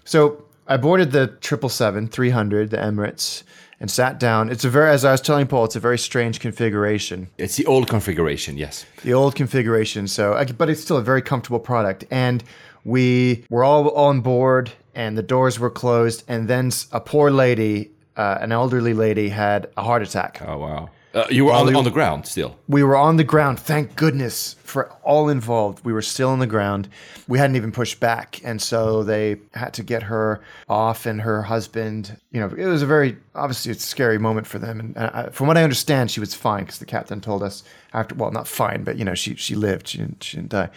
So 0.05 0.43
I 0.67 0.77
boarded 0.77 1.11
the 1.11 1.27
triple 1.41 1.69
seven 1.69 2.07
three 2.07 2.29
hundred, 2.29 2.69
the 2.69 2.77
Emirates, 2.77 3.43
and 3.79 3.91
sat 3.91 4.19
down. 4.19 4.49
It's 4.49 4.63
a 4.63 4.69
very, 4.69 4.91
as 4.91 5.03
I 5.05 5.11
was 5.11 5.21
telling 5.21 5.47
Paul, 5.47 5.65
it's 5.65 5.75
a 5.75 5.79
very 5.79 5.97
strange 5.97 6.39
configuration 6.39 7.27
It's 7.37 7.55
the 7.57 7.65
old 7.65 7.87
configuration, 7.89 8.57
yes. 8.57 8.85
the 9.03 9.13
old 9.13 9.35
configuration. 9.35 10.07
So, 10.07 10.43
but 10.57 10.69
it's 10.69 10.81
still 10.81 10.97
a 10.97 11.03
very 11.03 11.21
comfortable 11.21 11.59
product. 11.59 12.05
And 12.11 12.43
we 12.83 13.45
were 13.49 13.63
all 13.63 13.89
on 13.91 14.21
board, 14.21 14.71
and 14.93 15.17
the 15.17 15.23
doors 15.23 15.59
were 15.59 15.69
closed. 15.69 16.23
And 16.27 16.47
then 16.47 16.71
a 16.91 16.99
poor 16.99 17.31
lady, 17.31 17.91
uh, 18.15 18.37
an 18.39 18.51
elderly 18.51 18.93
lady, 18.93 19.29
had 19.29 19.67
a 19.75 19.83
heart 19.83 20.03
attack. 20.03 20.41
Oh 20.45 20.57
wow. 20.57 20.89
Uh, 21.15 21.25
you 21.29 21.45
were 21.45 21.53
on, 21.53 21.65
the, 21.65 21.73
on 21.73 21.85
the 21.85 21.89
ground 21.89 22.27
still. 22.27 22.57
We 22.67 22.83
were 22.83 22.97
on 22.97 23.15
the 23.15 23.23
ground. 23.23 23.57
Thank 23.57 23.95
goodness 23.95 24.57
for 24.63 24.91
all 25.01 25.29
involved. 25.29 25.85
We 25.85 25.93
were 25.93 26.01
still 26.01 26.29
on 26.29 26.39
the 26.39 26.47
ground. 26.47 26.89
We 27.29 27.39
hadn't 27.39 27.55
even 27.55 27.71
pushed 27.71 28.01
back, 28.01 28.41
and 28.43 28.61
so 28.61 29.01
they 29.01 29.37
had 29.53 29.73
to 29.75 29.83
get 29.83 30.03
her 30.03 30.41
off 30.67 31.05
and 31.05 31.21
her 31.21 31.41
husband. 31.41 32.19
You 32.31 32.41
know, 32.41 32.47
it 32.47 32.65
was 32.65 32.81
a 32.81 32.85
very 32.85 33.15
obviously 33.33 33.71
it's 33.71 33.85
a 33.85 33.87
scary 33.87 34.17
moment 34.17 34.45
for 34.45 34.59
them. 34.59 34.81
And 34.81 34.97
uh, 34.97 35.29
from 35.29 35.47
what 35.47 35.57
I 35.57 35.63
understand, 35.63 36.11
she 36.11 36.19
was 36.19 36.35
fine 36.35 36.65
because 36.65 36.79
the 36.79 36.85
captain 36.85 37.21
told 37.21 37.43
us 37.43 37.63
after. 37.93 38.13
Well, 38.13 38.31
not 38.31 38.45
fine, 38.45 38.83
but 38.83 38.97
you 38.97 39.05
know, 39.05 39.15
she 39.15 39.35
she 39.35 39.55
lived. 39.55 39.87
She 39.87 39.99
didn't, 39.99 40.21
she 40.21 40.35
didn't 40.35 40.49
die. 40.49 40.69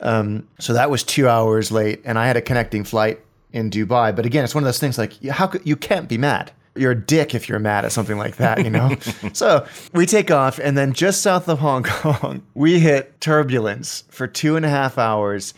Um, 0.00 0.48
so 0.58 0.72
that 0.72 0.90
was 0.90 1.04
two 1.04 1.28
hours 1.28 1.70
late, 1.70 2.00
and 2.06 2.18
I 2.18 2.26
had 2.26 2.38
a 2.38 2.42
connecting 2.42 2.84
flight 2.84 3.20
in 3.52 3.68
Dubai. 3.68 4.16
But 4.16 4.24
again, 4.24 4.42
it's 4.42 4.54
one 4.54 4.64
of 4.64 4.68
those 4.68 4.78
things 4.78 4.96
like 4.96 5.22
how 5.26 5.48
could 5.48 5.66
you 5.66 5.76
can't 5.76 6.08
be 6.08 6.16
mad 6.16 6.50
you're 6.74 6.92
a 6.92 7.00
dick 7.00 7.34
if 7.34 7.48
you're 7.48 7.58
mad 7.58 7.84
at 7.84 7.92
something 7.92 8.16
like 8.16 8.36
that, 8.36 8.64
you 8.64 8.70
know? 8.70 8.96
so 9.32 9.66
we 9.92 10.06
take 10.06 10.30
off, 10.30 10.58
and 10.58 10.76
then 10.76 10.92
just 10.92 11.22
south 11.22 11.48
of 11.48 11.58
Hong 11.58 11.82
Kong, 11.82 12.42
we 12.54 12.80
hit 12.80 13.20
turbulence 13.20 14.04
for 14.08 14.26
two 14.26 14.56
and 14.56 14.64
a 14.64 14.68
half 14.68 14.98
hours. 14.98 15.54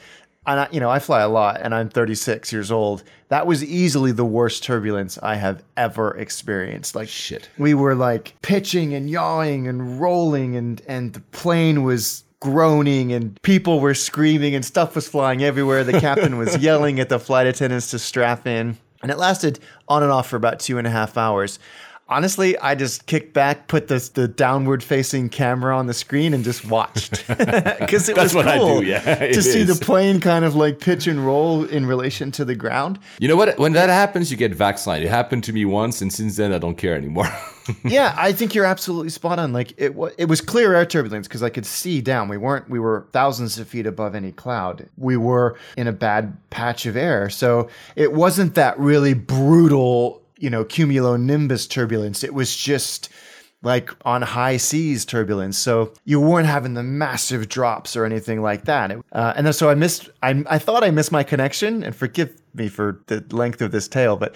And 0.46 0.61
I, 0.61 0.68
you 0.70 0.81
know, 0.81 0.90
I 0.90 0.98
fly 0.98 1.22
a 1.22 1.29
lot, 1.29 1.61
and 1.62 1.74
I'm 1.74 1.88
36 1.88 2.53
years 2.53 2.70
old. 2.70 3.03
That 3.29 3.46
was 3.46 3.64
easily 3.64 4.12
the 4.12 4.27
worst 4.27 4.62
turbulence 4.62 5.18
I 5.22 5.37
have 5.37 5.62
ever 5.77 6.16
experienced. 6.18 6.94
Like 6.94 7.09
Shit. 7.09 7.48
we 7.57 7.72
were 7.72 7.94
like 7.94 8.35
pitching 8.42 8.92
and 8.92 9.09
yawing 9.09 9.66
and 9.66 10.00
rolling, 10.00 10.57
and 10.57 10.83
and 10.87 11.14
the 11.14 11.20
plane 11.20 11.83
was 11.83 12.24
groaning 12.44 13.11
and 13.11 13.40
people 13.40 13.81
were 13.81 13.94
screaming 13.94 14.55
and 14.55 14.62
stuff 14.62 14.94
was 14.94 15.09
flying 15.09 15.42
everywhere. 15.42 15.83
The 15.83 15.98
captain 15.98 16.37
was 16.37 16.55
yelling 16.62 17.00
at 17.00 17.09
the 17.09 17.18
flight 17.18 17.46
attendants 17.46 17.90
to 17.92 17.98
strap 17.98 18.46
in. 18.46 18.77
And 19.04 19.10
it 19.10 19.18
lasted 19.18 19.60
on 19.86 20.02
and 20.02 20.10
off 20.10 20.28
for 20.28 20.36
about 20.36 20.60
two 20.60 20.78
and 20.78 20.86
a 20.86 20.90
half 20.90 21.18
hours. 21.18 21.58
Honestly, 22.06 22.58
I 22.58 22.74
just 22.74 23.06
kicked 23.06 23.32
back, 23.32 23.66
put 23.66 23.88
the, 23.88 24.10
the 24.12 24.28
downward 24.28 24.82
facing 24.82 25.30
camera 25.30 25.76
on 25.76 25.86
the 25.86 25.94
screen, 25.94 26.34
and 26.34 26.44
just 26.44 26.66
watched 26.66 27.26
because 27.28 28.08
it 28.10 28.14
That's 28.14 28.34
was 28.34 28.34
what 28.34 28.46
I 28.46 28.58
cool 28.58 28.80
do, 28.80 28.86
yeah, 28.86 29.00
to 29.32 29.42
see 29.42 29.62
the 29.62 29.74
plane 29.74 30.20
kind 30.20 30.44
of 30.44 30.54
like 30.54 30.80
pitch 30.80 31.06
and 31.06 31.24
roll 31.24 31.64
in 31.64 31.86
relation 31.86 32.30
to 32.32 32.44
the 32.44 32.54
ground. 32.54 32.98
You 33.18 33.28
know 33.28 33.36
what? 33.36 33.58
When 33.58 33.72
that 33.72 33.88
happens, 33.88 34.30
you 34.30 34.36
get 34.36 34.54
vaccinated. 34.54 35.06
It 35.06 35.10
happened 35.10 35.44
to 35.44 35.52
me 35.54 35.64
once, 35.64 36.02
and 36.02 36.12
since 36.12 36.36
then, 36.36 36.52
I 36.52 36.58
don't 36.58 36.76
care 36.76 36.94
anymore. 36.94 37.28
yeah, 37.84 38.14
I 38.18 38.32
think 38.32 38.54
you're 38.54 38.64
absolutely 38.64 39.08
spot 39.08 39.38
on. 39.38 39.52
Like 39.52 39.72
it 39.78 39.94
was, 39.94 40.12
it 40.18 40.26
was 40.26 40.40
clear 40.40 40.74
air 40.74 40.84
turbulence 40.84 41.26
because 41.26 41.42
I 41.42 41.50
could 41.50 41.66
see 41.66 42.00
down. 42.00 42.28
We 42.28 42.36
weren't, 42.36 42.68
we 42.68 42.78
were 42.78 43.06
thousands 43.12 43.58
of 43.58 43.66
feet 43.68 43.86
above 43.86 44.14
any 44.14 44.32
cloud. 44.32 44.88
We 44.98 45.16
were 45.16 45.56
in 45.76 45.86
a 45.86 45.92
bad 45.92 46.36
patch 46.50 46.86
of 46.86 46.96
air, 46.96 47.30
so 47.30 47.68
it 47.96 48.12
wasn't 48.12 48.54
that 48.56 48.78
really 48.78 49.14
brutal, 49.14 50.22
you 50.44 50.50
know, 50.50 50.64
cumulonimbus 50.64 51.68
turbulence. 51.68 52.22
It 52.22 52.35
was 52.35 52.54
just 52.54 53.09
like 53.62 53.90
on 54.04 54.20
high 54.20 54.59
seas 54.59 55.07
turbulence. 55.07 55.57
So 55.57 55.94
you 56.04 56.20
weren't 56.20 56.46
having 56.46 56.74
the 56.74 56.83
massive 56.83 57.48
drops 57.48 57.96
or 57.96 58.04
anything 58.04 58.42
like 58.42 58.66
that. 58.66 58.92
Uh, 59.12 59.33
and 59.37 59.46
then 59.46 59.54
so 59.54 59.70
I 59.70 59.74
missed. 59.74 60.11
I 60.22 60.44
I 60.57 60.59
thought 60.59 60.85
I 60.85 60.90
missed 60.90 61.12
my 61.12 61.22
connection, 61.22 61.83
and 61.83 61.96
forgive 61.96 62.30
me 62.52 62.68
for 62.68 63.00
the 63.07 63.24
length 63.30 63.62
of 63.62 63.72
this 63.72 63.88
tale, 63.88 64.16
but 64.16 64.35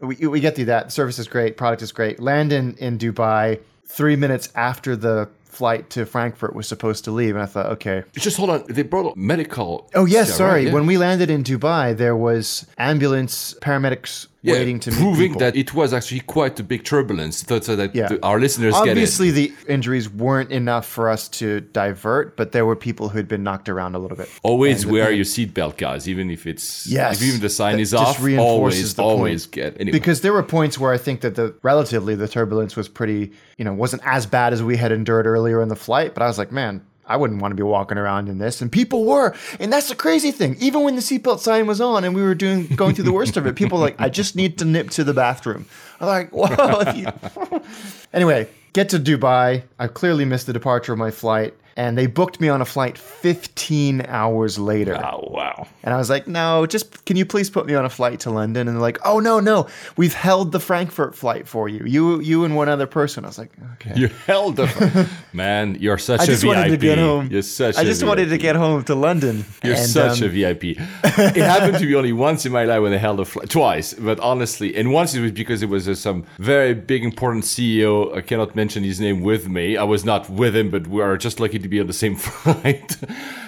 we, 0.00 0.14
we 0.26 0.40
get 0.40 0.56
through 0.56 0.66
that. 0.66 0.92
Service 0.92 1.18
is 1.18 1.26
great, 1.26 1.56
product 1.56 1.82
is 1.82 1.92
great. 1.92 2.20
Land 2.20 2.52
in, 2.52 2.74
in 2.76 2.98
Dubai 2.98 3.60
three 3.86 4.16
minutes 4.16 4.50
after 4.54 4.94
the 4.94 5.28
flight 5.44 5.90
to 5.90 6.06
Frankfurt 6.06 6.54
was 6.54 6.66
supposed 6.68 7.04
to 7.04 7.10
leave, 7.10 7.34
and 7.34 7.42
I 7.42 7.46
thought, 7.46 7.66
okay. 7.66 8.04
Just 8.14 8.36
hold 8.36 8.50
on. 8.50 8.64
They 8.68 8.82
brought 8.82 9.16
medical. 9.16 9.90
Oh 9.94 10.06
yes, 10.06 10.34
sorry. 10.34 10.50
right? 10.52 10.66
Yeah. 10.68 10.72
When 10.72 10.86
we 10.86 10.96
landed 10.96 11.28
in 11.28 11.42
Dubai, 11.44 11.96
there 11.96 12.16
was 12.16 12.66
ambulance 12.78 13.54
paramedics 13.60 14.28
Yeah, 14.42 14.54
waiting 14.54 14.80
to 14.80 14.90
proving 14.90 15.36
that 15.38 15.54
it 15.54 15.74
was 15.74 15.92
actually 15.92 16.20
quite 16.20 16.58
a 16.58 16.62
big 16.62 16.82
turbulence, 16.84 17.44
so 17.46 17.60
so 17.60 17.76
that 17.76 17.94
Yeah. 17.94 18.08
our 18.22 18.40
listeners 18.40 18.72
get 18.74 18.86
it. 18.86 18.90
Obviously, 18.92 19.30
the 19.30 19.52
injuries 19.68 20.08
weren't 20.08 20.50
enough 20.50 20.86
for 20.86 21.10
us 21.10 21.28
to 21.40 21.60
divert, 21.60 22.36
but 22.38 22.52
there 22.52 22.64
were 22.64 22.74
people 22.76 23.10
who'd 23.10 23.28
been 23.28 23.42
knocked 23.42 23.68
around 23.68 23.94
a 23.94 23.98
little 23.98 24.16
bit. 24.16 24.30
Always 24.42 24.84
And- 24.84 24.92
wear 24.92 25.12
your 25.12 25.26
seatbelt, 25.26 25.76
guys, 25.76 26.08
even 26.08 26.30
if 26.30 26.46
it's 26.46 26.86
Yes. 26.86 27.20
if 27.20 27.28
even 27.28 27.40
the 27.40 27.50
sign 27.50 27.78
is 27.80 27.92
off. 27.92 28.18
Always, 28.38 28.98
always 28.98 29.46
point. 29.46 29.52
get 29.52 29.76
anyway. 29.78 29.92
because 29.98 30.22
there 30.22 30.32
were 30.32 30.42
points 30.42 30.78
where 30.78 30.92
I 30.92 30.96
think 30.98 31.20
that 31.20 31.34
the 31.34 31.52
relatively 31.62 32.14
the 32.14 32.26
turbulence 32.28 32.76
was 32.76 32.88
pretty, 32.88 33.32
you 33.58 33.64
know, 33.66 33.74
wasn't 33.74 34.00
as 34.06 34.24
bad 34.24 34.54
as 34.54 34.62
we 34.62 34.76
had 34.78 34.90
endured 34.90 35.26
earlier 35.26 35.60
in 35.60 35.68
the 35.68 35.76
flight. 35.76 36.14
But 36.14 36.22
I 36.22 36.26
was 36.26 36.38
like, 36.38 36.50
man, 36.50 36.80
I 37.10 37.16
wouldn't 37.16 37.42
want 37.42 37.50
to 37.50 37.56
be 37.56 37.64
walking 37.64 37.98
around 37.98 38.28
in 38.28 38.38
this, 38.38 38.62
and 38.62 38.70
people 38.70 39.04
were, 39.04 39.34
and 39.58 39.72
that's 39.72 39.88
the 39.88 39.96
crazy 39.96 40.30
thing. 40.30 40.56
Even 40.60 40.82
when 40.82 40.94
the 40.94 41.00
seatbelt 41.00 41.40
sign 41.40 41.66
was 41.66 41.80
on 41.80 42.04
and 42.04 42.14
we 42.14 42.22
were 42.22 42.36
doing 42.36 42.68
going 42.68 42.94
through 42.94 43.04
the 43.04 43.12
worst 43.12 43.36
of 43.36 43.46
it, 43.46 43.56
people 43.56 43.78
were 43.78 43.84
like, 43.84 44.00
I 44.00 44.08
just 44.08 44.36
need 44.36 44.58
to 44.58 44.64
nip 44.64 44.90
to 44.90 45.02
the 45.02 45.12
bathroom. 45.12 45.66
I'm 46.00 46.06
like, 46.06 46.30
whoa. 46.32 46.92
you-" 46.92 47.60
anyway, 48.12 48.48
get 48.72 48.88
to 48.90 48.98
Dubai. 49.00 49.64
I 49.80 49.88
clearly 49.88 50.24
missed 50.24 50.46
the 50.46 50.52
departure 50.52 50.92
of 50.92 50.98
my 51.00 51.10
flight, 51.10 51.54
and 51.76 51.96
they 51.96 52.06
booked 52.06 52.40
me 52.40 52.48
on 52.48 52.60
a 52.60 52.64
flight 52.64 52.98
15 52.98 54.02
hours 54.06 54.58
later. 54.58 54.96
oh 54.96 55.28
wow, 55.30 55.66
And 55.82 55.94
I 55.94 55.96
was 55.96 56.10
like, 56.10 56.26
no, 56.26 56.66
just 56.66 57.04
can 57.04 57.16
you 57.16 57.24
please 57.24 57.50
put 57.50 57.66
me 57.66 57.74
on 57.74 57.84
a 57.84 57.88
flight 57.90 58.20
to 58.20 58.30
London? 58.30 58.68
And 58.68 58.76
they're 58.76 58.82
like, 58.82 58.98
oh 59.04 59.20
no, 59.20 59.40
no, 59.40 59.66
we've 59.96 60.14
held 60.14 60.52
the 60.52 60.60
Frankfurt 60.60 61.14
flight 61.14 61.46
for 61.46 61.68
you. 61.68 61.84
You, 61.86 62.20
you 62.20 62.44
and 62.44 62.56
one 62.56 62.68
other 62.68 62.86
person. 62.86 63.24
I 63.24 63.28
was 63.28 63.38
like, 63.38 63.52
okay. 63.74 63.98
you 63.98 64.08
held 64.26 64.56
the 64.56 65.08
man. 65.32 65.76
You're 65.80 65.98
such 65.98 66.20
I 66.20 66.24
a 66.24 66.26
just 66.26 66.42
VIP. 66.42 66.56
wanted 66.56 66.70
to 66.70 66.76
get 66.76 66.98
home. 66.98 67.28
You're 67.30 67.42
such. 67.42 67.76
I 67.76 67.82
a 67.82 67.84
just 67.84 68.02
wanted 68.02 68.28
to 68.28 68.38
get 68.38 68.56
home 68.56 68.82
to 68.84 68.94
London. 68.94 69.44
You're 69.62 69.74
And, 69.74 69.88
such 69.88 70.22
um, 70.22 70.28
a 70.28 70.30
VIP. 70.30 70.64
it 71.04 71.36
happened 71.36 71.78
to 71.78 71.86
me 71.86 71.94
only 71.94 72.12
once 72.12 72.44
in 72.46 72.52
my 72.52 72.64
life 72.64 72.82
when 72.82 72.92
I 72.92 72.96
held 72.98 73.20
a 73.20 73.24
flight, 73.24 73.48
twice, 73.48 73.94
but 73.94 74.18
honestly, 74.20 74.74
and 74.76 74.92
once 74.92 75.14
it 75.14 75.20
was 75.20 75.32
because 75.32 75.62
it 75.62 75.68
was 75.68 75.88
uh, 75.88 75.94
some 75.94 76.24
very 76.38 76.74
big 76.74 77.04
important 77.04 77.44
CEO. 77.44 78.14
I 78.16 78.20
cannot 78.20 78.56
mention 78.56 78.82
his 78.84 79.00
name 79.00 79.20
with 79.22 79.48
me. 79.48 79.76
I 79.76 79.84
was 79.84 80.04
not 80.04 80.28
with 80.28 80.56
him, 80.56 80.70
but 80.70 80.86
we 80.88 81.00
are 81.00 81.16
just 81.16 81.38
lucky 81.40 81.58
to 81.62 81.68
be 81.68 81.80
on 81.80 81.86
the 81.86 81.92
same 81.92 82.16
flight. 82.16 82.96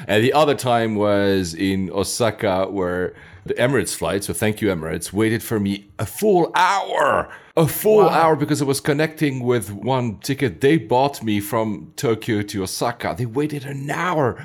and 0.07 0.23
the 0.23 0.33
other 0.33 0.55
time 0.55 0.95
was 0.95 1.55
in 1.55 1.91
Osaka, 1.91 2.67
where 2.71 3.15
the 3.45 3.55
Emirates 3.55 3.95
flight. 3.95 4.25
So 4.25 4.33
thank 4.33 4.61
you, 4.61 4.69
Emirates. 4.69 5.13
Waited 5.13 5.43
for 5.43 5.59
me 5.59 5.89
a 5.99 6.07
full 6.07 6.53
hour. 6.55 7.33
A 7.57 7.67
full 7.67 8.09
hour 8.09 8.37
because 8.37 8.63
I 8.63 8.65
was 8.65 8.81
connecting 8.81 9.41
with 9.41 9.71
one 9.73 10.19
ticket 10.19 10.61
they 10.61 10.79
bought 10.79 11.23
me 11.23 11.41
from 11.41 11.93
Tokyo 11.97 12.43
to 12.43 12.63
Osaka. 12.63 13.15
They 13.17 13.27
waited 13.27 13.65
an 13.65 13.91
hour. 13.91 14.43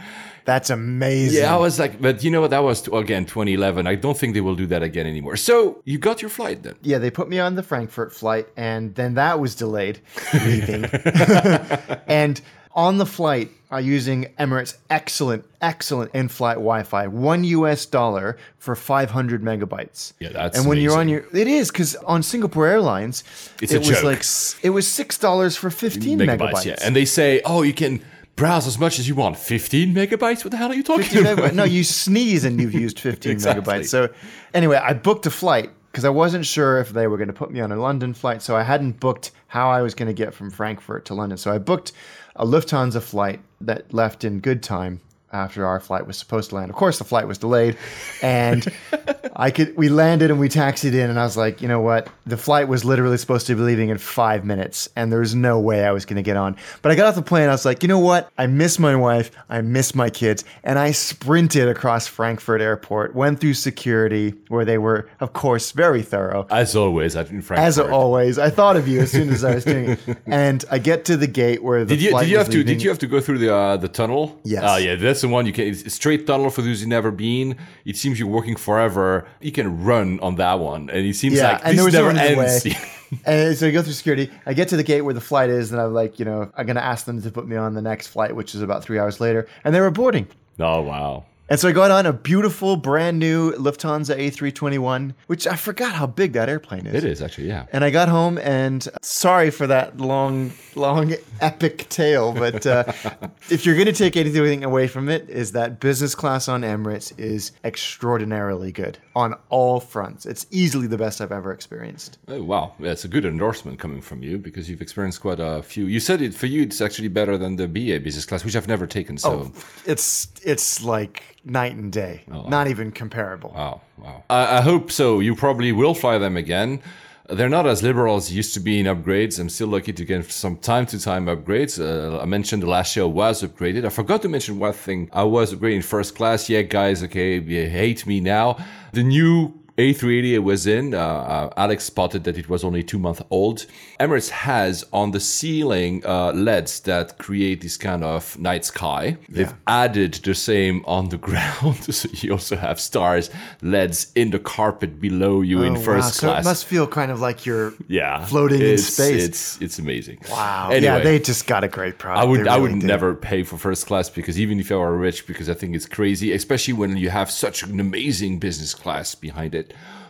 That's 0.48 0.70
amazing. 0.70 1.42
Yeah, 1.42 1.54
I 1.54 1.58
was 1.58 1.78
like, 1.78 2.02
but 2.02 2.24
you 2.24 2.32
know 2.32 2.40
what? 2.40 2.52
That 2.52 2.64
was 2.64 2.88
again 2.88 3.26
2011. 3.26 3.86
I 3.86 3.96
don't 3.96 4.18
think 4.18 4.34
they 4.34 4.40
will 4.40 4.56
do 4.56 4.66
that 4.68 4.82
again 4.82 5.06
anymore. 5.06 5.36
So 5.36 5.82
you 5.84 5.98
got 5.98 6.22
your 6.22 6.30
flight 6.30 6.64
then. 6.64 6.76
Yeah, 6.82 7.00
they 7.00 7.12
put 7.12 7.28
me 7.28 7.38
on 7.38 7.56
the 7.56 7.64
Frankfurt 7.64 8.14
flight, 8.14 8.48
and 8.56 8.96
then 8.96 9.16
that 9.16 9.42
was 9.42 9.56
delayed 9.56 10.00
leaving. 10.34 10.86
and 12.08 12.40
on 12.72 12.98
the 12.98 13.06
flight, 13.06 13.52
uh, 13.72 13.78
using 13.78 14.26
Emirates 14.40 14.78
excellent, 14.90 15.44
excellent 15.62 16.14
in-flight 16.16 16.56
Wi-Fi, 16.56 17.08
one 17.08 17.44
US 17.44 17.86
dollar 17.86 18.38
for 18.60 18.76
500 18.76 19.42
megabytes. 19.42 20.14
Yeah, 20.20 20.30
that's 20.30 20.58
and 20.58 20.68
when 20.68 20.78
you're 20.78 20.98
on 20.98 21.10
your, 21.10 21.26
it 21.34 21.48
is 21.48 21.70
because 21.72 21.96
on 21.98 22.24
Singapore 22.24 22.68
Airlines, 22.68 23.24
It's 23.62 23.74
it 23.74 23.78
a 23.78 23.80
was 23.80 23.90
joke. 23.90 24.04
like 24.04 24.24
it 24.64 24.70
was 24.70 24.88
six 24.88 25.18
dollars 25.18 25.58
for 25.58 25.70
15 25.70 26.20
megabytes. 26.20 26.66
yeah. 26.66 26.76
And 26.82 26.96
they 26.96 27.06
say, 27.06 27.42
oh, 27.46 27.62
you 27.64 27.74
can 27.74 28.02
browse 28.38 28.68
as 28.68 28.78
much 28.80 29.00
as 29.00 29.08
you 29.08 29.16
want. 29.16 29.36
15 29.36 29.94
megabytes? 29.94 30.44
What 30.46 30.52
the 30.52 30.58
hell 30.58 30.72
are 30.72 30.76
you 30.76 30.84
talking 30.84 31.20
about? 31.20 31.38
megabytes. 31.38 31.54
No, 31.56 31.64
you 31.64 31.84
sneeze 31.84 32.46
and 32.46 32.62
you've 32.62 32.74
used 32.74 33.00
15 33.00 33.32
Exactly. 33.34 33.64
megabytes. 33.64 33.88
So 33.90 34.10
anyway, 34.54 34.78
I 34.78 34.94
booked 34.94 35.26
a 35.26 35.32
flight 35.32 35.72
because 35.92 36.06
I 36.06 36.10
wasn't 36.10 36.46
sure 36.46 36.80
if 36.80 36.92
they 36.92 37.08
were 37.08 37.18
going 37.18 37.28
to 37.30 37.34
put 37.34 37.50
me 37.52 37.60
on 37.60 37.72
a 37.72 37.78
London 37.78 38.14
flight. 38.14 38.42
So 38.44 38.56
I 38.56 38.62
hadn't 38.64 39.00
booked 39.00 39.32
how 39.48 39.70
I 39.72 39.82
was 39.82 39.96
going 39.96 40.08
to 40.08 40.14
get 40.14 40.34
from 40.36 40.52
Frankfurt 40.52 41.06
to 41.06 41.16
London. 41.16 41.38
So 41.40 41.52
I 41.52 41.58
booked 41.58 41.94
a 42.38 42.46
Lufthansa 42.46 43.02
flight 43.02 43.42
that 43.60 43.94
left 43.94 44.24
in 44.24 44.40
good 44.40 44.62
time 44.62 45.02
after 45.38 45.66
our 45.66 45.80
flight 45.80 46.08
was 46.08 46.18
supposed 46.18 46.50
to 46.50 46.56
land. 46.56 46.70
Of 46.70 46.76
course, 46.76 46.98
the 46.98 47.04
flight 47.04 47.28
was 47.28 47.38
delayed, 47.38 47.78
and 48.22 48.68
I 49.36 49.52
could. 49.52 49.78
We 49.78 49.90
landed 49.90 50.32
and 50.32 50.40
we 50.40 50.50
taxied 50.50 50.94
in, 50.94 51.10
and 51.10 51.20
I 51.20 51.24
was 51.24 51.38
like, 51.38 51.62
you 51.62 51.68
know 51.68 51.80
what? 51.80 52.10
The 52.26 52.38
flight 52.38 52.68
was 52.68 52.84
literally 52.84 53.18
supposed 53.18 53.48
to 53.48 53.56
be 53.56 53.62
leaving 53.62 53.90
in 53.90 53.98
five 53.98 54.44
minutes, 54.44 54.90
and 54.96 55.12
there 55.12 55.20
was 55.20 55.36
no 55.36 55.60
way 55.60 55.86
I 55.86 55.92
was 55.92 56.06
going 56.06 56.18
to 56.18 56.24
get 56.24 56.38
on. 56.38 56.58
But 56.82 56.92
I 56.92 56.96
got 56.96 57.08
off 57.08 57.16
the 57.16 57.22
plane. 57.22 57.48
I 57.48 57.52
was 57.52 57.66
like, 57.66 57.84
you 57.84 57.88
know 57.88 58.00
what? 58.00 58.32
I 58.38 58.48
miss 58.48 58.80
my 58.80 58.96
wife. 58.96 59.32
I 59.50 59.62
miss 59.62 59.94
my 59.94 60.10
kids, 60.10 60.44
and 60.64 60.80
I 60.80 60.92
sprinted 60.92 61.68
across 61.68 62.08
Frankfurt 62.08 62.62
Airport, 62.62 63.16
went 63.16 63.40
through 63.40 63.54
security, 63.54 64.34
where 64.48 64.66
they 64.66 64.78
were, 64.80 65.08
of 65.20 65.34
course, 65.34 65.72
very 65.72 66.02
thorough. 66.02 66.48
As 66.50 66.76
always, 66.76 67.16
at 67.16 67.30
in 67.30 67.42
Frankfurt. 67.42 67.66
As 67.66 67.80
always, 67.80 68.40
I 68.40 68.50
thought 68.50 68.76
of 68.76 68.88
you 68.88 69.02
as 69.02 69.12
soon 69.12 69.30
as 69.30 69.44
I 69.44 69.56
was 69.56 69.66
doing 69.66 69.90
it, 69.92 70.00
and 70.26 70.66
I 70.72 70.80
get 70.80 71.06
to 71.06 71.18
the 71.18 71.28
gate 71.28 71.62
where 71.62 71.86
the 71.86 71.96
Did 71.96 72.04
you, 72.04 72.10
flight 72.12 72.26
did 72.26 72.32
you 72.32 72.38
was 72.38 72.48
have 72.48 72.54
to? 72.54 72.64
Did 72.64 72.82
you 72.82 72.90
have 72.90 73.00
to 73.00 73.08
go 73.08 73.22
through 73.22 73.38
the 73.40 73.54
uh, 73.54 73.78
the 73.78 73.88
tunnel? 73.88 74.40
Yes. 74.44 74.64
Oh 74.66 74.78
yeah, 74.78 74.96
that's 74.96 75.24
the 75.28 75.34
one 75.34 75.46
you 75.46 75.54
can. 75.54 75.68
It's 75.68 75.84
a 75.84 75.90
straight 75.90 76.26
tunnel 76.28 76.50
for 76.50 76.62
those 76.62 76.80
who've 76.80 76.90
never 76.90 77.12
been. 77.12 77.58
It 77.86 77.98
seems 77.98 78.20
you're 78.20 78.28
working 78.28 78.56
forever. 78.56 79.26
You 79.42 79.52
can 79.52 79.84
run 79.84 80.20
on 80.22 80.36
that 80.36 80.60
one, 80.60 80.90
and 80.90 81.06
it 81.06 81.16
seems 81.16 81.36
Yeah, 81.36 81.54
like 81.54 81.62
and 81.66 81.78
this 81.78 81.94
never 81.94 82.14
no 82.14 82.20
ends. 82.20 82.66
and 83.26 83.58
so 83.58 83.68
I 83.68 83.72
go 83.72 83.82
through 83.82 83.94
security. 83.94 84.30
I 84.46 84.54
get 84.54 84.68
to 84.70 84.78
the 84.78 84.84
gate 84.84 85.02
where 85.02 85.14
the 85.14 85.22
flight 85.22 85.50
is, 85.50 85.72
and 85.72 85.80
I'm 85.82 85.94
like, 85.94 86.20
you 86.20 86.26
know, 86.26 86.52
I'm 86.58 86.66
gonna 86.66 86.80
ask 86.82 87.06
them 87.06 87.22
to 87.22 87.32
put 87.32 87.48
me 87.48 87.56
on 87.56 87.74
the 87.74 87.82
next 87.82 88.08
flight, 88.08 88.36
which 88.36 88.56
is 88.56 88.62
about 88.62 88.84
three 88.84 89.00
hours 89.00 89.20
later, 89.20 89.48
and 89.64 89.74
they 89.74 89.82
were 89.82 89.92
boarding. 89.92 90.28
oh 90.60 90.82
wow. 90.82 91.26
And 91.50 91.60
so 91.60 91.70
I 91.70 91.72
got 91.72 91.92
on 91.92 92.06
a 92.06 92.12
beautiful, 92.12 92.76
brand 92.76 93.20
new 93.20 93.54
Lufthansa 93.54 94.18
A321, 94.18 95.14
which 95.28 95.48
I 95.48 95.56
forgot 95.56 95.94
how 95.94 96.06
big 96.06 96.34
that 96.34 96.50
airplane 96.50 96.86
is. 96.86 96.96
It 96.96 97.06
is 97.06 97.22
actually, 97.22 97.48
yeah. 97.48 97.68
And 97.72 97.86
I 97.86 97.90
got 97.90 98.10
home, 98.10 98.38
and 98.40 98.86
sorry 99.02 99.50
for 99.50 99.66
that 99.68 99.98
long, 99.98 100.52
long, 100.76 101.16
epic 101.40 101.88
tale, 101.88 102.34
but 102.34 102.66
uh, 102.66 102.84
if 103.50 103.66
you're 103.66 103.76
going 103.76 103.88
to 103.88 103.94
take 103.94 104.18
anything 104.18 104.66
away 104.66 104.88
from 104.88 105.08
it, 105.08 105.30
is 105.30 105.54
that 105.54 105.80
business 105.80 106.16
class 106.16 106.50
on 106.50 106.64
Emirates 106.64 107.18
is 107.18 107.54
extraordinarily 107.64 108.74
good 108.74 108.98
on 109.16 109.34
all 109.48 109.80
fronts. 109.80 110.26
It's 110.26 110.46
easily 110.52 110.88
the 110.88 110.98
best 110.98 111.22
I've 111.22 111.32
ever 111.32 111.54
experienced. 111.54 112.18
Oh, 112.28 112.44
wow, 112.44 112.74
it's 112.80 113.06
a 113.06 113.08
good 113.08 113.24
endorsement 113.24 113.80
coming 113.80 114.02
from 114.02 114.22
you 114.22 114.38
because 114.38 114.70
you've 114.70 114.82
experienced 114.82 115.22
quite 115.22 115.40
a 115.40 115.64
few. 115.64 115.86
You 115.86 116.02
said 116.02 116.22
it 116.22 116.34
for 116.34 116.48
you; 116.48 116.64
it's 116.64 116.82
actually 116.82 117.08
better 117.08 117.38
than 117.38 117.56
the 117.56 117.70
BA 117.70 118.02
business 118.04 118.26
class, 118.26 118.44
which 118.44 118.56
I've 118.56 118.68
never 118.68 118.86
taken. 118.86 119.18
So, 119.18 119.52
It's 119.86 120.28
it's 120.44 120.84
like 120.84 121.37
night 121.44 121.76
and 121.76 121.92
day, 121.92 122.24
not 122.28 122.68
even 122.68 122.92
comparable. 122.92 123.52
wow, 123.56 123.82
wow. 123.98 124.24
I, 124.30 124.58
I 124.58 124.62
hope 124.62 124.92
so. 124.92 125.20
You 125.20 125.36
probably 125.36 125.72
will 125.72 125.94
fly 125.94 126.18
them 126.18 126.38
again. 126.38 126.82
They're 127.30 127.50
not 127.50 127.68
as 127.68 127.84
liberal 127.84 128.16
as 128.16 128.34
used 128.34 128.54
to 128.54 128.62
be 128.62 128.80
in 128.80 128.86
upgrades. 128.86 129.38
I'm 129.38 129.50
still 129.50 129.68
lucky 129.68 129.92
to 129.92 130.06
get 130.06 130.32
some 130.32 130.56
time 130.58 130.86
to 130.88 131.00
time 131.00 131.26
upgrades. 131.26 131.78
Uh, 131.78 132.22
I 132.22 132.26
mentioned 132.26 132.64
the 132.64 132.70
last 132.70 132.96
year 132.96 133.06
was 133.06 133.44
upgraded. 133.44 133.86
I 133.86 133.90
forgot 133.90 134.22
to 134.22 134.30
mention 134.30 134.60
one 134.60 134.72
thing. 134.72 135.10
I 135.12 135.24
was 135.24 135.54
upgrading 135.54 135.84
first 135.84 136.16
class. 136.16 136.50
Yeah, 136.50 136.62
guys, 136.62 137.04
okay, 137.04 137.40
you 137.40 137.70
hate 137.70 138.08
me 138.08 138.22
now. 138.22 138.58
The 138.94 139.04
new 139.04 139.54
A380 139.78 140.34
it 140.34 140.40
was 140.40 140.66
in, 140.66 140.96
uh, 140.96 140.98
uh, 140.98 141.50
Alex 141.56 141.84
spotted 141.84 142.24
that 142.24 142.36
it 142.36 142.50
was 142.50 142.64
only 142.64 142.82
two 142.82 142.98
months 142.98 143.22
old. 143.30 143.68
Emirates 144.00 144.30
has 144.30 144.84
on 144.92 145.12
the 145.12 145.20
ceiling 145.20 146.04
uh, 146.04 146.32
LEDs 146.34 146.80
that 146.82 147.20
create 147.20 147.62
this 147.62 147.78
kind 147.78 148.04
of 148.04 148.40
night 148.40 148.66
sky. 148.66 149.18
They've 149.30 149.54
added 149.68 150.16
the 150.16 150.34
same 150.34 150.84
on 150.88 151.10
the 151.10 151.18
ground, 151.18 151.84
so 151.94 152.10
you 152.12 152.32
also 152.32 152.56
have 152.56 152.80
stars, 152.80 153.30
LEDs 153.62 154.12
in 154.16 154.32
the 154.32 154.40
carpet 154.40 155.00
below 155.00 155.42
you 155.42 155.62
in 155.62 155.78
Oh, 155.78 155.80
first 155.80 156.24
wow. 156.24 156.32
So 156.34 156.34
it 156.40 156.44
must 156.44 156.66
feel 156.66 156.88
kind 156.88 157.12
of 157.12 157.20
like 157.22 157.46
you're 157.46 157.74
yeah, 157.88 158.26
floating 158.26 158.62
in 158.62 158.80
space. 158.80 159.26
It's 159.26 159.62
it's 159.62 159.78
amazing. 159.78 160.18
wow. 160.32 160.70
Anyway, 160.72 160.86
yeah, 160.86 161.00
they 161.00 161.20
just 161.20 161.46
got 161.46 161.64
a 161.64 161.68
great 161.68 162.00
product. 162.00 162.24
I 162.24 162.26
would 162.28 162.46
They 162.46 162.50
I 162.50 162.58
would 162.58 162.80
did. 162.80 162.84
never 162.84 163.14
pay 163.14 163.44
for 163.44 163.58
first 163.58 163.86
class 163.86 164.10
because 164.10 164.40
even 164.40 164.60
if 164.60 164.72
I 164.72 164.76
were 164.76 164.98
rich, 164.98 165.28
because 165.28 165.50
I 165.50 165.54
think 165.54 165.76
it's 165.76 165.86
crazy, 165.86 166.32
especially 166.34 166.74
when 166.74 166.98
you 166.98 167.12
have 167.12 167.30
such 167.30 167.62
an 167.62 167.80
amazing 167.80 168.40
business 168.40 168.74
class 168.74 169.14
behind 169.14 169.54
it. 169.54 169.67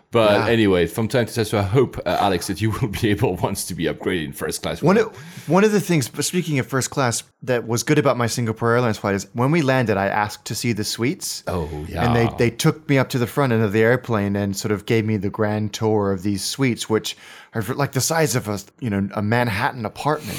But 0.09 0.31
Yeah. 0.31 0.47
anyway, 0.53 0.87
from 0.87 1.09
time 1.09 1.25
to 1.25 1.33
time, 1.35 1.43
so 1.43 1.57
I 1.59 1.63
hope, 1.63 1.97
uh, 2.05 2.15
Alex, 2.21 2.47
that 2.47 2.61
you 2.61 2.71
will 2.81 2.87
be 2.87 3.09
able 3.09 3.35
once 3.35 3.65
to 3.65 3.75
be 3.75 3.85
upgraded 3.85 4.23
in 4.25 4.31
first 4.31 4.61
class. 4.61 4.81
One 4.81 4.97
of, 4.97 5.13
one 5.49 5.65
of 5.65 5.73
the 5.73 5.81
things, 5.81 6.09
speaking 6.25 6.59
of 6.59 6.65
first 6.65 6.89
class, 6.91 7.23
that 7.43 7.67
was 7.67 7.83
good 7.83 7.99
about 7.99 8.15
my 8.17 8.27
Singapore 8.27 8.71
Airlines 8.73 8.97
flight 8.97 9.15
is 9.15 9.27
when 9.33 9.51
we 9.51 9.61
landed, 9.61 9.97
I 9.97 10.07
asked 10.07 10.45
to 10.45 10.55
see 10.55 10.71
the 10.71 10.85
suites. 10.85 11.43
Oh, 11.47 11.69
yeah. 11.89 12.05
And 12.05 12.15
they, 12.15 12.29
they 12.37 12.49
took 12.55 12.87
me 12.87 12.97
up 12.97 13.09
to 13.09 13.19
the 13.19 13.27
front 13.27 13.51
end 13.51 13.63
of 13.63 13.73
the 13.73 13.81
airplane 13.81 14.37
and 14.37 14.55
sort 14.55 14.71
of 14.71 14.85
gave 14.85 15.05
me 15.05 15.17
the 15.17 15.29
grand 15.29 15.73
tour 15.73 16.13
of 16.13 16.23
these 16.23 16.41
suites, 16.41 16.89
which 16.89 17.17
like 17.61 17.91
the 17.93 18.01
size 18.01 18.35
of 18.35 18.47
a 18.47 18.59
you 18.79 18.89
know 18.89 19.07
a 19.13 19.21
Manhattan 19.21 19.85
apartment. 19.85 20.37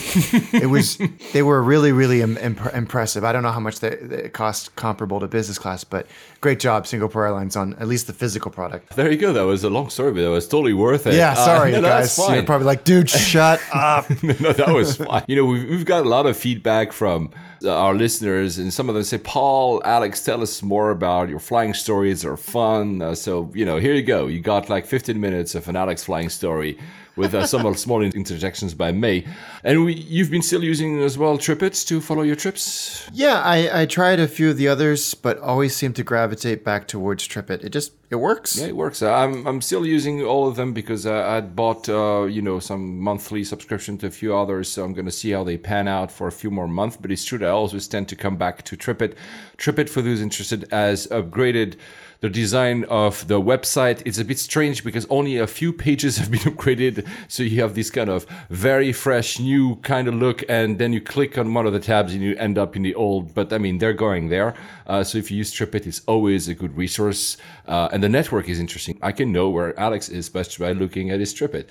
it 0.55 0.69
was 0.69 0.99
they 1.33 1.43
were 1.43 1.63
really 1.63 1.93
really 1.93 2.23
Im- 2.23 2.37
imp- 2.39 2.75
impressive. 2.75 3.25
I 3.25 3.33
don't 3.33 3.43
know 3.43 3.53
how 3.53 3.61
much 3.61 3.81
they, 3.81 3.97
they 3.97 4.29
cost 4.29 4.75
comparable 4.77 5.21
to 5.21 5.27
business 5.29 5.59
class, 5.59 5.85
but 5.85 6.07
great 6.41 6.61
job 6.61 6.87
Singapore 6.87 7.27
Airlines 7.27 7.57
on 7.57 7.75
at 7.75 7.89
least 7.89 8.07
the 8.07 8.13
physical 8.13 8.51
product. 8.51 8.95
there 8.97 9.11
you 9.11 9.19
go. 9.19 9.33
That 9.33 9.43
was 9.47 9.65
a 9.65 9.71
long 9.71 9.91
story, 9.91 10.13
but 10.13 10.23
that 10.23 10.31
was 10.31 10.47
totally 10.49 10.75
worth 10.75 11.07
it. 11.07 11.15
Yeah, 11.15 11.33
Uh, 11.33 11.35
sorry 11.47 11.73
no, 11.79 11.83
guys. 11.83 12.19
You're 12.19 12.43
probably 12.43 12.67
like, 12.67 12.85
dude, 12.85 13.09
shut 13.11 13.61
up. 13.75 14.09
no, 14.23 14.53
that 14.53 14.73
was 14.75 14.97
fine. 14.97 15.25
You 15.29 15.37
know, 15.37 15.45
we've, 15.45 15.69
we've 15.69 15.85
got 15.85 16.05
a 16.05 16.09
lot 16.09 16.27
of 16.27 16.37
feedback 16.37 16.93
from 16.93 17.31
uh, 17.65 17.75
our 17.75 17.95
listeners, 17.95 18.59
and 18.59 18.73
some 18.73 18.89
of 18.89 18.95
them 18.95 19.03
say, 19.05 19.19
Paul, 19.19 19.83
Alex, 19.85 20.25
tell 20.25 20.43
us 20.43 20.63
more 20.63 20.91
about 20.91 21.29
your 21.29 21.41
flying 21.41 21.75
stories. 21.75 22.23
They're 22.23 22.37
fun. 22.37 23.03
Uh, 23.03 23.15
so, 23.15 23.51
you 23.55 23.65
know, 23.65 23.79
here 23.79 23.95
you 23.95 24.03
go. 24.03 24.27
You 24.29 24.41
got 24.41 24.69
like 24.69 24.87
15 24.87 25.21
minutes 25.21 25.55
of 25.55 25.69
an 25.69 25.75
Alex 25.77 26.05
flying 26.05 26.29
story 26.29 26.79
with 27.19 27.35
uh, 27.35 27.47
some 27.47 27.75
small 27.75 28.01
interjections 28.01 28.73
by 28.73 28.93
me. 28.93 29.27
And 29.65 29.85
we, 29.85 29.95
you've 29.95 30.31
been 30.31 30.43
still 30.43 30.65
using 30.65 31.03
as 31.03 31.19
well 31.19 31.37
TripIt 31.37 31.87
to 31.89 32.01
follow 32.01 32.23
your 32.23 32.37
trips? 32.37 33.07
Yeah, 33.13 33.43
I, 33.45 33.83
I 33.83 33.87
tried 33.87 34.21
a 34.21 34.29
few 34.29 34.51
of 34.51 34.57
the 34.57 34.69
others, 34.69 35.13
but 35.15 35.39
always 35.39 35.77
seem 35.77 35.93
to 35.95 36.05
gravitate 36.05 36.65
back 36.65 36.89
towards 36.89 37.29
TripIt. 37.29 37.65
It 37.65 37.71
just 37.71 37.93
it 38.11 38.17
works. 38.17 38.57
Yeah, 38.59 38.69
it 38.69 38.77
works. 38.77 39.03
Uh, 39.03 39.13
I'm 39.13 39.47
I'm 39.47 39.61
still 39.61 39.85
using 39.85 40.25
all 40.25 40.49
of 40.49 40.57
them 40.57 40.73
because 40.73 41.05
I 41.05 41.37
I'd 41.37 41.55
bought 41.55 41.89
uh, 41.89 42.23
you 42.25 42.41
know 42.41 42.59
some 42.59 42.99
monthly 42.99 43.45
subscription 43.45 43.99
to 43.99 44.07
a 44.07 44.11
few 44.11 44.35
others, 44.35 44.71
so 44.71 44.83
I'm 44.85 44.95
going 44.95 45.05
to 45.05 45.13
see 45.13 45.33
how 45.33 45.45
they 45.45 45.59
pan 45.59 45.89
out 45.89 46.11
for 46.11 46.27
a 46.27 46.33
few 46.33 46.51
more 46.51 46.69
months. 46.69 46.97
But 46.97 47.13
it's 47.13 47.25
true 47.25 47.39
that 47.39 47.49
I 47.49 47.51
always 47.51 47.87
tend 47.87 48.09
to 48.09 48.17
come 48.17 48.37
back 48.37 48.63
to 48.63 48.77
TripIt. 48.77 49.15
TripIt 49.59 49.91
for 49.91 50.01
those 50.01 50.23
interested 50.23 50.67
has 50.71 51.07
upgraded 51.09 51.77
the 52.21 52.29
design 52.29 52.85
of 52.85 53.27
the 53.29 53.41
website. 53.41 54.03
It's 54.05 54.19
a 54.19 54.25
bit 54.25 54.39
strange 54.39 54.83
because 54.85 55.07
only 55.09 55.39
a 55.39 55.47
few 55.47 55.73
pages 55.73 56.17
have 56.19 56.31
been 56.31 56.41
upgraded, 56.41 57.07
so 57.29 57.43
you 57.43 57.61
have 57.63 57.75
this 57.75 57.91
kind 57.91 58.11
of 58.11 58.27
very 58.51 58.93
fresh 58.93 59.39
new 59.39 59.77
kind 59.77 60.09
of 60.09 60.15
look, 60.15 60.43
and 60.49 60.79
then 60.79 60.93
you 60.93 61.01
click 61.01 61.39
on 61.39 61.53
one 61.55 61.67
of 61.67 61.73
the 61.73 61.81
tabs 61.81 62.13
and 62.13 62.23
you 62.23 62.35
end 62.37 62.59
up 62.59 62.77
in 62.77 62.83
the 62.83 62.95
old. 62.95 63.35
But 63.35 63.53
I 63.53 63.59
mean, 63.59 63.79
they're 63.79 63.93
going 63.93 64.29
there. 64.29 64.55
Uh, 64.87 65.05
so 65.05 65.19
if 65.19 65.31
you 65.31 65.37
use 65.37 65.53
TripIt, 65.53 65.87
it's 65.87 66.03
always 66.07 66.49
a 66.49 66.55
good 66.55 66.77
resource. 66.77 67.37
Uh, 67.67 67.89
and 67.93 68.03
the 68.03 68.09
network 68.09 68.49
is 68.49 68.59
interesting. 68.59 68.99
I 69.03 69.13
can 69.13 69.33
know 69.33 69.51
where 69.51 69.79
Alex 69.79 70.09
is 70.09 70.29
just 70.31 70.59
by 70.59 70.73
looking 70.73 71.11
at 71.11 71.21
his 71.21 71.35
TripIt. 71.35 71.67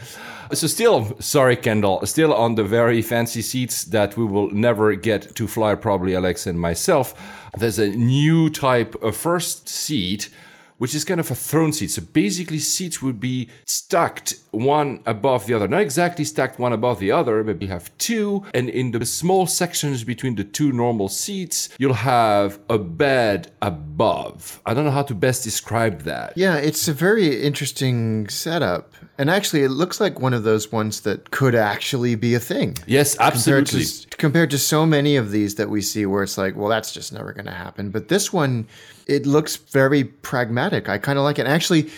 So 0.54 0.68
still, 0.68 1.20
sorry, 1.20 1.56
Kendall, 1.56 2.06
still 2.06 2.34
on 2.34 2.56
the 2.56 2.64
very 2.64 3.02
fancy 3.02 3.42
seats 3.42 3.86
that 3.86 4.16
we 4.16 4.26
will 4.26 4.52
never 4.52 4.94
get 4.96 5.36
to 5.36 5.48
fly, 5.48 5.76
probably 5.76 6.16
Alex 6.16 6.46
and 6.46 6.60
myself. 6.60 7.16
There's 7.56 7.80
a 7.80 7.90
new 7.90 8.50
type 8.50 8.96
of 9.04 9.16
first 9.16 9.70
seat 9.70 10.30
which 10.78 10.94
is 10.94 11.04
kind 11.04 11.20
of 11.20 11.30
a 11.32 11.36
throne 11.36 11.74
seat. 11.74 11.92
So 11.92 12.02
basically, 12.02 12.60
seats 12.60 13.02
would 13.02 13.20
be 13.20 13.50
stacked 13.66 14.36
one 14.52 15.02
above 15.06 15.46
the 15.46 15.54
other. 15.54 15.68
Not 15.68 15.82
exactly 15.82 16.26
stacked 16.26 16.60
one 16.60 16.74
above 16.74 17.00
the 17.00 17.12
other, 17.12 17.44
but 17.44 17.62
you 17.62 17.68
have 17.68 17.96
two. 17.98 18.44
And 18.54 18.70
in 18.70 18.92
the 18.92 19.06
small 19.06 19.48
sections 19.48 20.04
between 20.04 20.36
the 20.36 20.44
two 20.44 20.72
normal 20.72 21.10
seats, 21.10 21.70
you'll 21.78 21.94
have 21.94 22.60
a 22.70 22.78
bed 22.78 23.52
above. 23.62 24.62
I 24.66 24.74
don't 24.74 24.86
know 24.86 24.92
how 24.92 25.04
to 25.04 25.16
best 25.16 25.44
describe 25.44 26.02
that. 26.02 26.34
Yeah, 26.36 26.56
it's 26.58 26.88
a 26.88 26.94
very 26.94 27.44
interesting 27.44 28.28
setup. 28.30 28.94
And 29.18 29.30
actually, 29.32 29.64
it 29.64 29.70
looks 29.70 30.00
like 30.00 30.20
one 30.20 30.34
of 30.34 30.44
those 30.44 30.72
ones 30.72 31.02
that 31.02 31.32
could 31.32 31.56
actually 31.56 32.14
be 32.16 32.36
a 32.36 32.40
thing. 32.40 32.78
Yes, 32.86 33.16
Compared 33.16 33.64
absolutely. 33.64 33.86
to, 34.12 34.18
compared 34.18 34.52
to 34.52 34.58
so 34.60 34.86
many 34.86 35.16
of 35.16 35.32
these 35.32 35.56
that 35.56 35.70
we 35.70 35.82
see 35.82 36.06
where 36.06 36.22
it's 36.24 36.38
like, 36.38 36.56
well, 36.56 36.70
that's 36.70 36.92
just 36.92 37.12
never 37.12 37.34
going 37.34 37.46
to 37.46 37.52
happen. 37.52 37.90
But 37.90 38.10
this 38.10 38.32
one, 38.32 38.68
it 39.08 39.26
looks 39.26 39.56
very 39.56 40.04
pragmatic. 40.04 40.90
I 40.90 40.98
kind 40.98 41.18
of 41.18 41.24
like 41.24 41.40
it. 41.40 41.48
Actually, 41.48 41.90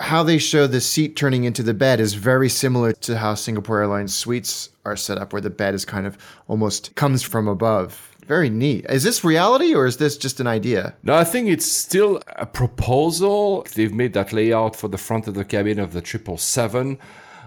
how 0.00 0.22
they 0.22 0.38
show 0.38 0.66
the 0.66 0.80
seat 0.80 1.16
turning 1.16 1.44
into 1.44 1.62
the 1.62 1.74
bed 1.74 2.00
is 2.00 2.14
very 2.14 2.48
similar 2.48 2.92
to 2.92 3.18
how 3.18 3.34
Singapore 3.34 3.80
Airlines 3.80 4.14
suites 4.14 4.70
are 4.84 4.96
set 4.96 5.18
up, 5.18 5.32
where 5.32 5.42
the 5.42 5.50
bed 5.50 5.74
is 5.74 5.84
kind 5.84 6.06
of 6.06 6.16
almost 6.46 6.94
comes 6.94 7.22
from 7.22 7.48
above. 7.48 8.04
Very 8.26 8.50
neat. 8.50 8.84
Is 8.90 9.04
this 9.04 9.24
reality 9.24 9.74
or 9.74 9.86
is 9.86 9.96
this 9.96 10.18
just 10.18 10.38
an 10.38 10.46
idea? 10.46 10.94
No, 11.02 11.14
I 11.14 11.24
think 11.24 11.48
it's 11.48 11.64
still 11.64 12.22
a 12.36 12.44
proposal. 12.44 13.66
They've 13.74 13.92
made 13.92 14.12
that 14.12 14.34
layout 14.34 14.76
for 14.76 14.88
the 14.88 14.98
front 14.98 15.26
of 15.26 15.34
the 15.34 15.46
cabin 15.46 15.78
of 15.78 15.94
the 15.94 16.04
777. 16.04 16.98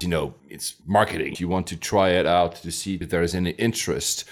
You 0.01 0.07
know, 0.07 0.33
it's 0.49 0.73
marketing. 0.87 1.35
You 1.37 1.47
want 1.47 1.67
to 1.67 1.77
try 1.77 2.09
it 2.09 2.25
out 2.25 2.55
to 2.55 2.71
see 2.71 2.95
if 2.95 3.09
there 3.11 3.21
is 3.21 3.35
any 3.35 3.51
interest. 3.51 4.25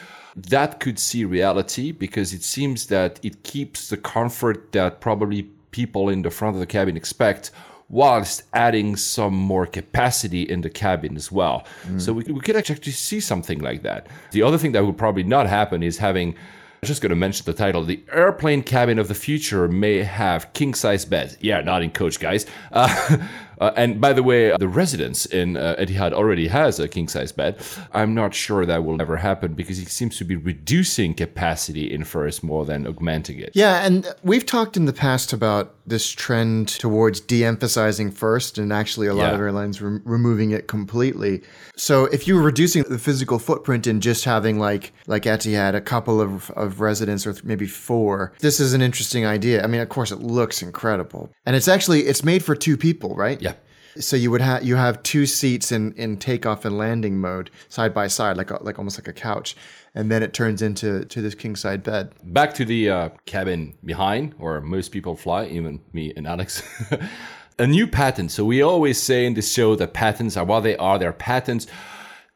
That 0.48 0.80
could 0.80 1.00
see 1.00 1.26
reality 1.26 1.92
because 1.92 2.34
it 2.34 2.44
seems 2.44 2.88
that 2.88 3.20
it 3.24 3.44
keeps 3.44 3.90
the 3.90 3.98
comfort 3.98 4.72
that 4.72 5.02
probably 5.02 5.44
people 5.72 6.10
in 6.10 6.22
the 6.22 6.32
front 6.32 6.56
of 6.56 6.60
the 6.60 6.66
cabin 6.66 6.96
expect 6.98 7.52
whilst 7.90 8.44
adding 8.54 8.96
some 8.96 9.34
more 9.34 9.66
capacity 9.66 10.44
in 10.44 10.62
the 10.62 10.70
cabin 10.70 11.16
as 11.16 11.32
well. 11.32 11.66
Mm. 11.88 12.00
So 12.00 12.14
we, 12.14 12.24
we 12.24 12.40
could 12.40 12.56
actually 12.56 12.92
see 12.92 13.20
something 13.20 13.60
like 13.60 13.82
that. 13.84 14.08
The 14.32 14.44
other 14.44 14.58
thing 14.58 14.74
that 14.74 14.86
would 14.86 14.98
probably 14.98 15.24
not 15.24 15.48
happen 15.48 15.82
is 15.82 15.98
having 15.98 16.36
I'm 16.82 16.88
just 16.88 17.02
going 17.02 17.10
to 17.10 17.16
mention 17.18 17.46
the 17.46 17.54
title. 17.54 17.84
The 17.84 18.02
airplane 18.10 18.64
cabin 18.64 19.00
of 19.00 19.10
the 19.10 19.14
future 19.14 19.68
may 19.68 19.98
have 19.98 20.54
king 20.54 20.74
size 20.74 21.04
beds. 21.04 21.36
Yeah, 21.42 21.60
not 21.60 21.84
in 21.84 21.92
coach, 21.92 22.22
guys. 22.22 22.46
Uh, 22.72 23.18
uh, 23.60 23.72
and 23.76 23.99
by 23.99 24.14
the 24.14 24.24
way, 24.24 24.55
the 24.57 24.68
residence 24.68 25.26
in 25.26 25.57
uh, 25.57 25.76
Etihad 25.80 26.14
already 26.14 26.47
has 26.47 26.80
a 26.80 26.88
king 26.88 27.07
size 27.07 27.32
bed. 27.32 27.62
I'm 27.93 28.14
not 28.14 28.34
sure 28.34 28.66
that 28.66 28.84
will 28.84 29.01
ever 29.01 29.18
happen 29.18 29.53
because 29.53 29.78
he 29.78 29.86
seems 29.86 30.18
to 30.18 30.26
be 30.26 30.36
reducing 30.36 31.14
capacity 31.14 31.91
in 31.91 32.03
first 32.03 32.43
more 32.43 32.66
than 32.66 32.88
augmenting 32.88 33.39
it. 33.39 33.51
Yeah, 33.53 33.86
and 33.86 34.07
we've 34.24 34.45
talked 34.45 34.78
in 34.78 34.86
the 34.86 34.93
past 34.93 35.34
about 35.34 35.76
this 35.89 36.10
trend 36.10 36.68
towards 36.68 37.20
de 37.20 37.43
emphasizing 37.43 38.12
first 38.12 38.57
and 38.57 38.72
actually 38.72 39.07
a 39.07 39.14
lot 39.14 39.30
yeah. 39.30 39.34
of 39.34 39.39
airlines 39.39 39.82
re- 39.82 39.99
removing 40.05 40.51
it 40.51 40.68
completely. 40.68 41.41
So 41.76 42.05
if 42.05 42.28
you're 42.28 42.41
reducing 42.41 42.84
the 42.84 42.99
physical 42.99 43.39
footprint 43.39 43.88
and 43.88 44.01
just 44.01 44.24
having 44.24 44.60
like 44.60 44.93
like 45.07 45.24
Etihad 45.24 45.74
a 45.74 45.82
couple 45.82 46.22
of, 46.22 46.51
of 46.51 46.80
residents 46.80 47.26
or 47.26 47.36
maybe 47.43 47.66
four, 47.66 48.34
this 48.39 48.60
is 48.60 48.74
an 48.74 48.82
interesting 48.82 49.26
idea. 49.26 49.64
I 49.64 49.68
mean, 49.68 49.82
of 49.82 49.89
course, 49.89 50.12
it 50.12 50.20
looks 50.20 50.62
incredible, 50.62 51.32
and 51.45 51.55
it's 51.55 51.68
actually 51.68 52.01
it's 52.01 52.24
made 52.24 52.43
for 52.43 52.55
two 52.55 52.78
people, 52.78 53.16
right? 53.16 53.41
Yeah. 53.41 53.49
So 54.00 54.16
you 54.16 54.32
would 54.32 54.41
have 54.41 54.64
you 54.64 54.76
have 54.76 55.04
two 55.04 55.26
seats 55.26 55.72
in 55.72 55.93
in 55.93 56.18
takeoff 56.18 56.66
and 56.66 56.78
landing 56.78 57.18
mode 57.20 57.52
side 57.68 57.93
by 57.93 58.08
side, 58.08 58.38
like 58.38 58.52
a, 58.52 58.62
like 58.64 58.78
almost 58.80 58.97
like 58.97 59.08
a 59.08 59.14
couch, 59.14 59.56
and 59.93 60.12
then 60.12 60.24
it 60.24 60.34
turns 60.34 60.62
into 60.62 61.06
to 61.06 61.22
this 61.22 61.36
king 61.36 61.56
side 61.56 61.84
bed. 61.84 62.14
Back 62.24 62.54
to 62.56 62.66
the 62.66 62.89
uh, 62.89 63.10
cabin 63.26 63.76
behind, 63.84 64.34
where 64.38 64.62
most 64.62 64.91
people 64.91 65.16
fly, 65.16 65.45
even 65.45 65.82
me 65.93 66.14
and 66.16 66.26
Alex. 66.26 66.64
a 67.60 67.68
new 67.68 67.86
patent. 67.86 68.32
So 68.32 68.45
we 68.45 68.62
always 68.62 69.02
say 69.02 69.26
in 69.26 69.34
this 69.34 69.52
show 69.52 69.76
that 69.76 69.93
patents 69.93 70.38
are 70.38 70.45
what 70.45 70.62
they 70.62 70.78
are. 70.78 70.97
They're 70.97 71.14
patents. 71.14 71.68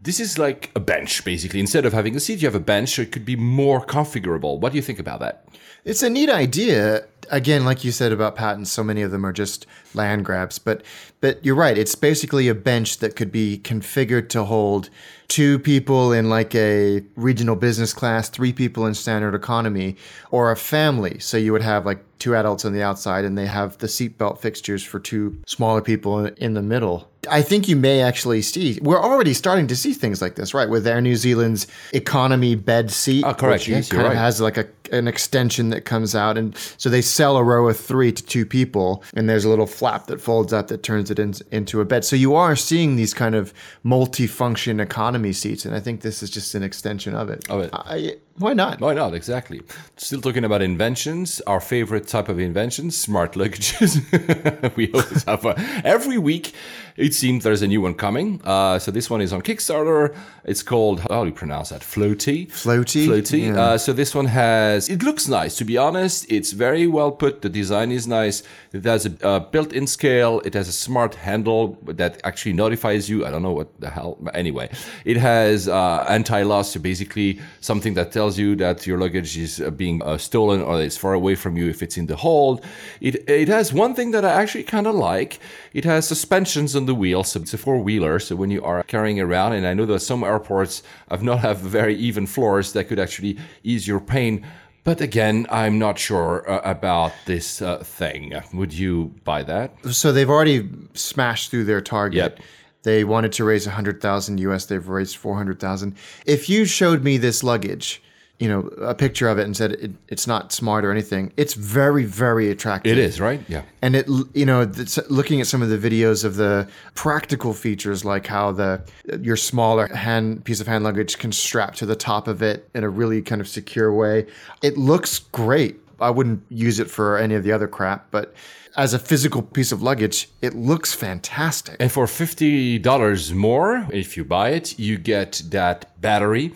This 0.01 0.19
is 0.19 0.37
like 0.37 0.69
a 0.75 0.81
bench, 0.81 1.23
basically. 1.23 1.61
Instead 1.61 1.85
of 1.85 1.93
having 1.93 2.15
a 2.15 2.19
seat, 2.19 2.41
you 2.41 2.47
have 2.47 2.55
a 2.55 2.59
bench. 2.59 2.95
So 2.95 3.03
it 3.03 3.11
could 3.13 3.25
be 3.25 3.37
more 3.37 3.83
configurable. 3.83 4.59
What 4.59 4.73
do 4.73 4.75
you 4.75 4.81
think 4.81 4.99
about 4.99 5.21
that? 5.21 5.47
It's 5.85 6.03
a 6.03 6.09
neat 6.09 6.29
idea. 6.29 7.05
Again, 7.31 7.65
like 7.65 7.83
you 7.83 7.91
said 7.91 8.11
about 8.11 8.35
patents, 8.35 8.71
so 8.71 8.83
many 8.83 9.01
of 9.01 9.11
them 9.11 9.25
are 9.25 9.33
just 9.33 9.65
land 9.93 10.25
grabs. 10.25 10.59
But 10.59 10.83
but 11.21 11.43
you're 11.45 11.55
right. 11.55 11.77
It's 11.77 11.95
basically 11.95 12.47
a 12.47 12.55
bench 12.55 12.97
that 12.97 13.15
could 13.15 13.31
be 13.31 13.59
configured 13.63 14.29
to 14.29 14.43
hold 14.43 14.89
two 15.27 15.57
people 15.57 16.11
in 16.11 16.29
like 16.29 16.53
a 16.53 17.03
regional 17.15 17.55
business 17.55 17.93
class, 17.93 18.29
three 18.29 18.53
people 18.53 18.85
in 18.85 18.93
standard 18.93 19.33
economy, 19.33 19.95
or 20.31 20.51
a 20.51 20.55
family. 20.55 21.19
So 21.19 21.37
you 21.37 21.51
would 21.53 21.61
have 21.61 21.85
like 21.85 22.03
two 22.19 22.35
adults 22.35 22.65
on 22.65 22.73
the 22.73 22.83
outside 22.83 23.25
and 23.25 23.37
they 23.37 23.47
have 23.47 23.77
the 23.77 23.87
seatbelt 23.87 24.39
fixtures 24.39 24.83
for 24.83 24.99
two 24.99 25.41
smaller 25.47 25.81
people 25.81 26.25
in 26.25 26.53
the 26.53 26.61
middle. 26.61 27.09
I 27.29 27.41
think 27.41 27.67
you 27.67 27.75
may 27.75 28.01
actually 28.01 28.41
see, 28.41 28.79
we're 28.81 29.01
already 29.01 29.33
starting 29.33 29.67
to 29.67 29.75
see 29.75 29.93
things 29.93 30.21
like 30.21 30.35
this, 30.35 30.53
right? 30.53 30.69
With 30.69 30.85
Air 30.85 31.01
New 31.01 31.15
Zealand's 31.15 31.67
economy 31.93 32.55
bed 32.55 32.91
seat. 32.91 33.23
Oh, 33.25 33.33
correct. 33.33 33.67
Yes, 33.67 33.89
kind 33.89 34.07
of 34.07 34.13
has 34.13 34.41
like 34.41 34.57
a, 34.57 34.67
an 34.91 35.07
extension 35.07 35.69
that 35.69 35.85
comes 35.85 36.15
out. 36.15 36.37
And 36.37 36.55
so 36.77 36.89
they 36.89 37.01
sell 37.01 37.37
a 37.37 37.43
row 37.43 37.67
of 37.69 37.77
three 37.77 38.11
to 38.11 38.23
two 38.23 38.45
people, 38.45 39.03
and 39.13 39.29
there's 39.29 39.45
a 39.45 39.49
little 39.49 39.67
flap 39.67 40.07
that 40.07 40.21
folds 40.21 40.53
up 40.53 40.67
that 40.67 40.83
turns 40.83 41.09
it 41.09 41.19
in, 41.19 41.33
into 41.51 41.81
a 41.81 41.85
bed. 41.85 42.05
So 42.05 42.15
you 42.15 42.35
are 42.35 42.55
seeing 42.55 42.95
these 42.95 43.13
kind 43.13 43.35
of 43.35 43.53
multi-function 43.83 44.79
economy 44.79 45.33
seats. 45.33 45.65
And 45.65 45.73
I 45.73 45.79
think 45.79 46.01
this 46.01 46.23
is 46.23 46.29
just 46.29 46.55
an 46.55 46.63
extension 46.63 47.15
of 47.15 47.29
it. 47.29 47.49
Of 47.49 47.61
it. 47.61 47.69
I, 47.73 48.17
why 48.37 48.53
not? 48.53 48.79
Why 48.79 48.93
not? 48.93 49.13
Exactly. 49.13 49.61
Still 49.97 50.19
talking 50.19 50.43
about 50.43 50.61
inventions. 50.61 51.39
Our 51.41 51.59
favorite 51.59 52.07
type 52.07 52.29
of 52.29 52.39
inventions, 52.39 52.97
smart 52.97 53.33
luggages. 53.33 54.75
we 54.75 54.91
always 54.91 55.23
have 55.23 55.45
a, 55.45 55.59
every 55.85 56.17
week. 56.17 56.53
It 56.95 57.13
seems 57.13 57.43
there's 57.43 57.61
a 57.61 57.67
new 57.67 57.81
one 57.81 57.95
coming. 57.95 58.41
Uh, 58.43 58.77
so 58.79 58.91
this 58.91 59.09
one 59.09 59.21
is 59.21 59.33
on 59.33 59.41
Kickstarter. 59.41 60.15
It's 60.45 60.61
called 60.61 60.99
how 61.01 61.23
do 61.23 61.29
you 61.29 61.35
pronounce 61.35 61.69
that? 61.69 61.81
Floaty. 61.81 62.47
Floaty. 62.47 63.07
Floaty. 63.07 63.47
Yeah. 63.47 63.59
Uh, 63.59 63.77
so 63.77 63.93
this 63.93 64.13
one 64.13 64.25
has. 64.25 64.89
It 64.89 65.03
looks 65.03 65.27
nice. 65.27 65.55
To 65.57 65.65
be 65.65 65.77
honest, 65.77 66.31
it's 66.31 66.51
very 66.51 66.87
well 66.87 67.11
put. 67.11 67.41
The 67.41 67.49
design 67.49 67.91
is 67.91 68.07
nice. 68.07 68.43
It 68.73 68.83
has 68.85 69.05
a, 69.05 69.39
built-in 69.51 69.87
scale. 69.87 70.41
It 70.45 70.53
has 70.53 70.67
a 70.67 70.71
smart 70.71 71.15
handle 71.15 71.77
that 71.83 72.19
actually 72.23 72.53
notifies 72.53 73.09
you. 73.09 73.25
I 73.25 73.31
don't 73.31 73.43
know 73.43 73.51
what 73.51 73.79
the 73.79 73.89
hell. 73.89 74.17
But 74.19 74.35
anyway, 74.35 74.69
it 75.05 75.17
has 75.17 75.67
uh, 75.67 76.05
anti-loss. 76.07 76.73
So 76.73 76.79
basically, 76.79 77.41
something 77.61 77.95
that 77.95 78.11
tells 78.11 78.22
you 78.31 78.55
that 78.55 78.87
your 78.87 78.97
luggage 78.97 79.37
is 79.37 79.61
uh, 79.61 79.69
being 79.69 80.01
uh, 80.03 80.17
stolen 80.17 80.61
or 80.61 80.81
it's 80.81 80.97
far 80.97 81.13
away 81.13 81.35
from 81.35 81.57
you 81.57 81.69
if 81.69 81.83
it's 81.83 81.97
in 81.97 82.07
the 82.07 82.15
hold. 82.15 82.63
It 83.01 83.27
it 83.29 83.47
has 83.47 83.73
one 83.73 83.93
thing 83.95 84.11
that 84.11 84.25
I 84.25 84.31
actually 84.41 84.63
kind 84.63 84.87
of 84.87 84.95
like. 84.95 85.39
It 85.73 85.85
has 85.85 86.07
suspensions 86.07 86.75
on 86.75 86.85
the 86.85 86.95
wheel, 86.95 87.23
so 87.23 87.41
it's 87.41 87.53
a 87.53 87.57
four 87.57 87.79
wheeler. 87.79 88.19
So 88.19 88.35
when 88.35 88.51
you 88.51 88.63
are 88.63 88.83
carrying 88.83 89.19
around, 89.19 89.53
and 89.53 89.65
I 89.67 89.73
know 89.73 89.85
that 89.85 89.99
some 89.99 90.23
airports 90.23 90.83
have 91.09 91.23
not 91.23 91.39
have 91.39 91.59
very 91.59 91.95
even 91.95 92.25
floors 92.25 92.73
that 92.73 92.85
could 92.87 92.99
actually 92.99 93.37
ease 93.63 93.87
your 93.87 93.99
pain. 93.99 94.45
But 94.83 94.99
again, 94.99 95.47
I'm 95.49 95.79
not 95.79 95.97
sure 95.97 96.49
uh, 96.49 96.59
about 96.69 97.13
this 97.25 97.61
uh, 97.61 97.77
thing. 97.77 98.33
Would 98.53 98.73
you 98.73 99.13
buy 99.23 99.43
that? 99.43 99.73
So 99.91 100.11
they've 100.11 100.29
already 100.29 100.69
smashed 100.93 101.51
through 101.51 101.63
their 101.65 101.79
target. 101.79 102.37
Yep. 102.37 102.39
They 102.83 103.05
wanted 103.05 103.31
to 103.33 103.45
raise 103.45 103.65
100,000 103.65 104.39
US, 104.41 104.65
they've 104.65 104.87
raised 104.87 105.15
400,000. 105.15 105.95
If 106.25 106.49
you 106.49 106.65
showed 106.65 107.03
me 107.03 107.17
this 107.17 107.43
luggage 107.43 108.03
you 108.39 108.49
know 108.49 108.61
a 108.81 108.95
picture 108.95 109.29
of 109.29 109.37
it 109.37 109.43
and 109.43 109.55
said 109.55 109.73
it, 109.73 109.91
it's 110.09 110.27
not 110.27 110.51
smart 110.51 110.83
or 110.83 110.91
anything. 110.91 111.31
It's 111.37 111.53
very 111.53 112.03
very 112.03 112.49
attractive. 112.49 112.91
It 112.91 112.97
is 112.97 113.19
right? 113.21 113.41
Yeah. 113.47 113.63
And 113.81 113.95
it 113.95 114.07
you 114.33 114.45
know 114.45 114.69
looking 115.09 115.39
at 115.39 115.47
some 115.47 115.61
of 115.61 115.69
the 115.69 115.77
videos 115.77 116.25
of 116.25 116.35
the 116.35 116.67
practical 116.95 117.53
features 117.53 118.03
like 118.03 118.27
how 118.27 118.51
the 118.51 118.83
your 119.21 119.37
smaller 119.37 119.87
hand 119.87 120.43
piece 120.45 120.59
of 120.59 120.67
hand 120.67 120.83
luggage 120.83 121.17
can 121.19 121.31
strap 121.31 121.75
to 121.75 121.85
the 121.85 121.95
top 121.95 122.27
of 122.27 122.41
it 122.41 122.69
in 122.73 122.83
a 122.83 122.89
really 122.89 123.21
kind 123.21 123.39
of 123.39 123.47
secure 123.47 123.93
way 123.93 124.25
it 124.61 124.77
looks 124.77 125.19
great. 125.19 125.79
I 125.99 126.09
wouldn't 126.09 126.43
use 126.49 126.79
it 126.79 126.89
for 126.89 127.17
any 127.17 127.35
of 127.35 127.43
the 127.43 127.51
other 127.51 127.67
crap 127.67 128.11
but 128.11 128.33
as 128.75 128.93
a 128.93 128.99
physical 128.99 129.43
piece 129.43 129.71
of 129.71 129.83
luggage, 129.83 130.29
it 130.41 130.55
looks 130.55 130.93
fantastic. 130.93 131.75
And 131.79 131.91
for 131.91 132.07
$50 132.07 133.33
more, 133.33 133.87
if 133.91 134.17
you 134.17 134.25
buy 134.25 134.49
it, 134.49 134.79
you 134.79 134.97
get 134.97 135.43
that 135.51 136.01
battery 136.01 136.53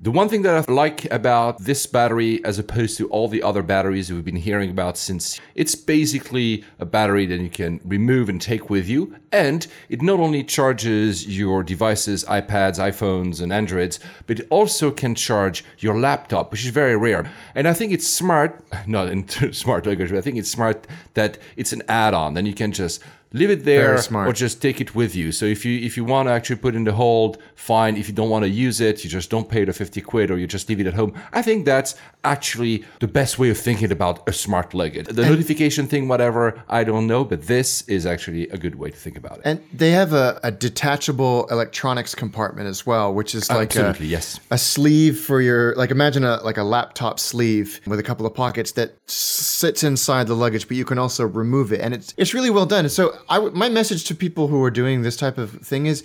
the 0.00 0.10
one 0.10 0.28
thing 0.28 0.42
that 0.42 0.68
I 0.68 0.72
like 0.72 1.10
about 1.12 1.60
this 1.60 1.86
battery 1.86 2.44
as 2.44 2.58
opposed 2.58 2.98
to 2.98 3.08
all 3.08 3.28
the 3.28 3.42
other 3.42 3.62
batteries 3.62 4.12
we've 4.12 4.24
been 4.24 4.34
hearing 4.34 4.70
about 4.70 4.98
since 4.98 5.40
it's 5.54 5.76
basically 5.76 6.64
a 6.80 6.84
battery 6.84 7.26
that 7.26 7.40
you 7.40 7.48
can 7.48 7.80
remove 7.84 8.28
and 8.28 8.40
take 8.40 8.68
with 8.68 8.88
you 8.88 9.14
and 9.30 9.66
it 9.88 10.02
not 10.02 10.18
only 10.18 10.42
charges 10.42 11.26
your 11.26 11.62
devices, 11.62 12.24
iPads, 12.24 12.78
iPhones 12.78 13.40
and 13.40 13.52
Androids, 13.52 14.00
but 14.26 14.40
it 14.40 14.46
also 14.50 14.90
can 14.90 15.14
charge 15.14 15.64
your 15.78 15.98
laptop, 15.98 16.50
which 16.50 16.64
is 16.64 16.70
very 16.70 16.96
rare. 16.96 17.30
And 17.54 17.68
I 17.68 17.72
think 17.72 17.92
it's 17.92 18.06
smart, 18.06 18.64
not 18.88 19.08
in 19.08 19.28
smart 19.52 19.86
language, 19.86 20.10
but 20.10 20.18
I 20.18 20.22
think 20.22 20.38
it's 20.38 20.50
smart 20.50 20.88
that 21.14 21.38
it's 21.56 21.72
an 21.72 21.82
add-on. 21.88 22.34
Then 22.34 22.46
you 22.46 22.54
can 22.54 22.72
just 22.72 23.00
leave 23.34 23.50
it 23.50 23.64
there 23.64 23.98
or 24.14 24.32
just 24.32 24.62
take 24.62 24.80
it 24.80 24.94
with 24.94 25.14
you. 25.14 25.32
So 25.32 25.44
if 25.44 25.64
you 25.64 25.78
if 25.80 25.96
you 25.96 26.04
want 26.04 26.28
to 26.28 26.32
actually 26.32 26.56
put 26.56 26.74
in 26.74 26.84
the 26.84 26.92
hold, 26.92 27.38
fine. 27.56 27.96
If 27.96 28.08
you 28.08 28.14
don't 28.14 28.30
want 28.30 28.44
to 28.44 28.48
use 28.48 28.80
it, 28.80 29.04
you 29.04 29.10
just 29.10 29.28
don't 29.28 29.48
pay 29.48 29.64
the 29.64 29.72
50 29.72 30.00
quid 30.00 30.30
or 30.30 30.38
you 30.38 30.46
just 30.46 30.68
leave 30.68 30.80
it 30.80 30.86
at 30.86 30.94
home. 30.94 31.12
I 31.32 31.42
think 31.42 31.66
that's 31.66 31.96
actually 32.22 32.84
the 33.00 33.08
best 33.08 33.38
way 33.38 33.50
of 33.50 33.58
thinking 33.58 33.92
about 33.92 34.26
a 34.28 34.32
smart 34.32 34.72
luggage. 34.72 35.06
The 35.06 35.22
and 35.22 35.30
notification 35.30 35.86
thing, 35.86 36.08
whatever, 36.08 36.62
I 36.68 36.84
don't 36.84 37.06
know, 37.06 37.24
but 37.24 37.42
this 37.42 37.82
is 37.82 38.06
actually 38.06 38.48
a 38.48 38.56
good 38.56 38.76
way 38.76 38.90
to 38.90 38.96
think 38.96 39.18
about 39.18 39.38
it. 39.38 39.42
And 39.44 39.60
they 39.72 39.90
have 39.90 40.12
a, 40.12 40.40
a 40.42 40.50
detachable 40.50 41.46
electronics 41.50 42.14
compartment 42.14 42.68
as 42.68 42.86
well, 42.86 43.12
which 43.12 43.34
is 43.34 43.50
like 43.50 43.76
Absolutely, 43.76 44.06
a, 44.06 44.10
yes. 44.10 44.40
a 44.50 44.58
sleeve 44.58 45.18
for 45.18 45.40
your 45.40 45.74
like 45.74 45.90
imagine 45.90 46.24
a 46.24 46.36
like 46.42 46.56
a 46.56 46.64
laptop 46.64 47.18
sleeve 47.18 47.80
with 47.86 47.98
a 47.98 48.02
couple 48.02 48.26
of 48.26 48.34
pockets 48.34 48.72
that 48.72 48.94
sits 49.10 49.82
inside 49.82 50.28
the 50.28 50.34
luggage, 50.34 50.68
but 50.68 50.76
you 50.76 50.84
can 50.84 50.98
also 50.98 51.26
remove 51.26 51.72
it, 51.72 51.80
and 51.80 51.92
it's 51.92 52.14
it's 52.16 52.32
really 52.32 52.50
well 52.50 52.66
done. 52.66 52.88
So 52.88 53.16
my 53.28 53.68
message 53.68 54.04
to 54.04 54.14
people 54.14 54.48
who 54.48 54.62
are 54.62 54.70
doing 54.70 55.02
this 55.02 55.16
type 55.16 55.38
of 55.38 55.50
thing 55.60 55.86
is 55.86 56.02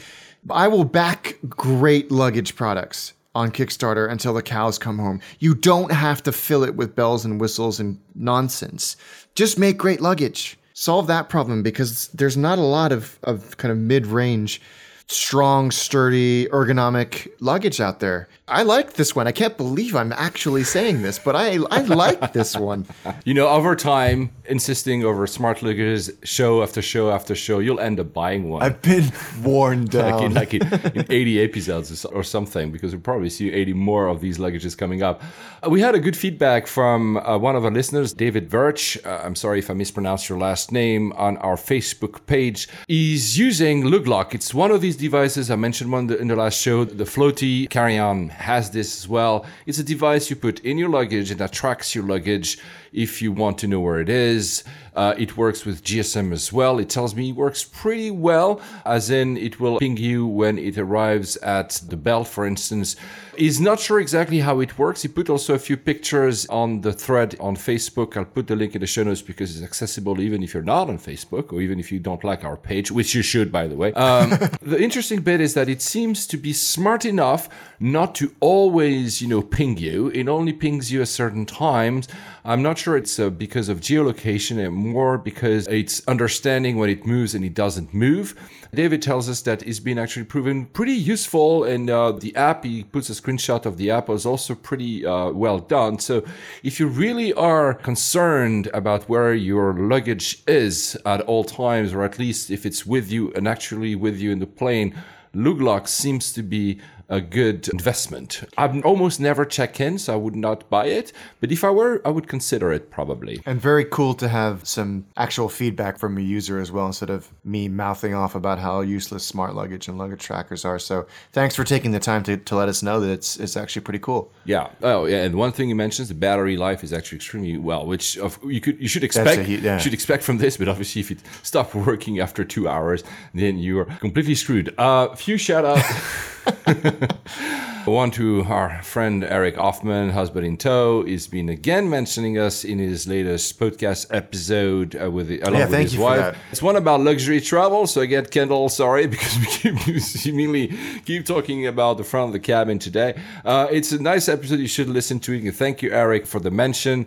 I 0.49 0.67
will 0.67 0.84
back 0.84 1.38
great 1.47 2.11
luggage 2.11 2.55
products 2.55 3.13
on 3.36 3.51
Kickstarter 3.51 4.09
until 4.09 4.34
the 4.34 4.41
cows 4.41 4.78
come 4.78 4.97
home. 4.97 5.22
You 5.39 5.53
don't 5.53 5.91
have 5.91 6.24
to 6.24 6.32
fill 6.32 6.63
it 6.63 6.76
with 6.76 6.95
bells 6.95 7.26
and 7.26 7.39
whistles 7.39 7.80
and 7.80 7.99
nonsense. 8.15 8.95
Just 9.36 9.59
make 9.59 9.78
great 9.78 10.01
luggage. 10.01 10.57
Solve 10.74 11.07
that 11.07 11.30
problem 11.30 11.61
because 11.61 12.07
there's 12.09 12.38
not 12.38 12.57
a 12.57 12.63
lot 12.63 12.91
of, 12.91 13.20
of 13.24 13.57
kind 13.57 13.72
of 13.72 13.78
mid 13.78 14.07
range 14.07 14.61
strong, 15.09 15.72
sturdy, 15.72 16.45
ergonomic 16.47 17.28
luggage 17.39 17.82
out 17.82 17.99
there. 17.99 18.30
I 18.50 18.64
like 18.64 18.93
this 18.93 19.16
one. 19.16 19.28
I 19.28 19.32
can't 19.32 19.56
believe 19.58 19.95
I'm 19.95 20.12
actually 20.12 20.64
saying 20.64 21.02
this, 21.04 21.20
but 21.20 21.36
I 21.36 21.58
I 21.72 21.82
like 21.82 22.34
this 22.34 22.56
one. 22.56 22.86
You 23.26 23.34
know, 23.34 23.47
over 23.47 23.76
time, 23.76 24.32
insisting 24.45 25.04
over 25.04 25.28
smart 25.28 25.60
luggages, 25.60 26.10
show 26.24 26.64
after 26.64 26.82
show 26.82 27.12
after 27.12 27.36
show, 27.36 27.60
you'll 27.60 27.80
end 27.80 28.00
up 28.00 28.14
buying 28.14 28.50
one. 28.50 28.64
I've 28.64 28.82
been 28.82 29.12
worn 29.43 29.86
like 29.93 30.22
in, 30.22 30.34
down. 30.34 30.34
like 30.34 30.54
in, 30.54 30.62
in 30.95 31.06
80 31.10 31.41
episodes 31.41 32.06
or 32.06 32.24
something, 32.24 32.72
because 32.72 32.93
we'll 32.93 33.02
probably 33.02 33.30
see 33.30 33.52
80 33.52 33.74
more 33.74 34.08
of 34.08 34.22
these 34.22 34.38
luggages 34.38 34.78
coming 34.78 35.04
up. 35.04 35.22
Uh, 35.66 35.70
we 35.70 35.82
had 35.82 35.95
a 35.95 36.00
good 36.00 36.16
feedback 36.16 36.66
from 36.68 37.18
uh, 37.18 37.38
one 37.38 37.56
of 37.56 37.66
our 37.66 37.72
listeners, 37.72 38.14
David 38.14 38.50
Verch. 38.50 39.04
Uh, 39.06 39.22
I'm 39.24 39.36
sorry 39.36 39.60
if 39.60 39.70
I 39.70 39.74
mispronounced 39.74 40.30
your 40.30 40.39
last 40.39 40.72
name 40.72 41.12
on 41.14 41.38
our 41.38 41.56
Facebook 41.56 42.26
page. 42.26 42.68
He's 42.88 43.38
using 43.38 43.84
LugLoc. 43.84 44.34
It's 44.34 44.54
one 44.54 44.72
of 44.72 44.82
these 44.82 44.95
devices. 44.95 45.52
I 45.52 45.56
mentioned 45.56 45.91
one 45.91 46.12
in 46.14 46.28
the 46.30 46.36
last 46.36 46.60
show. 46.60 46.86
The 46.86 47.04
floaty 47.04 47.70
carry-on 47.70 48.30
has 48.40 48.72
this 48.72 48.98
as 48.98 49.08
well. 49.08 49.46
It's 49.66 49.80
a 49.80 49.84
device 49.84 50.30
you 50.30 50.36
put 50.36 50.60
in 50.62 50.78
your 50.78 50.90
luggage 50.90 51.32
and 51.32 51.40
that 51.40 51.52
tracks 51.52 51.94
your 51.94 52.06
luggage 52.06 52.60
if 52.92 53.22
you 53.22 53.32
want 53.32 53.58
to 53.60 53.68
know 53.68 53.80
where 53.80 54.00
it 54.00 54.10
is. 54.10 54.64
Uh, 54.96 55.14
it 55.18 55.38
works 55.38 55.66
with 55.66 55.84
GSM 55.84 56.34
as 56.34 56.52
well. 56.52 56.80
It 56.80 56.90
tells 56.90 57.16
me 57.16 57.30
it 57.30 57.36
works 57.36 57.64
pretty 57.64 58.12
well, 58.12 58.60
as 58.86 59.10
in 59.10 59.38
it 59.38 59.60
will 59.60 59.80
ping 59.80 59.98
you 59.98 60.28
when 60.28 60.58
it 60.58 60.78
arrives 60.78 61.38
at 61.38 61.82
the 61.88 61.96
belt, 61.96 62.28
for 62.28 62.46
instance. 62.46 62.96
He's 63.38 63.62
not 63.62 63.80
sure 63.80 64.02
exactly 64.02 64.40
how 64.40 64.60
it 64.60 64.78
works. 64.78 65.02
He 65.04 65.08
put 65.08 65.30
also 65.30 65.54
a 65.54 65.60
few 65.60 65.78
pictures 65.78 66.46
on 66.48 66.82
the 66.82 66.92
thread 66.92 67.38
on 67.40 67.56
Facebook. 67.56 68.18
I'll 68.18 68.26
put 68.26 68.48
the 68.48 68.56
link 68.58 68.76
in 68.76 68.82
the 68.82 68.88
show 68.88 69.04
notes 69.04 69.22
because 69.22 69.56
it's 69.56 69.64
accessible 69.64 70.20
even 70.20 70.44
if 70.44 70.54
you're 70.54 70.64
not 70.64 70.90
on 70.90 70.98
Facebook 70.98 71.54
or 71.54 71.62
even 71.62 71.80
if 71.80 71.90
you 71.90 72.00
don't 72.00 72.22
like 72.26 72.44
our 72.44 72.58
page, 72.58 72.92
which 72.92 73.16
you 73.16 73.22
should, 73.22 73.50
by 73.50 73.68
the 73.68 73.76
way. 73.78 73.94
Um, 73.94 74.32
the 74.62 74.82
interesting 74.82 75.22
bit 75.22 75.40
is 75.40 75.54
that 75.54 75.70
it 75.70 75.82
seems 75.82 76.28
to 76.28 76.36
be 76.36 76.52
smart 76.52 77.06
enough 77.06 77.48
not 77.80 78.16
to 78.16 78.36
always, 78.42 79.22
you 79.22 79.30
know, 79.30 79.42
ping 79.42 79.78
you. 79.78 80.12
It 80.14 80.28
only 80.28 80.52
pings 80.52 80.92
you 80.92 81.02
at 81.02 81.08
certain 81.08 81.46
times. 81.46 82.10
I'm 82.46 82.62
not 82.62 82.78
sure 82.78 82.96
it's 82.96 83.20
uh, 83.20 83.30
because 83.30 83.68
of 83.70 83.82
geolocation 83.82 84.66
and 84.66 84.74
more 84.74 85.18
because 85.18 85.68
it's 85.68 86.08
understanding 86.08 86.78
when 86.78 86.90
it 86.90 87.06
moves 87.06 87.36
and 87.36 87.44
it 87.44 87.54
doesn't 87.54 87.94
move. 87.94 88.36
David 88.74 89.02
tells 89.02 89.28
us 89.28 89.42
that 89.42 89.64
it's 89.64 89.80
been 89.80 89.98
actually 89.98 90.26
proven 90.26 90.68
pretty 90.68 90.94
useful, 90.94 91.64
and 91.64 91.90
uh, 91.90 92.12
the 92.12 92.36
app, 92.36 92.64
he 92.64 92.84
puts 92.84 93.10
a 93.10 93.14
screenshot 93.14 93.66
of 93.66 93.78
the 93.78 93.90
app, 93.90 94.08
was 94.08 94.26
also 94.26 94.54
pretty 94.54 95.06
uh, 95.06 95.32
well 95.32 95.58
done. 95.58 95.98
So, 95.98 96.24
if 96.62 96.80
you 96.80 96.88
really 96.88 97.34
are 97.34 97.74
concerned 97.74 98.70
about 98.74 99.10
where 99.10 99.34
your 99.34 99.74
luggage 99.74 100.44
is 100.48 100.96
at 101.06 101.22
all 101.22 101.44
times, 101.44 101.94
or 101.94 102.04
at 102.04 102.20
least 102.20 102.52
if 102.52 102.66
it's 102.66 102.86
with 102.86 103.12
you 103.12 103.34
and 103.34 103.48
actually 103.48 103.96
with 103.96 104.18
you 104.18 104.32
in 104.32 104.40
the 104.40 104.48
plane, 104.48 104.96
LugLoc 105.36 105.88
seems 105.88 106.32
to 106.34 106.44
be 106.44 106.80
a 107.10 107.20
good 107.20 107.68
investment. 107.70 108.43
I've 108.57 108.86
almost 108.86 109.20
never 109.20 109.43
check 109.43 109.80
in, 109.80 109.97
so 109.97 110.14
I 110.14 110.16
would 110.16 110.36
not 110.36 110.70
buy 110.70 110.86
it. 110.86 111.12
But 111.39 111.51
if 111.51 111.64
I 111.64 111.72
were, 111.72 112.01
I 112.05 112.10
would 112.10 112.28
consider 112.28 112.72
it 112.72 112.91
probably. 112.91 113.41
And 113.45 113.60
very 113.60 113.84
cool 113.84 114.14
to 114.16 114.28
have 114.28 114.68
some 114.68 115.05
actual 115.18 115.49
feedback 115.49 115.97
from 115.97 116.18
a 116.18 116.22
user 116.22 116.60
as 116.60 116.72
well, 116.72 116.86
instead 116.86 117.10
of 117.10 117.30
me 117.43 117.68
mouthing 117.68 118.14
off 118.14 118.36
about 118.36 118.60
how 118.60 118.82
useless 118.82 119.26
smart 119.26 119.55
luggage 119.55 119.88
and 119.88 119.97
luggage 119.97 120.22
trackers 120.22 120.64
are. 120.64 120.78
So 120.78 121.07
thanks 121.32 121.55
for 121.55 121.64
taking 121.64 121.91
the 121.91 121.99
time 121.99 122.24
to, 122.24 122.38
to 122.38 122.55
let 122.55 122.70
us 122.70 122.84
know 122.84 122.99
that 122.99 123.10
it's 123.10 123.38
it's 123.38 123.57
actually 123.57 123.82
pretty 123.82 123.99
cool. 123.99 124.32
Yeah. 124.45 124.70
Oh, 124.84 125.05
yeah. 125.05 125.24
And 125.24 125.36
one 125.36 125.51
thing 125.51 125.70
he 125.70 125.74
mentions, 125.74 126.10
the 126.10 126.14
battery 126.14 126.57
life 126.57 126.84
is 126.84 126.93
actually 126.93 127.18
extremely 127.18 127.57
well, 127.57 127.88
which 127.88 128.18
of, 128.18 128.38
you 128.43 128.62
could 128.62 128.80
you 128.80 128.88
should 128.88 129.03
expect 129.03 129.47
a 129.47 129.51
yeah. 129.51 129.78
should 129.80 129.93
expect 129.93 130.24
from 130.24 130.38
this. 130.38 130.57
But 130.57 130.68
obviously, 130.68 131.01
if 131.01 131.10
it 131.10 131.20
stopped 131.41 131.74
working 131.74 132.20
after 132.20 132.43
two 132.43 132.68
hours, 132.68 133.03
then 133.34 133.57
you 133.57 133.80
are 133.80 133.86
completely 133.86 134.36
screwed. 134.36 134.74
Uh, 134.78 135.16
few 135.16 135.38
shout 135.38 135.66
outs. 135.66 136.36
One 137.86 138.12
to 138.12 138.43
our 138.43 138.84
friend 138.84 139.24
Eric 139.24 139.56
Hoffman, 139.56 140.12
husband 140.12 140.45
in 140.45 140.58
tow, 140.58 141.04
He's 141.04 141.28
been 141.28 141.50
again 141.50 141.89
mentioning 141.89 142.38
us 142.38 142.64
in 142.64 142.78
his 142.78 143.08
latest 143.08 143.60
podcast 143.60 144.08
episode 144.12 144.95
uh, 145.02 145.10
with 145.10 145.28
the, 145.28 145.39
along 145.39 145.60
Yeah, 145.60 145.70
with 145.70 145.80
his 145.80 145.97
wife. 145.97 146.38
It's 146.52 146.62
one 146.62 146.76
about 146.76 147.02
luxury 147.02 147.41
travel. 147.41 147.88
So 147.88 148.02
again, 148.02 148.26
Kendall, 148.26 148.70
sorry 148.70 149.08
because 149.14 149.39
we 149.39 149.45
keep 149.47 149.80
seemingly 150.02 150.78
keep 151.06 151.26
talking 151.26 151.66
about 151.66 151.97
the 151.97 152.04
front 152.04 152.28
of 152.28 152.34
the 152.34 152.39
cabin 152.39 152.78
today. 152.78 153.20
Uh, 153.43 153.68
it's 153.72 153.91
a 153.91 154.02
nice 154.02 154.30
episode. 154.30 154.60
You 154.60 154.68
should 154.68 154.89
listen 154.89 155.20
to 155.22 155.34
it. 155.34 155.52
Thank 155.56 155.82
you, 155.82 155.91
Eric, 155.91 156.28
for 156.28 156.39
the 156.39 156.52
mention. 156.52 157.06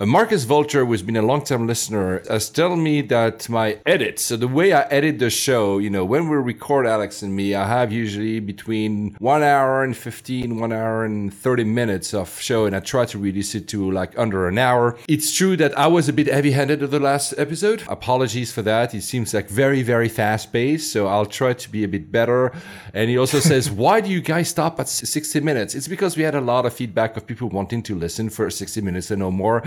Uh, 0.00 0.06
Marcus 0.06 0.44
Vulture, 0.44 0.86
who's 0.86 1.02
been 1.02 1.16
a 1.16 1.22
long-time 1.22 1.66
listener, 1.66 2.22
has 2.28 2.48
told 2.48 2.78
me 2.78 3.00
that 3.00 3.48
my 3.48 3.80
edits, 3.84 4.22
so 4.22 4.36
the 4.36 4.46
way 4.46 4.72
I 4.72 4.82
edit 4.82 5.18
the 5.18 5.28
show, 5.28 5.78
you 5.78 5.90
know, 5.90 6.04
when 6.04 6.28
we 6.28 6.36
record 6.36 6.86
Alex 6.86 7.20
and 7.20 7.34
me, 7.34 7.52
I 7.52 7.66
have 7.66 7.90
usually 7.90 8.38
between 8.38 9.16
one 9.18 9.42
hour 9.42 9.82
and 9.82 9.96
15, 9.96 10.60
one 10.60 10.72
hour 10.72 11.04
and 11.04 11.34
30 11.34 11.64
minutes 11.64 12.14
of 12.14 12.40
show, 12.40 12.64
and 12.64 12.76
I 12.76 12.80
try 12.80 13.06
to 13.06 13.18
reduce 13.18 13.56
it 13.56 13.66
to 13.70 13.90
like 13.90 14.16
under 14.16 14.46
an 14.46 14.56
hour. 14.56 14.96
It's 15.08 15.34
true 15.34 15.56
that 15.56 15.76
I 15.76 15.88
was 15.88 16.08
a 16.08 16.12
bit 16.12 16.28
heavy-handed 16.28 16.80
in 16.80 16.90
the 16.90 17.00
last 17.00 17.34
episode. 17.36 17.82
Apologies 17.88 18.52
for 18.52 18.62
that. 18.62 18.94
It 18.94 19.02
seems 19.02 19.34
like 19.34 19.48
very, 19.48 19.82
very 19.82 20.08
fast-paced, 20.08 20.92
so 20.92 21.08
I'll 21.08 21.26
try 21.26 21.54
to 21.54 21.68
be 21.68 21.82
a 21.82 21.88
bit 21.88 22.12
better. 22.12 22.52
And 22.94 23.10
he 23.10 23.18
also 23.18 23.40
says, 23.40 23.68
why 23.82 24.00
do 24.00 24.10
you 24.10 24.20
guys 24.20 24.48
stop 24.48 24.78
at 24.78 24.88
60 24.88 25.40
minutes? 25.40 25.74
It's 25.74 25.88
because 25.88 26.16
we 26.16 26.22
had 26.22 26.36
a 26.36 26.40
lot 26.40 26.66
of 26.66 26.72
feedback 26.72 27.16
of 27.16 27.26
people 27.26 27.48
wanting 27.48 27.82
to 27.82 27.96
listen 27.96 28.30
for 28.30 28.48
60 28.48 28.80
minutes 28.80 29.10
and 29.10 29.18
no 29.18 29.32
more. 29.32 29.64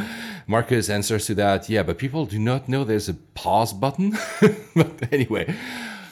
Marcus 0.48 0.90
answers 0.90 1.26
to 1.28 1.36
that, 1.36 1.70
yeah, 1.70 1.84
but 1.84 1.98
people 1.98 2.26
do 2.26 2.40
not 2.40 2.68
know 2.68 2.84
there's 2.84 3.10
a 3.10 3.14
pause 3.14 3.74
button. 3.74 4.18
but 4.76 5.12
anyway, 5.12 5.54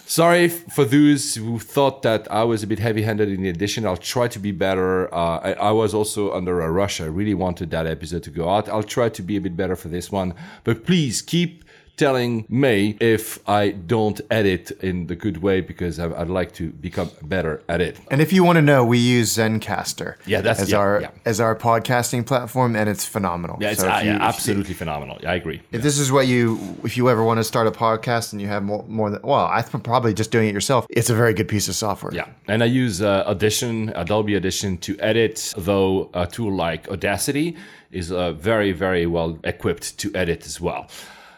sorry 0.05 0.47
for 0.47 0.85
those 0.85 1.35
who 1.35 1.59
thought 1.59 2.01
that 2.03 2.31
I 2.31 2.43
was 2.43 2.63
a 2.63 2.67
bit 2.67 2.79
heavy 2.79 3.03
handed 3.03 3.29
in 3.29 3.41
the 3.41 3.49
edition. 3.49 3.85
I'll 3.85 3.97
try 3.97 4.27
to 4.27 4.39
be 4.39 4.51
better. 4.51 5.13
Uh, 5.13 5.39
I, 5.39 5.53
I 5.53 5.71
was 5.71 5.93
also 5.93 6.33
under 6.33 6.61
a 6.61 6.71
rush. 6.71 7.01
I 7.01 7.05
really 7.05 7.33
wanted 7.33 7.71
that 7.71 7.85
episode 7.87 8.23
to 8.23 8.29
go 8.29 8.49
out. 8.49 8.69
I'll 8.69 8.83
try 8.83 9.09
to 9.09 9.21
be 9.21 9.37
a 9.37 9.41
bit 9.41 9.55
better 9.55 9.75
for 9.75 9.87
this 9.87 10.11
one. 10.11 10.33
But 10.63 10.85
please 10.85 11.21
keep 11.21 11.63
telling 11.99 12.45
me 12.49 12.97
if 12.99 13.23
I 13.47 13.69
don't 13.71 14.19
edit 14.31 14.71
in 14.81 15.07
the 15.07 15.15
good 15.15 15.37
way 15.43 15.61
because 15.61 15.99
I, 15.99 16.05
I'd 16.19 16.29
like 16.29 16.51
to 16.53 16.69
become 16.69 17.09
better 17.21 17.61
at 17.67 17.81
it. 17.81 17.97
And 18.09 18.21
if 18.21 18.31
you 18.33 18.43
want 18.43 18.55
to 18.55 18.61
know, 18.61 18.83
we 18.85 18.97
use 18.97 19.35
Zencastr. 19.37 20.15
Yeah, 20.25 20.41
that's- 20.41 20.61
as 20.63 20.71
yeah, 20.71 20.77
our 20.77 21.01
yeah. 21.01 21.11
as 21.25 21.39
our 21.39 21.55
podcasting 21.55 22.25
platform, 22.25 22.75
and 22.75 22.89
it's 22.89 23.05
phenomenal. 23.05 23.57
Yeah, 23.59 23.71
it's 23.71 23.81
So 23.81 23.89
uh, 23.89 23.99
you- 23.99 24.11
yeah, 24.11 24.27
absolutely 24.31 24.73
phenomenal. 24.73 25.17
I 25.27 25.35
agree. 25.35 25.61
If 25.71 25.81
this 25.83 25.99
is 25.99 26.11
what 26.11 26.25
you, 26.27 26.57
if 26.83 26.97
you 26.97 27.09
ever 27.09 27.23
want 27.23 27.37
to 27.39 27.43
start 27.43 27.67
a 27.67 27.71
podcast 27.71 28.31
and 28.33 28.41
you 28.41 28.47
have 28.47 28.63
more, 28.63 28.83
more 28.87 29.09
than, 29.11 29.21
well, 29.21 29.45
I 29.45 29.61
think 29.61 29.83
probably 29.83 30.13
just 30.13 30.31
doing 30.31 30.47
it 30.49 30.53
yourself. 30.53 30.85
It's 30.89 31.09
a 31.09 31.15
very 31.15 31.33
good 31.33 31.47
piece 31.47 31.67
of 31.67 31.75
software. 31.75 32.13
Yeah, 32.13 32.27
and 32.47 32.63
I 32.63 32.65
use 32.83 33.01
uh, 33.01 33.23
Audition, 33.27 33.91
Adobe 33.95 34.35
Audition 34.35 34.77
to 34.79 34.91
edit, 34.99 35.53
though 35.57 36.09
a 36.13 36.25
tool 36.25 36.53
like 36.55 36.87
Audacity 36.89 37.57
is 37.91 38.11
uh, 38.11 38.31
very, 38.33 38.71
very 38.71 39.05
well 39.05 39.37
equipped 39.43 39.97
to 39.99 40.07
edit 40.15 40.45
as 40.45 40.61
well. 40.61 40.87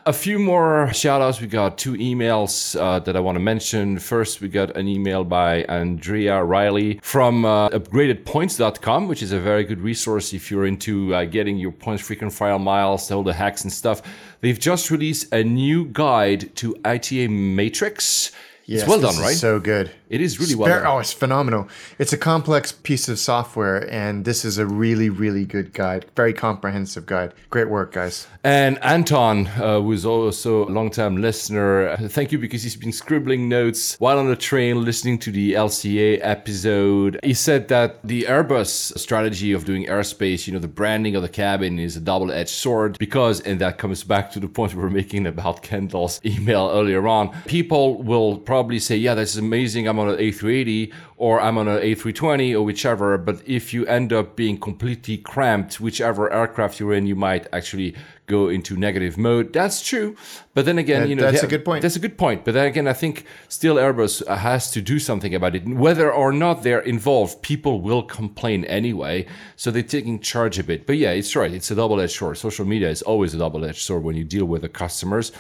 A 0.08 0.14
few 0.14 0.40
more 0.40 0.92
shout 0.94 1.22
outs. 1.22 1.40
We 1.40 1.46
got 1.46 1.78
two 1.78 1.94
emails 1.94 2.76
uh, 2.80 2.98
that 3.02 3.16
I 3.16 3.20
want 3.20 3.36
to 3.36 3.40
mention. 3.40 4.00
First, 4.00 4.42
we 4.42 4.48
got 4.48 4.76
an 4.76 4.88
email 4.88 5.24
by 5.24 5.62
Andrea 5.66 6.44
Riley 6.44 7.00
from 7.04 7.46
uh, 7.46 7.70
upgradedpoints.com, 7.70 9.08
which 9.08 9.22
is 9.22 9.32
a 9.32 9.40
very 9.40 9.64
good 9.64 9.80
resource 9.80 10.34
if 10.34 10.50
you're 10.50 10.66
into 10.66 11.14
uh, 11.14 11.26
getting 11.26 11.58
your 11.58 11.72
points 11.72 12.02
frequent 12.02 12.34
file 12.34 12.58
miles, 12.58 13.12
all 13.12 13.22
the 13.22 13.34
hacks 13.34 13.62
and 13.62 13.72
stuff. 13.72 14.02
They've 14.40 14.60
just 14.60 14.90
released 14.90 15.32
a 15.32 15.44
new 15.44 15.86
guide 15.86 16.56
to 16.56 16.76
ITA 16.84 17.28
Matrix. 17.28 18.32
Yes, 18.72 18.84
it's 18.84 18.90
well 18.90 19.02
done, 19.02 19.22
right? 19.22 19.36
So 19.36 19.60
good. 19.60 19.92
It 20.08 20.22
is 20.22 20.40
really 20.40 20.56
well 20.56 20.70
done. 20.70 20.86
oh, 20.86 21.00
it's 21.00 21.12
phenomenal. 21.12 21.68
It's 22.00 22.14
a 22.14 22.18
complex 22.18 22.72
piece 22.72 23.10
of 23.10 23.20
software, 23.20 23.90
and 23.92 24.24
this 24.24 24.46
is 24.46 24.58
a 24.58 24.66
really, 24.66 25.10
really 25.10 25.46
good 25.46 25.74
guide. 25.74 26.06
Very 26.16 26.34
comprehensive 26.34 27.06
guide. 27.06 27.34
Great 27.50 27.70
work, 27.70 27.92
guys. 27.94 28.28
And 28.44 28.82
Anton, 28.82 29.48
uh, 29.48 29.82
who's 29.82 30.06
also 30.06 30.68
a 30.68 30.72
long-time 30.72 31.18
listener, 31.22 31.98
thank 31.98 32.32
you 32.32 32.40
because 32.40 32.64
he's 32.64 32.78
been 32.78 32.94
scribbling 32.94 33.50
notes 33.50 33.98
while 34.00 34.18
on 34.18 34.28
the 34.28 34.36
train 34.38 34.86
listening 34.86 35.20
to 35.20 35.32
the 35.32 35.54
LCA 35.54 36.20
episode. 36.22 37.20
He 37.24 37.34
said 37.34 37.68
that 37.68 38.02
the 38.06 38.24
Airbus 38.24 38.98
strategy 38.98 39.52
of 39.52 39.66
doing 39.66 39.86
airspace, 39.86 40.48
you 40.48 40.54
know, 40.54 40.60
the 40.60 40.68
branding 40.68 41.16
of 41.18 41.24
the 41.24 41.30
cabin 41.30 41.78
is 41.78 41.98
a 41.98 42.02
double-edged 42.02 42.50
sword 42.50 42.98
because, 43.00 43.42
and 43.42 43.60
that 43.60 43.78
comes 43.78 44.04
back 44.06 44.32
to 44.32 44.40
the 44.40 44.48
point 44.48 44.74
we 44.76 44.82
were 44.82 44.90
making 44.90 45.28
about 45.28 45.62
Kendall's 45.62 46.22
email 46.26 46.70
earlier 46.74 47.06
on, 47.08 47.30
people 47.48 48.02
will 48.02 48.38
probably 48.38 48.61
say, 48.80 48.96
yeah, 48.96 49.16
this 49.16 49.32
is 49.32 49.38
amazing. 49.38 49.88
I'm 49.88 50.00
on 50.00 50.10
an 50.10 50.18
A380 50.18 50.94
or 51.18 51.40
I'm 51.42 51.58
on 51.58 51.68
an 51.68 51.80
A320 51.80 52.54
or 52.54 52.62
whichever. 52.64 53.18
But 53.18 53.42
if 53.48 53.74
you 53.74 53.86
end 53.86 54.14
up 54.14 54.36
being 54.36 54.60
completely 54.60 55.18
cramped, 55.18 55.80
whichever 55.80 56.32
aircraft 56.32 56.80
you're 56.80 56.94
in, 56.94 57.06
you 57.06 57.16
might 57.16 57.48
actually 57.54 57.96
go 58.28 58.48
into 58.48 58.78
negative 58.78 59.18
mode. 59.18 59.52
That's 59.52 59.82
true. 59.82 60.16
But 60.54 60.66
then 60.66 60.78
again, 60.78 61.10
you 61.10 61.16
know, 61.16 61.24
that's 61.24 61.42
they- 61.42 61.48
a 61.48 61.50
good 61.50 61.66
point. 61.66 61.82
That's 61.82 61.98
a 61.98 62.00
good 62.00 62.18
point. 62.18 62.46
But 62.46 62.54
then 62.54 62.66
again, 62.66 62.88
I 62.88 62.94
think 62.94 63.26
still 63.50 63.76
Airbus 63.76 64.26
has 64.28 64.72
to 64.72 64.82
do 64.82 65.00
something 65.00 65.36
about 65.36 65.56
it. 65.56 65.68
Whether 65.68 66.12
or 66.12 66.32
not 66.32 66.64
they're 66.64 66.80
involved, 66.80 67.42
people 67.42 67.82
will 67.82 68.04
complain 68.04 68.64
anyway. 68.66 69.26
So 69.58 69.70
they're 69.70 69.84
taking 69.84 70.20
charge 70.20 70.60
of 70.60 70.70
it. 70.70 70.88
But 70.88 70.98
yeah, 70.98 71.12
it's 71.12 71.36
right. 71.36 71.52
It's 71.54 71.72
a 71.72 71.76
double-edged 71.76 72.16
sword. 72.16 72.38
Social 72.38 72.66
media 72.66 72.90
is 72.90 73.02
always 73.02 73.34
a 73.34 73.38
double-edged 73.38 73.82
sword 73.82 74.04
when 74.04 74.16
you 74.16 74.24
deal 74.24 74.46
with 74.46 74.62
the 74.62 74.70
customers. 74.70 75.32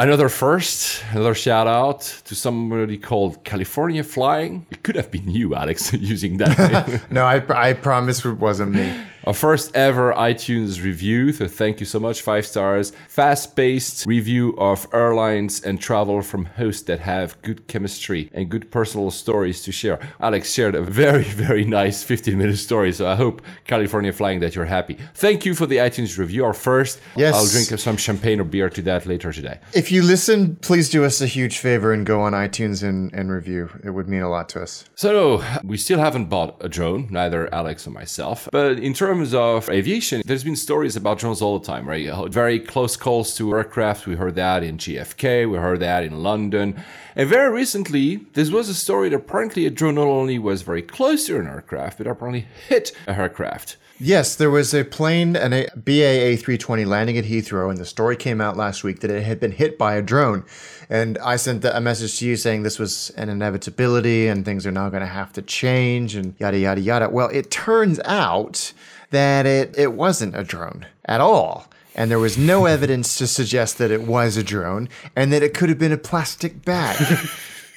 Another 0.00 0.28
first, 0.28 1.02
another 1.10 1.34
shout 1.34 1.66
out 1.66 2.02
to 2.26 2.36
somebody 2.36 2.96
called 2.98 3.42
California 3.42 4.04
Flying. 4.04 4.64
It 4.70 4.84
could 4.84 4.94
have 4.94 5.10
been 5.10 5.28
you, 5.28 5.56
Alex, 5.56 5.92
using 6.14 6.36
that. 6.36 7.02
No, 7.10 7.24
I, 7.24 7.42
I 7.70 7.72
promise 7.72 8.24
it 8.24 8.34
wasn't 8.34 8.72
me. 8.74 8.92
Our 9.28 9.34
first 9.34 9.76
ever 9.76 10.14
iTunes 10.14 10.82
review. 10.82 11.34
So 11.34 11.46
thank 11.48 11.80
you 11.80 11.84
so 11.84 12.00
much. 12.00 12.22
Five 12.22 12.46
stars. 12.46 12.92
Fast 13.08 13.54
paced 13.54 14.06
review 14.06 14.56
of 14.56 14.86
airlines 14.90 15.62
and 15.62 15.78
travel 15.78 16.22
from 16.22 16.46
hosts 16.46 16.84
that 16.84 17.00
have 17.00 17.36
good 17.42 17.66
chemistry 17.66 18.30
and 18.32 18.48
good 18.48 18.70
personal 18.70 19.10
stories 19.10 19.62
to 19.64 19.70
share. 19.70 20.00
Alex 20.18 20.54
shared 20.54 20.74
a 20.74 20.80
very, 20.80 21.24
very 21.44 21.66
nice 21.66 22.02
15 22.02 22.38
minute 22.38 22.56
story. 22.56 22.90
So 22.90 23.06
I 23.06 23.16
hope 23.16 23.42
California 23.66 24.14
Flying 24.14 24.40
that 24.40 24.54
you're 24.54 24.64
happy. 24.64 24.96
Thank 25.12 25.44
you 25.44 25.54
for 25.54 25.66
the 25.66 25.76
iTunes 25.76 26.16
review. 26.16 26.46
Our 26.46 26.54
first. 26.54 26.98
Yes. 27.14 27.34
I'll 27.34 27.46
drink 27.46 27.78
some 27.78 27.98
champagne 27.98 28.40
or 28.40 28.44
beer 28.44 28.70
to 28.70 28.80
that 28.80 29.04
later 29.04 29.30
today. 29.30 29.60
If 29.74 29.92
you 29.92 30.02
listen, 30.04 30.56
please 30.56 30.88
do 30.88 31.04
us 31.04 31.20
a 31.20 31.26
huge 31.26 31.58
favor 31.58 31.92
and 31.92 32.06
go 32.06 32.22
on 32.22 32.32
iTunes 32.32 32.82
and, 32.82 33.12
and 33.12 33.30
review. 33.30 33.68
It 33.84 33.90
would 33.90 34.08
mean 34.08 34.22
a 34.22 34.30
lot 34.30 34.48
to 34.50 34.62
us. 34.62 34.86
So 34.94 35.44
we 35.62 35.76
still 35.76 35.98
haven't 35.98 36.30
bought 36.30 36.56
a 36.64 36.68
drone, 36.70 37.08
neither 37.10 37.52
Alex 37.52 37.86
or 37.86 37.90
myself. 37.90 38.48
But 38.50 38.78
in 38.78 38.94
terms 38.94 39.17
of 39.34 39.68
aviation, 39.68 40.22
there's 40.24 40.44
been 40.44 40.56
stories 40.56 40.96
about 40.96 41.18
drones 41.18 41.42
all 41.42 41.58
the 41.58 41.66
time, 41.66 41.88
right? 41.88 42.08
Very 42.30 42.58
close 42.58 42.96
calls 42.96 43.34
to 43.36 43.52
aircraft. 43.54 44.06
We 44.06 44.16
heard 44.16 44.34
that 44.36 44.62
in 44.62 44.78
JFK. 44.78 45.50
We 45.50 45.58
heard 45.58 45.80
that 45.80 46.04
in 46.04 46.22
London. 46.22 46.82
And 47.16 47.28
very 47.28 47.52
recently, 47.52 48.16
this 48.34 48.50
was 48.50 48.68
a 48.68 48.74
story 48.74 49.08
that 49.08 49.16
apparently 49.16 49.66
a 49.66 49.70
drone 49.70 49.96
not 49.96 50.06
only 50.06 50.38
was 50.38 50.62
very 50.62 50.82
close 50.82 51.26
to 51.26 51.38
an 51.38 51.46
aircraft, 51.46 51.98
but 51.98 52.06
apparently 52.06 52.46
hit 52.68 52.92
a 53.06 53.18
aircraft. 53.18 53.76
Yes, 54.00 54.36
there 54.36 54.50
was 54.50 54.72
a 54.74 54.84
plane, 54.84 55.34
an 55.34 55.52
a 55.52 55.66
BA 55.74 56.36
A320 56.36 56.86
landing 56.86 57.18
at 57.18 57.24
Heathrow, 57.24 57.68
and 57.68 57.78
the 57.78 57.84
story 57.84 58.14
came 58.14 58.40
out 58.40 58.56
last 58.56 58.84
week 58.84 59.00
that 59.00 59.10
it 59.10 59.24
had 59.24 59.40
been 59.40 59.50
hit 59.50 59.76
by 59.76 59.96
a 59.96 60.02
drone. 60.02 60.44
And 60.88 61.18
I 61.18 61.34
sent 61.34 61.64
a 61.64 61.80
message 61.80 62.20
to 62.20 62.26
you 62.26 62.36
saying 62.36 62.62
this 62.62 62.78
was 62.78 63.10
an 63.16 63.28
inevitability 63.28 64.28
and 64.28 64.44
things 64.44 64.64
are 64.66 64.70
now 64.70 64.88
going 64.88 65.00
to 65.00 65.06
have 65.08 65.32
to 65.32 65.42
change 65.42 66.14
and 66.14 66.36
yada, 66.38 66.58
yada, 66.58 66.80
yada. 66.80 67.08
Well, 67.08 67.28
it 67.30 67.50
turns 67.50 67.98
out 68.04 68.72
that 69.10 69.46
it, 69.46 69.76
it 69.76 69.92
wasn't 69.92 70.36
a 70.36 70.44
drone 70.44 70.86
at 71.04 71.20
all. 71.20 71.68
And 71.94 72.10
there 72.10 72.18
was 72.18 72.38
no 72.38 72.66
evidence 72.76 73.16
to 73.18 73.26
suggest 73.26 73.78
that 73.78 73.90
it 73.90 74.02
was 74.02 74.36
a 74.36 74.42
drone 74.42 74.88
and 75.16 75.32
that 75.32 75.42
it 75.42 75.54
could 75.54 75.68
have 75.68 75.78
been 75.78 75.92
a 75.92 75.98
plastic 75.98 76.64
bag. 76.64 76.96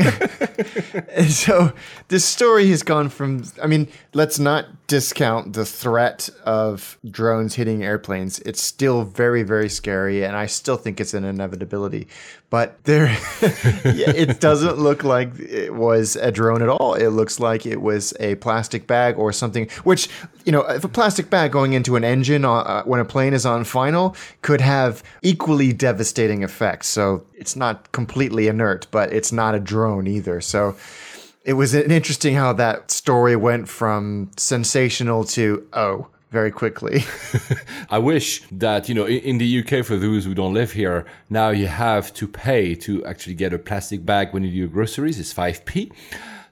And 1.16 1.30
so 1.30 1.74
this 2.08 2.26
story 2.26 2.70
has 2.70 2.84
gone 2.84 3.10
from 3.10 3.44
I 3.62 3.68
mean, 3.68 3.88
let's 4.14 4.40
not 4.40 4.83
discount 4.94 5.54
the 5.54 5.66
threat 5.66 6.30
of 6.46 7.00
drones 7.10 7.56
hitting 7.56 7.84
airplanes. 7.84 8.38
It's 8.42 8.62
still 8.62 9.06
very, 9.06 9.42
very 9.42 9.68
scary, 9.68 10.24
and 10.24 10.36
I 10.36 10.46
still 10.46 10.78
think 10.78 11.02
it's 11.02 11.16
an 11.16 11.24
inevitability. 11.24 12.08
But 12.52 12.84
there 12.84 13.08
it 13.42 14.40
doesn't 14.40 14.78
look 14.78 15.04
like 15.04 15.32
it 15.40 15.74
was 15.74 16.16
a 16.16 16.32
drone 16.32 16.62
at 16.62 16.70
all. 16.70 16.94
It 16.94 17.08
looks 17.08 17.40
like 17.40 17.66
it 17.66 17.82
was 17.82 18.14
a 18.20 18.36
plastic 18.36 18.86
bag 18.86 19.18
or 19.18 19.34
something, 19.34 19.68
which, 19.84 20.10
you 20.46 20.52
know, 20.52 20.62
if 20.62 20.84
a 20.84 20.88
plastic 20.88 21.32
bag 21.32 21.52
going 21.52 21.74
into 21.74 21.96
an 21.96 22.04
engine 22.04 22.46
uh, 22.46 22.84
when 22.84 23.00
a 23.00 23.06
plane 23.06 23.34
is 23.34 23.48
on 23.48 23.64
final 23.64 24.16
could 24.44 24.62
have 24.62 25.02
equally 25.24 25.74
devastating 25.74 26.44
effects. 26.44 26.88
So 26.88 27.26
it's 27.34 27.56
not 27.56 27.92
completely 27.94 28.48
inert, 28.48 28.86
but 28.92 29.12
it's 29.12 29.32
not 29.32 29.56
a 29.56 29.60
drone 29.60 30.06
either. 30.06 30.40
So 30.40 30.76
it 31.44 31.54
was 31.54 31.74
interesting 31.74 32.36
how 32.36 32.54
that 32.54 32.90
story 32.92 33.36
went 33.36 33.68
from 33.68 34.32
sensational 34.38 35.24
to 35.26 35.68
oh 35.74 36.08
very 36.34 36.52
quickly. 36.52 37.06
I 37.92 38.00
wish 38.00 38.42
that, 38.52 38.90
you 38.90 38.96
know, 38.96 39.06
in, 39.06 39.38
the 39.38 39.60
UK, 39.60 39.86
for 39.86 39.98
those 39.98 40.26
who 40.26 40.34
don't 40.34 40.54
live 40.54 40.72
here, 40.72 41.06
now 41.30 41.50
you 41.52 41.68
have 41.68 42.12
to 42.16 42.28
pay 42.28 42.74
to 42.76 43.06
actually 43.06 43.36
get 43.36 43.54
a 43.54 43.60
plastic 43.60 44.04
bag 44.04 44.34
when 44.34 44.44
you 44.44 44.50
do 44.50 44.58
your 44.58 44.68
groceries. 44.68 45.20
It's 45.20 45.32
5p. 45.32 45.92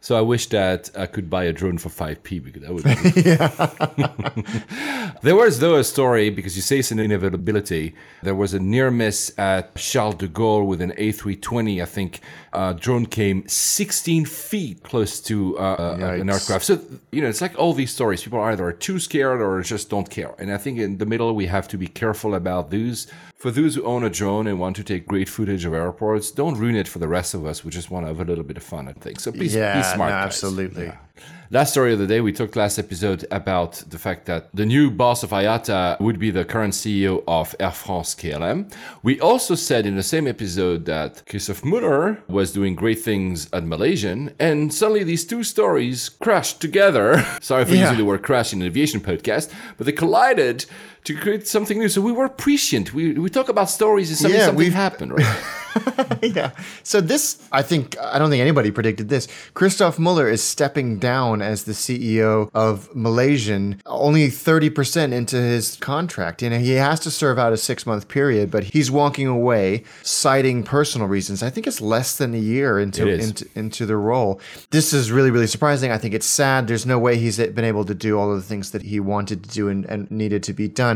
So 0.03 0.17
I 0.17 0.21
wish 0.21 0.47
that 0.47 0.89
I 0.97 1.05
could 1.05 1.29
buy 1.29 1.43
a 1.43 1.53
drone 1.53 1.77
for 1.77 1.89
5p 1.89 2.43
because 2.43 2.63
that 2.63 2.73
would 2.73 2.83
be. 2.83 2.93
there 5.21 5.35
was, 5.35 5.59
though, 5.59 5.75
a 5.75 5.83
story 5.83 6.31
because 6.31 6.55
you 6.55 6.63
say 6.63 6.79
it's 6.79 6.89
an 6.89 6.97
inevitability. 6.97 7.93
There 8.23 8.33
was 8.33 8.55
a 8.55 8.59
near 8.59 8.89
miss 8.89 9.31
at 9.37 9.75
Charles 9.75 10.15
de 10.15 10.27
Gaulle 10.27 10.65
with 10.65 10.81
an 10.81 10.91
A320. 10.93 11.83
I 11.83 11.85
think 11.85 12.21
a 12.51 12.73
drone 12.73 13.05
came 13.05 13.47
16 13.47 14.25
feet 14.25 14.81
close 14.81 15.21
to 15.21 15.59
uh, 15.59 15.97
uh, 16.01 16.15
an 16.19 16.31
aircraft. 16.31 16.65
So, 16.65 16.81
you 17.11 17.21
know, 17.21 17.29
it's 17.29 17.41
like 17.41 17.55
all 17.59 17.73
these 17.73 17.93
stories. 17.93 18.23
People 18.23 18.41
either 18.41 18.65
are 18.65 18.73
too 18.73 18.97
scared 18.99 19.39
or 19.39 19.61
just 19.61 19.91
don't 19.91 20.09
care. 20.09 20.33
And 20.39 20.51
I 20.51 20.57
think 20.57 20.79
in 20.79 20.97
the 20.97 21.05
middle, 21.05 21.35
we 21.35 21.45
have 21.45 21.67
to 21.67 21.77
be 21.77 21.87
careful 21.87 22.33
about 22.33 22.71
those. 22.71 23.05
For 23.35 23.49
those 23.49 23.73
who 23.73 23.83
own 23.83 24.03
a 24.03 24.09
drone 24.09 24.45
and 24.45 24.59
want 24.59 24.75
to 24.75 24.83
take 24.83 25.07
great 25.07 25.27
footage 25.27 25.65
of 25.65 25.73
airports, 25.73 26.29
don't 26.29 26.55
ruin 26.57 26.75
it 26.75 26.87
for 26.87 26.99
the 26.99 27.07
rest 27.07 27.33
of 27.33 27.43
us. 27.43 27.65
We 27.65 27.71
just 27.71 27.89
want 27.89 28.03
to 28.03 28.07
have 28.07 28.19
a 28.19 28.23
little 28.23 28.43
bit 28.43 28.57
of 28.57 28.61
fun, 28.63 28.87
I 28.87 28.93
think. 28.93 29.19
So 29.19 29.31
please 29.31 29.55
be 29.55 29.81
Yeah, 29.91 29.95
smart. 29.95 30.09
no, 30.11 30.15
absolutely. 30.17 30.85
Yeah. 30.85 30.97
Last 31.53 31.71
story 31.71 31.91
of 31.91 31.99
the 31.99 32.07
day, 32.07 32.21
we 32.21 32.31
talked 32.31 32.55
last 32.55 32.79
episode 32.79 33.25
about 33.29 33.73
the 33.89 33.99
fact 33.99 34.25
that 34.27 34.47
the 34.55 34.65
new 34.65 34.89
boss 34.89 35.21
of 35.21 35.31
IATA 35.31 35.99
would 35.99 36.17
be 36.17 36.31
the 36.31 36.45
current 36.45 36.73
CEO 36.73 37.25
of 37.27 37.53
Air 37.59 37.71
France 37.71 38.15
KLM. 38.15 38.71
We 39.03 39.19
also 39.19 39.55
said 39.55 39.85
in 39.85 39.97
the 39.97 40.01
same 40.03 40.27
episode 40.27 40.85
that 40.85 41.23
Christoph 41.29 41.65
Muller 41.65 42.23
was 42.29 42.53
doing 42.53 42.73
great 42.73 43.01
things 43.01 43.49
at 43.51 43.65
Malaysian, 43.65 44.33
and 44.39 44.73
suddenly 44.73 45.03
these 45.03 45.25
two 45.25 45.43
stories 45.43 46.07
crashed 46.07 46.61
together. 46.61 47.21
Sorry 47.41 47.65
for 47.65 47.73
Yeah. 47.75 47.81
using 47.81 47.97
the 47.97 48.05
word 48.05 48.23
crash 48.23 48.53
in 48.53 48.61
an 48.61 48.67
aviation 48.67 49.01
podcast, 49.01 49.51
but 49.75 49.85
they 49.85 49.91
collided 49.91 50.65
to 51.03 51.15
create 51.15 51.47
something 51.47 51.79
new. 51.79 51.89
So 51.89 52.01
we 52.01 52.11
were 52.11 52.29
prescient. 52.29 52.93
We, 52.93 53.13
we 53.13 53.29
talk 53.29 53.49
about 53.49 53.69
stories 53.69 54.09
and 54.09 54.17
suddenly 54.17 54.39
Yeah, 54.39 54.45
something 54.47 54.71
happened, 54.71 55.13
right? 55.13 55.43
yeah. 56.21 56.51
So 56.83 57.01
this, 57.01 57.41
I 57.51 57.61
think, 57.61 57.97
I 57.99 58.19
don't 58.19 58.29
think 58.29 58.41
anybody 58.41 58.71
predicted 58.71 59.09
this. 59.09 59.27
Christoph 59.53 59.97
Muller 59.97 60.27
is 60.29 60.43
stepping 60.43 60.99
down 60.99 61.41
as 61.41 61.63
the 61.63 61.71
CEO 61.71 62.49
of 62.53 62.93
Malaysian, 62.95 63.81
only 63.85 64.27
30% 64.27 65.11
into 65.13 65.37
his 65.37 65.77
contract. 65.77 66.41
You 66.41 66.49
know, 66.49 66.59
he 66.59 66.71
has 66.71 66.99
to 67.01 67.11
serve 67.11 67.39
out 67.39 67.53
a 67.53 67.57
six 67.57 67.85
month 67.85 68.07
period, 68.07 68.51
but 68.51 68.65
he's 68.65 68.91
walking 68.91 69.27
away, 69.27 69.83
citing 70.03 70.63
personal 70.63 71.07
reasons. 71.07 71.41
I 71.41 71.49
think 71.49 71.67
it's 71.67 71.81
less 71.81 72.17
than 72.17 72.33
a 72.33 72.39
year 72.39 72.79
into, 72.79 73.07
into, 73.07 73.47
into 73.55 73.85
the 73.85 73.97
role. 73.97 74.39
This 74.71 74.93
is 74.93 75.11
really, 75.11 75.31
really 75.31 75.47
surprising. 75.47 75.91
I 75.91 75.97
think 75.97 76.13
it's 76.13 76.25
sad. 76.25 76.67
There's 76.67 76.85
no 76.85 76.99
way 76.99 77.17
he's 77.17 77.37
been 77.37 77.65
able 77.65 77.85
to 77.85 77.95
do 77.95 78.19
all 78.19 78.31
of 78.31 78.37
the 78.37 78.47
things 78.47 78.71
that 78.71 78.83
he 78.83 78.99
wanted 78.99 79.43
to 79.43 79.49
do 79.49 79.69
and, 79.69 79.85
and 79.85 80.09
needed 80.11 80.43
to 80.43 80.53
be 80.53 80.67
done. 80.67 80.90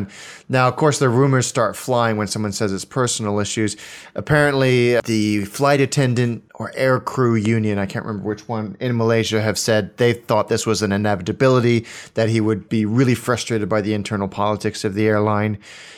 Now, 0.47 0.67
of 0.67 0.75
course, 0.75 0.99
the 0.99 1.09
rumors 1.09 1.47
start 1.47 1.75
flying 1.75 2.17
when 2.17 2.27
someone 2.27 2.51
says 2.51 2.71
it's 2.71 2.85
personal 2.85 3.39
issues. 3.39 3.75
Apparently, 4.13 4.99
the 5.01 5.45
flight 5.45 5.81
attendant 5.81 6.43
or 6.55 6.71
air 6.75 6.99
crew 6.99 7.35
union, 7.35 7.79
I 7.79 7.85
can't 7.85 8.05
remember 8.05 8.27
which 8.27 8.47
one, 8.47 8.77
in 8.79 8.95
Malaysia 8.97 9.41
have 9.41 9.57
said 9.57 9.95
they 9.97 10.13
thought 10.13 10.47
this 10.47 10.65
was 10.65 10.81
an 10.81 10.91
inevitability, 10.91 11.85
that 12.13 12.29
he 12.29 12.39
would 12.41 12.69
be 12.69 12.85
really 12.85 13.15
frustrated 13.15 13.69
by 13.69 13.81
the 13.81 13.93
internal 13.93 14.27
politics 14.27 14.83
of 14.83 14.93
the 14.93 15.07
airline 15.07 15.57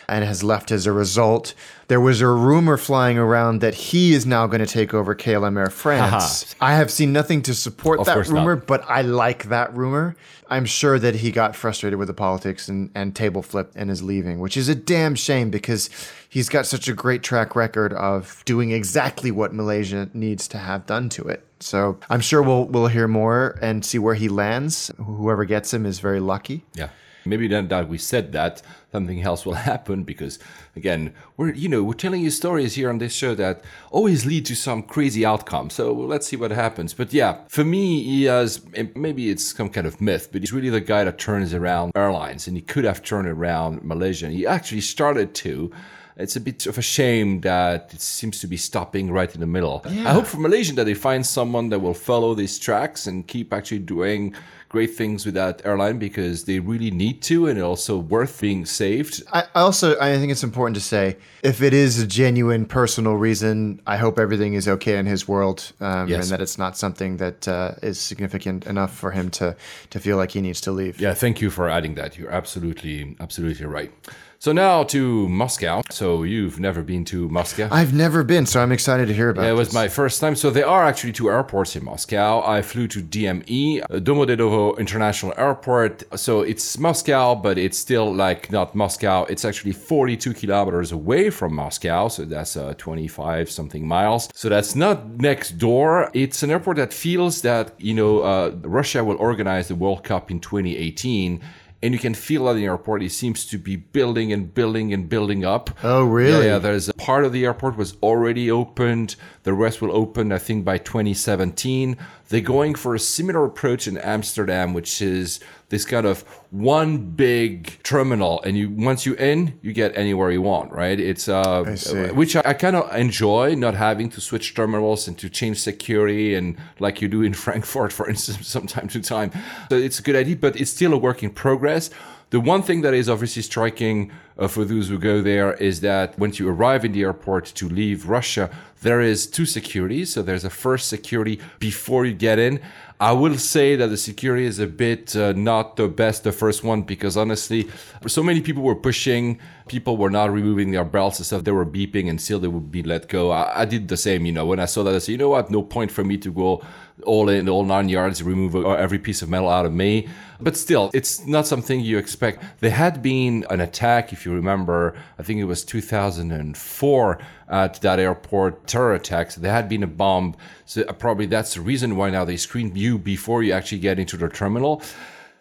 and 0.09 0.23
has 0.23 0.43
left 0.43 0.71
as 0.71 0.85
a 0.85 0.91
result. 0.91 1.53
There 1.87 1.99
was 1.99 2.21
a 2.21 2.27
rumor 2.27 2.77
flying 2.77 3.17
around 3.17 3.59
that 3.59 3.73
he 3.73 4.13
is 4.13 4.25
now 4.25 4.47
going 4.47 4.59
to 4.59 4.65
take 4.65 4.93
over 4.93 5.15
KLM 5.15 5.57
Air 5.57 5.69
France. 5.69 6.55
I 6.61 6.75
have 6.75 6.89
seen 6.89 7.11
nothing 7.11 7.41
to 7.43 7.53
support 7.53 8.03
that 8.05 8.13
course 8.13 8.29
not. 8.29 8.39
rumor, 8.39 8.55
but 8.55 8.83
I 8.87 9.01
like 9.01 9.45
that 9.45 9.75
rumor. 9.75 10.15
I'm 10.49 10.65
sure 10.65 10.97
that 10.97 11.15
he 11.15 11.31
got 11.31 11.55
frustrated 11.55 11.99
with 11.99 12.07
the 12.07 12.13
politics 12.13 12.69
and, 12.69 12.89
and 12.95 13.13
table 13.15 13.41
flipped 13.41 13.75
and 13.75 13.91
is 13.91 14.01
leaving, 14.01 14.39
which 14.39 14.55
is 14.55 14.69
a 14.69 14.75
damn 14.75 15.15
shame 15.15 15.49
because 15.49 15.89
he's 16.29 16.47
got 16.47 16.65
such 16.65 16.87
a 16.87 16.93
great 16.93 17.21
track 17.21 17.55
record 17.55 17.91
of 17.93 18.43
doing 18.45 18.71
exactly 18.71 19.29
what 19.29 19.53
Malaysia 19.53 20.09
needs 20.13 20.47
to 20.49 20.57
have 20.57 20.85
done 20.85 21.09
to 21.09 21.27
it. 21.27 21.45
So 21.59 21.97
I'm 22.09 22.21
sure 22.21 22.41
we'll 22.41 22.65
we'll 22.65 22.87
hear 22.87 23.07
more 23.07 23.57
and 23.61 23.83
see 23.83 23.97
where 23.97 24.13
he 24.15 24.29
lands. 24.29 24.91
Whoever 24.97 25.43
gets 25.43 25.73
him 25.73 25.85
is 25.85 25.99
very 25.99 26.19
lucky. 26.19 26.63
Yeah. 26.75 26.89
Maybe 27.29 27.47
then 27.47 27.67
that 27.67 27.89
we 27.89 27.97
said 27.97 28.31
that 28.33 28.61
something 28.91 29.21
else 29.21 29.45
will 29.45 29.53
happen 29.71 30.03
because 30.03 30.39
again 30.75 31.13
we're 31.35 31.53
you 31.53 31.69
know 31.69 31.83
we're 31.83 31.93
telling 31.93 32.21
you 32.21 32.31
stories 32.31 32.75
here 32.75 32.89
on 32.89 32.97
this 32.97 33.13
show 33.13 33.35
that 33.35 33.63
always 33.91 34.25
lead 34.25 34.45
to 34.45 34.55
some 34.55 34.81
crazy 34.83 35.25
outcome. 35.25 35.69
So 35.69 35.93
let's 35.93 36.27
see 36.27 36.35
what 36.35 36.51
happens. 36.51 36.93
But 36.93 37.13
yeah, 37.13 37.39
for 37.47 37.63
me 37.63 38.03
he 38.03 38.23
has 38.25 38.61
maybe 38.95 39.29
it's 39.29 39.55
some 39.55 39.69
kind 39.69 39.87
of 39.87 40.01
myth, 40.01 40.29
but 40.31 40.41
he's 40.41 40.53
really 40.53 40.69
the 40.69 40.81
guy 40.81 41.03
that 41.03 41.17
turns 41.17 41.53
around 41.53 41.91
airlines 41.95 42.47
and 42.47 42.55
he 42.55 42.61
could 42.61 42.85
have 42.85 43.03
turned 43.03 43.27
around 43.27 43.83
Malaysia. 43.83 44.29
He 44.29 44.45
actually 44.45 44.81
started 44.81 45.33
to. 45.35 45.71
It's 46.19 46.35
a 46.35 46.41
bit 46.41 46.65
of 46.65 46.79
a 46.79 46.81
shame 46.81 47.41
that 47.41 47.93
it 47.93 48.01
seems 48.01 48.39
to 48.39 48.47
be 48.47 48.57
stopping 48.57 49.11
right 49.11 49.31
in 49.31 49.39
the 49.39 49.45
middle. 49.45 49.83
I 49.85 50.13
hope 50.13 50.25
for 50.25 50.39
Malaysia 50.39 50.73
that 50.73 50.85
they 50.85 50.95
find 50.95 51.23
someone 51.23 51.69
that 51.69 51.77
will 51.77 51.93
follow 51.93 52.33
these 52.33 52.57
tracks 52.57 53.05
and 53.05 53.27
keep 53.27 53.53
actually 53.53 53.79
doing 53.85 54.33
great 54.69 54.95
things 54.95 55.25
with 55.25 55.35
that 55.35 55.61
airline 55.65 55.97
because 55.97 56.43
they 56.43 56.59
really 56.59 56.91
need 56.91 57.21
to 57.21 57.47
and 57.47 57.61
also 57.61 57.97
worth 57.97 58.41
being 58.41 58.65
saved. 58.65 59.23
I 59.31 59.43
also 59.55 59.97
I 59.99 60.17
think 60.17 60.31
it's 60.31 60.43
important 60.43 60.75
to 60.75 60.81
say 60.81 61.17
if 61.43 61.61
it 61.61 61.73
is 61.73 61.99
a 61.99 62.07
genuine 62.07 62.65
personal 62.65 63.15
reason, 63.15 63.81
I 63.87 63.97
hope 63.97 64.19
everything 64.19 64.53
is 64.55 64.67
okay 64.67 64.97
in 64.97 65.05
his 65.05 65.27
world, 65.27 65.71
um, 65.79 66.09
Yes. 66.09 66.23
and 66.23 66.31
that 66.31 66.41
it's 66.41 66.57
not 66.57 66.77
something 66.77 67.17
that 67.17 67.47
uh, 67.47 67.71
is 67.81 67.99
significant 67.99 68.65
enough 68.65 68.93
for 68.93 69.11
him 69.11 69.29
to 69.31 69.55
to 69.89 69.99
feel 69.99 70.17
like 70.17 70.31
he 70.31 70.41
needs 70.41 70.61
to 70.61 70.71
leave. 70.71 70.99
Yeah, 70.99 71.13
thank 71.13 71.41
you 71.41 71.49
for 71.49 71.69
adding 71.69 71.95
that. 71.95 72.17
You're 72.17 72.31
absolutely, 72.31 73.15
absolutely 73.19 73.65
right. 73.65 73.91
So 74.39 74.51
now 74.51 74.83
to 74.83 75.27
Moscow. 75.29 75.81
So 75.89 76.21
you've 76.21 76.59
never 76.59 76.83
been 76.83 77.03
to 77.05 77.27
Moscow? 77.27 77.69
I've 77.71 77.91
never 77.93 78.23
been, 78.23 78.45
so 78.45 78.61
I'm 78.61 78.71
excited 78.71 79.07
to 79.07 79.13
hear 79.13 79.29
about 79.31 79.43
Yeah, 79.45 79.49
it 79.49 79.53
was 79.55 79.69
this. 79.69 79.73
my 79.73 79.87
first 79.87 80.21
time. 80.21 80.35
So 80.35 80.51
there 80.51 80.67
are 80.67 80.85
actually 80.85 81.13
two 81.13 81.29
airports 81.31 81.75
in 81.75 81.83
Moscow. 81.83 82.43
I 82.45 82.61
flew 82.61 82.87
to 82.89 83.01
DME, 83.01 83.81
uh, 83.81 83.87
Domodedovo 83.97 84.77
International 84.77 85.33
Airport. 85.37 86.03
So 86.19 86.41
it's 86.41 86.77
Moscow, 86.77 87.33
but 87.33 87.57
it's 87.57 87.79
still 87.79 88.13
like 88.13 88.51
not 88.51 88.75
Moscow. 88.75 89.23
It's 89.25 89.43
actually 89.43 89.71
42 89.71 90.35
kilometers 90.35 90.91
away 90.91 91.31
from 91.31 91.55
Moscow. 91.55 92.07
So 92.07 92.23
that's 92.23 92.55
uh, 92.55 92.75
25 92.77 93.49
something 93.49 93.87
miles. 93.87 94.29
So 94.35 94.49
that's 94.49 94.75
not 94.75 95.19
next 95.19 95.57
door. 95.57 96.11
It's 96.13 96.43
an 96.43 96.51
airport 96.51 96.77
that 96.77 96.93
feels 96.93 97.41
that, 97.41 97.73
you 97.79 97.95
know, 97.95 98.19
uh, 98.19 98.51
Russia 98.61 99.03
will 99.03 99.17
organize 99.17 99.67
the 99.67 99.75
World 99.75 100.03
Cup 100.03 100.29
in 100.29 100.39
2018. 100.39 101.41
And 101.83 101.93
you 101.93 101.99
can 101.99 102.15
feel 102.15 102.45
that 102.45 102.51
in 102.51 102.57
the 102.57 102.65
airport. 102.65 103.03
It 103.03 103.11
seems 103.11 103.45
to 103.47 103.57
be 103.59 103.75
building 103.75 104.33
and 104.33 104.51
building 104.51 104.93
and 104.93 105.07
building 105.07 105.45
up. 105.45 105.69
Oh, 105.83 106.03
really? 106.05 106.45
Yeah, 106.45 106.53
yeah, 106.53 106.57
there's 106.57 106.89
a 106.89 106.93
part 106.93 107.23
of 107.23 107.33
the 107.33 107.45
airport 107.45 107.77
was 107.77 107.95
already 108.01 108.49
opened. 108.49 109.15
The 109.43 109.53
rest 109.53 109.79
will 109.79 109.91
open, 109.91 110.31
I 110.31 110.39
think, 110.39 110.65
by 110.65 110.79
2017. 110.79 111.95
They're 112.29 112.41
going 112.41 112.73
for 112.73 112.95
a 112.95 112.99
similar 112.99 113.45
approach 113.45 113.87
in 113.87 113.97
Amsterdam, 113.99 114.73
which 114.73 115.01
is 115.03 115.39
this 115.69 115.83
kind 115.83 116.05
of 116.05 116.21
one 116.49 116.97
big 116.97 117.77
terminal, 117.83 118.41
and 118.43 118.57
you 118.57 118.69
once 118.69 119.05
you 119.05 119.15
in, 119.15 119.59
you 119.61 119.73
get 119.73 119.97
anywhere 119.97 120.31
you 120.31 120.41
want, 120.41 120.71
right? 120.71 120.99
It's 120.99 121.27
uh, 121.27 121.75
see. 121.75 122.07
which 122.11 122.35
I, 122.35 122.41
I 122.45 122.53
kind 122.53 122.75
of 122.75 122.93
enjoy, 122.95 123.55
not 123.55 123.73
having 123.73 124.09
to 124.11 124.21
switch 124.21 124.55
terminals 124.55 125.07
and 125.07 125.17
to 125.19 125.29
change 125.29 125.59
security, 125.59 126.35
and 126.35 126.57
like 126.79 127.01
you 127.01 127.07
do 127.07 127.21
in 127.21 127.33
Frankfurt, 127.45 127.91
for 127.91 128.09
instance, 128.09 128.51
from 128.53 128.67
time 128.67 128.87
to 128.89 129.01
time. 129.01 129.31
So 129.69 129.77
it's 129.77 129.99
a 129.99 130.03
good 130.03 130.15
idea, 130.15 130.37
but 130.37 130.59
it's 130.59 130.71
still 130.71 130.93
a 130.93 130.97
work 130.97 131.21
in 131.23 131.31
progress. 131.31 131.89
The 132.29 132.41
one 132.41 132.61
thing 132.61 132.81
that 132.81 132.93
is 132.93 133.07
obviously 133.07 133.41
striking 133.41 134.11
uh, 134.37 134.49
for 134.49 134.65
those 134.65 134.89
who 134.89 134.99
go 134.99 135.21
there 135.21 135.53
is 135.53 135.79
that 135.79 136.19
once 136.19 136.39
you 136.39 136.49
arrive 136.49 136.83
in 136.83 136.91
the 136.91 137.03
airport 137.03 137.45
to 137.45 137.69
leave 137.69 138.09
Russia, 138.09 138.49
there 138.81 138.99
is 138.99 139.25
two 139.25 139.45
securities. 139.45 140.13
So 140.13 140.21
there's 140.21 140.43
a 140.43 140.49
first 140.49 140.89
security 140.89 141.39
before 141.59 142.05
you 142.05 142.13
get 142.13 142.37
in. 142.37 142.59
I 142.99 143.13
will 143.13 143.37
say 143.37 143.75
that 143.75 143.87
the 143.87 143.97
security 143.97 144.45
is 144.45 144.59
a 144.59 144.67
bit 144.67 145.15
uh, 145.15 145.31
not 145.33 145.77
the 145.77 145.87
best, 145.87 146.23
the 146.23 146.31
first 146.31 146.63
one, 146.63 146.81
because 146.81 147.15
honestly, 147.15 147.69
so 148.07 148.21
many 148.21 148.41
people 148.41 148.63
were 148.63 148.75
pushing, 148.75 149.39
people 149.67 149.95
were 149.95 150.09
not 150.09 150.33
removing 150.33 150.71
their 150.71 150.83
belts 150.83 151.19
and 151.19 151.25
stuff. 151.25 151.43
They 151.43 151.51
were 151.51 151.65
beeping 151.65 152.09
and 152.09 152.19
still 152.19 152.39
they 152.39 152.47
would 152.47 152.71
be 152.71 152.83
let 152.83 153.07
go. 153.07 153.31
I, 153.31 153.61
I 153.61 153.65
did 153.65 153.87
the 153.87 153.97
same, 153.97 154.25
you 154.25 154.31
know, 154.33 154.45
when 154.45 154.59
I 154.59 154.65
saw 154.65 154.83
that, 154.83 154.95
I 154.95 154.97
said, 154.97 155.11
you 155.13 155.17
know 155.17 155.29
what, 155.29 155.49
no 155.49 155.61
point 155.61 155.91
for 155.91 156.03
me 156.03 156.17
to 156.17 156.31
go 156.31 156.61
all 157.03 157.29
in, 157.29 157.47
all 157.47 157.63
nine 157.63 157.89
yards, 157.89 158.23
remove 158.23 158.55
every 158.55 158.99
piece 158.99 159.21
of 159.21 159.29
metal 159.29 159.49
out 159.49 159.65
of 159.65 159.73
me. 159.73 160.07
But 160.39 160.55
still, 160.55 160.91
it's 160.93 161.25
not 161.25 161.47
something 161.47 161.79
you 161.79 161.97
expect. 161.97 162.43
There 162.59 162.71
had 162.71 163.01
been 163.01 163.45
an 163.49 163.61
attack, 163.61 164.13
if 164.13 164.25
you 164.25 164.33
remember, 164.33 164.95
I 165.17 165.23
think 165.23 165.39
it 165.39 165.45
was 165.45 165.63
2004 165.63 167.19
at 167.49 167.81
that 167.81 167.99
airport, 167.99 168.67
terror 168.67 168.93
attacks. 168.93 169.35
There 169.35 169.51
had 169.51 169.69
been 169.69 169.83
a 169.83 169.87
bomb. 169.87 170.35
So 170.65 170.83
uh, 170.83 170.93
probably 170.93 171.25
that's 171.25 171.53
the 171.53 171.61
reason 171.61 171.95
why 171.95 172.09
now 172.09 172.25
they 172.25 172.37
screen 172.37 172.75
you 172.75 172.97
before 172.97 173.41
you 173.43 173.53
actually 173.53 173.79
get 173.79 173.99
into 173.99 174.17
the 174.17 174.29
terminal. 174.29 174.81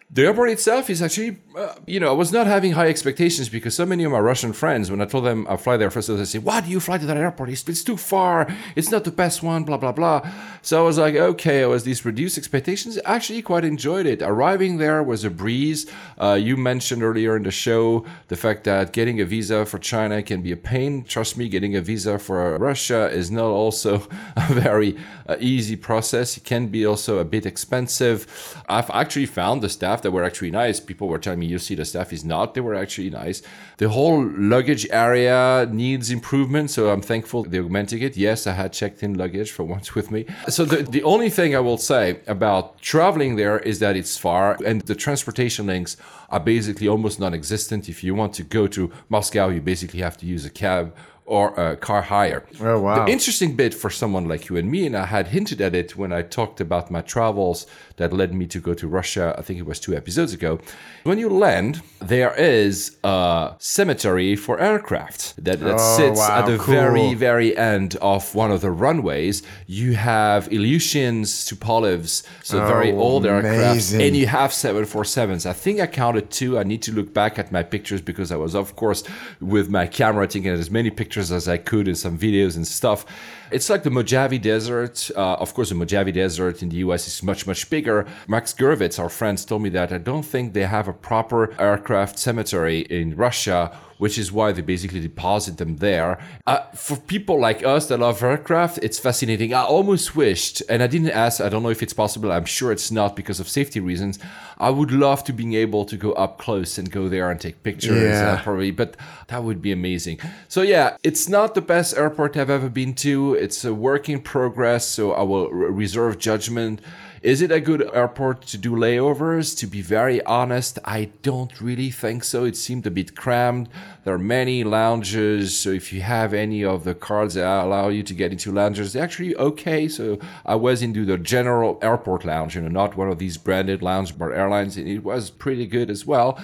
The 0.09 0.25
airport 0.25 0.51
itself 0.51 0.89
is 0.89 1.01
actually, 1.01 1.37
uh, 1.57 1.73
you 1.87 1.99
know, 1.99 2.09
I 2.09 2.11
was 2.13 2.31
not 2.31 2.45
having 2.45 2.73
high 2.73 2.87
expectations 2.87 3.49
because 3.49 3.75
so 3.75 3.85
many 3.85 4.03
of 4.03 4.11
my 4.11 4.19
Russian 4.19 4.53
friends, 4.53 4.91
when 4.91 5.01
I 5.01 5.05
told 5.05 5.25
them 5.25 5.47
I 5.49 5.57
fly 5.57 5.75
there 5.75 5.89
first, 5.89 6.07
they 6.07 6.25
say, 6.25 6.37
"Why 6.37 6.61
do 6.61 6.69
you 6.69 6.79
fly 6.79 6.99
to 6.99 7.05
that 7.07 7.17
airport? 7.17 7.49
It's, 7.49 7.67
it's 7.67 7.83
too 7.83 7.97
far. 7.97 8.47
It's 8.75 8.91
not 8.91 9.03
the 9.05 9.11
best 9.11 9.41
one." 9.41 9.63
Blah 9.63 9.77
blah 9.77 9.91
blah. 9.91 10.21
So 10.61 10.79
I 10.79 10.83
was 10.83 10.97
like, 10.97 11.15
okay, 11.15 11.63
I 11.63 11.65
was 11.65 11.83
these 11.83 12.05
reduced 12.05 12.37
expectations. 12.37 12.99
Actually, 13.05 13.41
quite 13.41 13.63
enjoyed 13.65 14.05
it. 14.05 14.21
Arriving 14.21 14.77
there 14.77 15.01
was 15.01 15.23
a 15.23 15.29
breeze. 15.29 15.89
Uh, 16.21 16.33
you 16.33 16.57
mentioned 16.57 17.01
earlier 17.01 17.35
in 17.37 17.43
the 17.43 17.51
show 17.51 18.05
the 18.27 18.35
fact 18.35 18.65
that 18.65 18.93
getting 18.93 19.19
a 19.19 19.25
visa 19.25 19.65
for 19.65 19.79
China 19.79 20.21
can 20.21 20.41
be 20.41 20.51
a 20.51 20.57
pain. 20.57 21.03
Trust 21.05 21.37
me, 21.37 21.49
getting 21.49 21.75
a 21.75 21.81
visa 21.81 22.19
for 22.19 22.57
Russia 22.57 23.09
is 23.09 23.31
not 23.31 23.49
also 23.49 24.07
a 24.35 24.53
very 24.53 24.97
uh, 25.25 25.37
easy 25.39 25.75
process. 25.75 26.37
It 26.37 26.43
can 26.43 26.67
be 26.67 26.85
also 26.85 27.17
a 27.17 27.25
bit 27.25 27.45
expensive. 27.45 28.27
I've 28.69 28.91
actually 28.91 29.25
found 29.25 29.63
the 29.63 29.69
staff 29.69 30.01
that 30.03 30.11
were 30.11 30.23
actually 30.23 30.51
nice. 30.51 30.79
People 30.79 31.07
were 31.07 31.17
telling 31.17 31.39
me, 31.39 31.46
you 31.47 31.59
see, 31.59 31.75
the 31.75 31.85
staff 31.85 32.13
is 32.13 32.23
not. 32.23 32.53
They 32.53 32.61
were 32.61 32.75
actually 32.75 33.09
nice. 33.09 33.41
The 33.77 33.89
whole 33.89 34.25
luggage 34.25 34.87
area 34.89 35.67
needs 35.71 36.11
improvement, 36.11 36.71
so 36.71 36.89
I'm 36.89 37.01
thankful 37.01 37.43
they're 37.43 37.63
augmenting 37.63 38.01
it. 38.01 38.17
Yes, 38.17 38.47
I 38.47 38.53
had 38.53 38.73
checked 38.73 39.03
in 39.03 39.13
luggage 39.13 39.51
for 39.51 39.63
once 39.75 39.95
with 39.95 40.11
me. 40.11 40.25
So 40.49 40.65
the, 40.65 40.83
the 40.83 41.03
only 41.03 41.29
thing 41.29 41.55
I 41.55 41.59
will 41.59 41.77
say 41.77 42.19
about 42.27 42.81
traveling 42.81 43.35
there 43.35 43.59
is 43.59 43.79
that 43.79 43.95
it's 43.95 44.17
far 44.17 44.57
and 44.65 44.81
the 44.81 44.95
transportation 44.95 45.67
links 45.67 45.97
are 46.29 46.39
basically 46.39 46.87
almost 46.87 47.19
non-existent. 47.19 47.87
If 47.87 48.03
you 48.03 48.15
want 48.15 48.33
to 48.35 48.43
go 48.43 48.67
to 48.67 48.91
Moscow, 49.09 49.49
you 49.49 49.61
basically 49.61 50.01
have 50.01 50.17
to 50.17 50.25
use 50.25 50.45
a 50.45 50.49
cab 50.49 50.95
or 51.27 51.53
a 51.59 51.75
car 51.75 52.01
hire. 52.03 52.45
Oh, 52.61 52.79
wow. 52.79 53.05
The 53.05 53.11
interesting 53.11 53.55
bit 53.57 53.73
for 53.73 53.89
someone 53.89 54.29
like 54.29 54.47
you 54.47 54.55
and 54.55 54.71
me, 54.71 54.85
and 54.87 54.95
I 54.95 55.05
had 55.05 55.27
hinted 55.27 55.59
at 55.61 55.75
it 55.75 55.97
when 55.97 56.13
I 56.13 56.21
talked 56.21 56.61
about 56.61 56.89
my 56.89 57.01
travels 57.01 57.67
that 57.97 58.13
led 58.13 58.33
me 58.33 58.45
to 58.47 58.59
go 58.59 58.73
to 58.75 58.87
Russia, 58.87 59.35
I 59.37 59.41
think 59.41 59.59
it 59.59 59.65
was 59.65 59.77
two 59.79 59.93
episodes 59.93 60.31
ago. 60.33 60.59
When 61.03 61.19
you 61.19 61.29
land, 61.29 61.81
there 61.99 62.33
is 62.35 62.95
a 63.03 63.55
cemetery 63.59 64.37
for 64.37 64.57
aircraft 64.59 65.35
that, 65.43 65.59
that 65.59 65.75
Oh, 65.77 65.97
sits 65.97 66.17
wow, 66.19 66.39
at 66.39 66.45
the 66.45 66.57
cool. 66.57 66.73
very, 66.75 67.13
very 67.13 67.57
end 67.57 67.97
of 67.97 68.33
one 68.33 68.51
of 68.51 68.61
the 68.61 68.71
runways. 68.71 69.43
You 69.65 69.95
have 69.95 70.47
Ilyushin's 70.49 71.45
Tupolev's, 71.45 72.23
so 72.43 72.65
very 72.67 72.91
Oh, 72.93 72.99
old 72.99 73.25
aircraft, 73.25 73.71
amazing. 73.71 74.01
and 74.01 74.15
you 74.15 74.27
have 74.27 74.51
747s. 74.51 75.45
I 75.45 75.53
think 75.53 75.81
I 75.81 75.87
counted 75.87 76.29
two. 76.31 76.57
I 76.57 76.63
need 76.63 76.81
to 76.83 76.93
look 76.93 77.13
back 77.13 77.37
at 77.37 77.51
my 77.51 77.63
pictures 77.63 77.99
because 77.99 78.31
I 78.31 78.37
was, 78.37 78.55
of 78.55 78.77
course, 78.77 79.03
with 79.41 79.69
my 79.69 79.87
camera 79.87 80.25
taking 80.27 80.47
as 80.51 80.71
many 80.71 80.89
pictures 80.89 81.16
as 81.17 81.47
I 81.47 81.57
could 81.57 81.87
and 81.87 81.97
some 81.97 82.17
videos 82.17 82.55
and 82.55 82.65
stuff. 82.67 83.05
It's 83.51 83.69
like 83.69 83.83
the 83.83 83.89
Mojave 83.89 84.39
Desert. 84.39 85.09
Uh, 85.15 85.33
of 85.35 85.53
course, 85.53 85.69
the 85.69 85.75
Mojave 85.75 86.11
Desert 86.11 86.61
in 86.61 86.69
the 86.69 86.77
US 86.77 87.07
is 87.07 87.23
much, 87.23 87.47
much 87.47 87.69
bigger. 87.69 88.05
Max 88.27 88.53
Gervitz, 88.53 88.99
our 88.99 89.09
friends, 89.09 89.45
told 89.45 89.61
me 89.61 89.69
that 89.69 89.91
I 89.91 89.97
don't 89.97 90.23
think 90.23 90.53
they 90.53 90.65
have 90.65 90.87
a 90.87 90.93
proper 90.93 91.53
aircraft 91.59 92.19
cemetery 92.19 92.81
in 92.81 93.15
Russia 93.15 93.71
which 93.97 94.17
is 94.17 94.31
why 94.31 94.51
they 94.51 94.61
basically 94.61 94.99
deposit 94.99 95.57
them 95.57 95.77
there. 95.77 96.19
Uh, 96.45 96.59
for 96.75 96.97
people 96.97 97.39
like 97.39 97.63
us 97.65 97.87
that 97.87 97.99
love 97.99 98.21
aircraft, 98.23 98.79
it's 98.81 98.99
fascinating. 98.99 99.53
I 99.53 99.63
almost 99.63 100.15
wished, 100.15 100.61
and 100.69 100.83
I 100.83 100.87
didn't 100.87 101.09
ask, 101.11 101.41
I 101.41 101.49
don't 101.49 101.63
know 101.63 101.69
if 101.69 101.81
it's 101.81 101.93
possible, 101.93 102.31
I'm 102.31 102.45
sure 102.45 102.71
it's 102.71 102.91
not 102.91 103.15
because 103.15 103.39
of 103.39 103.49
safety 103.49 103.79
reasons. 103.79 104.19
I 104.59 104.69
would 104.69 104.91
love 104.91 105.23
to 105.25 105.33
being 105.33 105.53
able 105.53 105.85
to 105.85 105.97
go 105.97 106.13
up 106.13 106.37
close 106.37 106.77
and 106.77 106.91
go 106.91 107.09
there 107.09 107.29
and 107.29 107.39
take 107.39 107.63
pictures, 107.63 108.03
Yeah. 108.03 108.33
uh, 108.33 108.43
probably, 108.43 108.71
but 108.71 108.95
that 109.27 109.43
would 109.43 109.61
be 109.61 109.71
amazing. 109.71 110.19
So, 110.47 110.61
yeah, 110.61 110.97
it's 111.03 111.27
not 111.27 111.55
the 111.55 111.61
best 111.61 111.97
airport 111.97 112.37
I've 112.37 112.49
ever 112.49 112.69
been 112.69 112.93
to. 112.95 113.35
It's 113.37 113.63
a 113.63 113.73
work 113.73 114.09
in 114.09 114.21
progress, 114.21 114.87
so 114.87 115.13
I 115.13 115.23
will 115.23 115.49
reserve 115.49 116.17
judgment. 116.17 116.81
Is 117.23 117.41
it 117.41 117.51
a 117.51 117.59
good 117.59 117.81
airport 117.93 118.43
to 118.43 118.57
do 118.57 118.71
layovers? 118.71 119.57
To 119.57 119.67
be 119.67 119.81
very 119.81 120.23
honest, 120.25 120.77
I 120.85 121.09
don't 121.23 121.59
really 121.59 121.89
think 121.89 122.23
so. 122.23 122.45
It 122.45 122.55
seemed 122.55 122.85
a 122.85 122.91
bit 122.91 123.15
crammed. 123.15 123.69
There 124.03 124.13
are 124.13 124.19
many 124.19 124.63
lounges, 124.63 125.57
so 125.57 125.71
if 125.71 125.91
you 125.91 126.01
have 126.01 126.33
any 126.33 126.63
of 126.63 126.83
the 126.83 126.93
cards 126.93 127.33
that 127.33 127.45
allow 127.45 127.89
you 127.89 128.03
to 128.03 128.13
get 128.13 128.31
into 128.31 128.51
lounges, 128.51 128.93
they're 128.93 129.03
actually 129.03 129.35
okay. 129.35 129.87
So 129.87 130.19
I 130.45 130.55
was 130.55 130.81
into 130.81 131.05
the 131.05 131.17
general 131.17 131.79
airport 131.81 132.23
lounge, 132.23 132.55
you 132.55 132.61
know, 132.61 132.67
not 132.67 132.95
one 132.95 133.09
of 133.09 133.17
these 133.17 133.37
branded 133.37 133.81
lounge 133.81 134.17
bar 134.17 134.31
airlines, 134.31 134.77
and 134.77 134.87
it 134.87 135.03
was 135.03 135.31
pretty 135.31 135.65
good 135.65 135.89
as 135.89 136.05
well. 136.05 136.39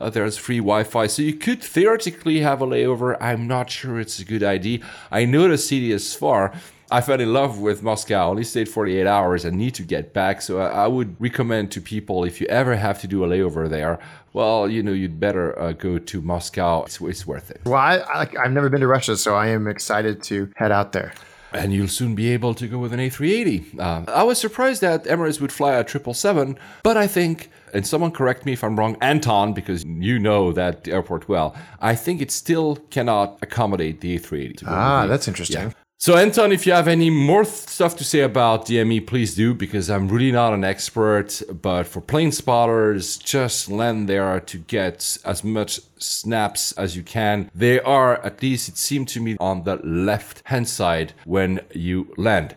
Uh, 0.00 0.10
there's 0.10 0.36
free 0.36 0.58
Wi-Fi, 0.58 1.06
so 1.08 1.22
you 1.22 1.34
could 1.34 1.62
theoretically 1.62 2.40
have 2.40 2.62
a 2.62 2.66
layover. 2.66 3.16
I'm 3.20 3.46
not 3.46 3.70
sure 3.70 3.98
it's 3.98 4.18
a 4.18 4.24
good 4.24 4.42
idea. 4.42 4.80
I 5.10 5.24
know 5.24 5.48
the 5.48 5.58
city 5.58 5.92
is 5.92 6.14
far. 6.14 6.52
I 6.90 7.02
fell 7.02 7.20
in 7.20 7.32
love 7.34 7.58
with 7.58 7.82
Moscow. 7.82 8.28
I 8.28 8.30
only 8.30 8.44
stayed 8.44 8.68
48 8.68 9.06
hours 9.06 9.44
and 9.44 9.58
need 9.58 9.74
to 9.74 9.82
get 9.82 10.14
back. 10.14 10.40
So 10.40 10.58
I, 10.58 10.86
would 10.86 11.20
recommend 11.20 11.70
to 11.72 11.82
people 11.82 12.24
if 12.24 12.40
you 12.40 12.46
ever 12.46 12.76
have 12.76 12.98
to 13.02 13.06
do 13.06 13.24
a 13.24 13.28
layover 13.28 13.68
there, 13.68 13.98
well, 14.32 14.68
you 14.68 14.82
know, 14.82 14.92
you'd 14.92 15.20
better 15.20 15.58
uh, 15.60 15.72
go 15.72 15.98
to 15.98 16.22
Moscow. 16.22 16.84
It's, 16.84 16.98
it's 17.00 17.26
worth 17.26 17.50
it. 17.50 17.60
Well, 17.66 17.74
I, 17.74 17.98
I, 17.98 18.28
I've 18.42 18.52
never 18.52 18.70
been 18.70 18.80
to 18.80 18.86
Russia, 18.86 19.18
so 19.18 19.34
I 19.34 19.48
am 19.48 19.66
excited 19.66 20.22
to 20.24 20.50
head 20.56 20.72
out 20.72 20.92
there. 20.92 21.12
And 21.52 21.72
you'll 21.72 21.88
soon 21.88 22.14
be 22.14 22.28
able 22.32 22.54
to 22.54 22.66
go 22.66 22.78
with 22.78 22.92
an 22.92 23.00
A380. 23.00 23.78
Uh, 23.78 24.04
I 24.10 24.22
was 24.22 24.38
surprised 24.38 24.82
that 24.82 25.04
Emirates 25.04 25.40
would 25.40 25.52
fly 25.52 25.72
a 25.72 25.86
777, 25.86 26.58
but 26.82 26.96
I 26.96 27.06
think, 27.06 27.50
and 27.72 27.86
someone 27.86 28.10
correct 28.10 28.44
me 28.44 28.52
if 28.52 28.62
I'm 28.62 28.78
wrong, 28.78 28.96
Anton, 29.00 29.54
because 29.54 29.84
you 29.84 30.18
know 30.18 30.52
that 30.52 30.86
airport 30.86 31.28
well, 31.28 31.56
I 31.80 31.94
think 31.94 32.20
it 32.20 32.30
still 32.30 32.76
cannot 32.90 33.38
accommodate 33.40 34.00
the 34.00 34.18
A380. 34.18 34.64
Ah, 34.66 35.06
that's 35.06 35.26
interesting. 35.26 35.74
So, 36.00 36.16
Anton, 36.16 36.52
if 36.52 36.64
you 36.64 36.72
have 36.74 36.86
any 36.86 37.10
more 37.10 37.42
th- 37.42 37.52
stuff 37.52 37.96
to 37.96 38.04
say 38.04 38.20
about 38.20 38.66
DME, 38.66 39.04
please 39.04 39.34
do, 39.34 39.52
because 39.52 39.90
I'm 39.90 40.06
really 40.06 40.30
not 40.30 40.54
an 40.54 40.62
expert. 40.62 41.42
But 41.60 41.88
for 41.88 42.00
plane 42.00 42.30
spotters, 42.30 43.16
just 43.16 43.68
land 43.68 44.08
there 44.08 44.38
to 44.38 44.58
get 44.58 45.18
as 45.24 45.42
much 45.42 45.80
snaps 45.98 46.70
as 46.78 46.94
you 46.94 47.02
can. 47.02 47.50
They 47.52 47.80
are, 47.80 48.24
at 48.24 48.40
least 48.40 48.68
it 48.68 48.76
seemed 48.78 49.08
to 49.08 49.20
me, 49.20 49.36
on 49.40 49.64
the 49.64 49.80
left 49.82 50.42
hand 50.44 50.68
side 50.68 51.14
when 51.24 51.62
you 51.74 52.14
land. 52.16 52.54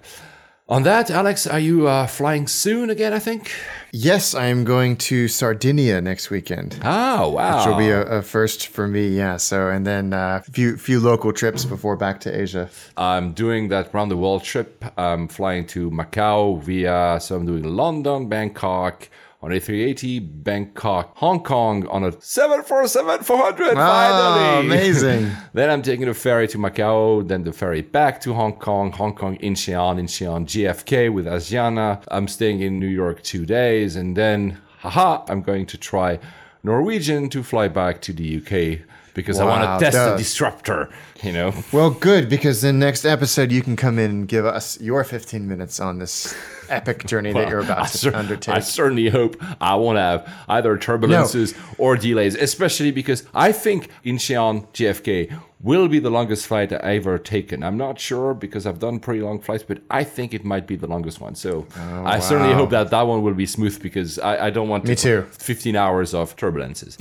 On 0.70 0.84
that, 0.84 1.10
Alex, 1.10 1.46
are 1.48 1.60
you 1.60 1.88
uh, 1.88 2.08
flying 2.08 2.48
soon 2.48 2.90
again? 2.90 3.12
I 3.14 3.20
think. 3.20 3.52
Yes, 3.92 4.34
I 4.34 4.46
am 4.46 4.64
going 4.64 4.96
to 4.98 5.28
Sardinia 5.28 6.00
next 6.00 6.30
weekend. 6.30 6.80
Oh 6.84 7.30
wow! 7.30 7.58
Which 7.58 7.68
will 7.68 7.78
be 7.78 7.90
a, 7.90 8.20
a 8.20 8.22
first 8.22 8.68
for 8.68 8.88
me. 8.88 9.10
Yeah. 9.10 9.36
So 9.38 9.68
and 9.70 9.86
then 9.86 10.14
a 10.14 10.18
uh, 10.18 10.40
few 10.42 10.78
few 10.78 11.02
local 11.02 11.34
trips 11.34 11.66
before 11.66 11.98
back 11.98 12.22
to 12.22 12.42
Asia. 12.42 12.70
I'm 12.96 13.34
doing 13.34 13.68
that 13.68 13.94
round 13.94 14.12
the 14.12 14.18
world 14.18 14.44
trip. 14.44 14.86
I'm 14.98 15.28
flying 15.28 15.66
to 15.68 15.92
Macau 15.92 16.62
via. 16.62 17.20
So 17.20 17.36
I'm 17.36 17.46
doing 17.46 17.64
London, 17.64 18.30
Bangkok 18.30 19.10
on 19.42 19.50
A380 19.52 20.44
Bangkok, 20.44 21.18
Hong 21.18 21.42
Kong 21.44 21.88
on 21.88 22.04
a 22.04 22.12
747 22.22 23.24
400. 23.24 23.74
Ah, 23.76 24.60
finally, 24.60 24.68
amazing. 24.68 25.32
then 25.54 25.70
I'm 25.70 25.82
taking 25.82 26.08
a 26.08 26.14
ferry 26.14 26.48
to 26.50 26.58
Macau, 26.58 27.28
then 27.28 27.44
the 27.44 27.52
ferry 27.52 27.82
back 27.82 28.22
to 28.22 28.34
Hong 28.34 28.54
Kong, 28.54 28.92
Hong 28.92 29.16
Kong 29.16 29.38
Incheon, 29.38 30.00
Incheon 30.00 30.46
JFK 30.46 31.12
with 31.12 31.26
Asiana. 31.26 32.04
I'm 32.10 32.28
staying 32.28 32.62
in 32.62 32.80
New 32.80 32.88
York 32.88 33.24
two 33.24 33.46
days, 33.46 33.96
and 33.96 34.16
then, 34.16 34.62
haha, 34.80 35.24
I'm 35.28 35.42
going 35.42 35.66
to 35.68 35.78
try 35.78 36.20
Norwegian 36.64 37.30
to 37.30 37.42
fly 37.42 37.68
back 37.68 38.02
to 38.02 38.14
the 38.14 38.38
UK 38.38 38.86
because 39.14 39.38
wow, 39.38 39.48
I 39.48 39.68
want 39.68 39.80
to 39.80 39.86
test 39.86 39.98
the 39.98 40.18
disruptor, 40.18 40.90
you 41.24 41.32
know. 41.32 41.54
Well, 41.72 41.92
good 41.92 42.30
because 42.30 42.64
in 42.64 42.80
next 42.80 43.06
episode 43.06 43.52
you 43.52 43.62
can 43.62 43.76
come 43.76 43.98
in 43.98 44.12
and 44.12 44.28
give 44.28 44.46
us 44.46 44.80
your 44.82 45.04
15 45.04 45.48
minutes 45.48 45.80
on 45.80 46.00
this 46.00 46.36
epic 46.70 47.06
journey 47.06 47.34
well, 47.34 47.44
that 47.44 47.50
you're 47.50 47.60
about 47.60 47.80
I 47.80 47.88
to 47.88 47.98
cer- 47.98 48.16
undertake. 48.16 48.56
I 48.56 48.60
certainly 48.60 49.10
hope 49.10 49.38
I 49.62 49.76
won't 49.76 49.98
have 49.98 50.30
either 50.48 50.78
turbulences 50.78 51.56
no. 51.56 51.76
or 51.78 51.96
delays, 51.96 52.36
especially 52.36 52.92
because 52.92 53.24
I 53.34 53.52
think 53.52 53.90
Incheon 54.04 54.68
JFK 54.74 55.40
will 55.64 55.88
be 55.88 56.00
the 56.00 56.10
longest 56.10 56.48
flight 56.48 56.72
I've 56.74 57.02
ever 57.02 57.18
taken. 57.18 57.64
I'm 57.64 57.78
not 57.78 58.00
sure 58.00 58.34
because 58.34 58.66
I've 58.66 58.80
done 58.80 59.00
pretty 59.00 59.22
long 59.22 59.40
flights, 59.40 59.64
but 59.64 59.80
I 59.90 60.04
think 60.04 60.34
it 60.34 60.44
might 60.44 60.68
be 60.68 60.76
the 60.76 60.88
longest 60.88 61.22
one. 61.22 61.36
So 61.36 61.68
oh, 61.76 62.04
I 62.04 62.16
wow. 62.16 62.20
certainly 62.20 62.54
hope 62.54 62.72
that 62.72 62.90
that 62.90 63.02
one 63.04 63.22
will 63.22 63.34
be 63.34 63.46
smooth 63.46 63.82
because 63.82 64.20
I, 64.20 64.48
I 64.48 64.50
don't 64.50 64.70
want 64.70 64.86
me 64.86 64.96
too 64.96 65.24
15 65.40 65.76
hours 65.76 66.14
of 66.14 66.36
turbulences. 66.36 66.98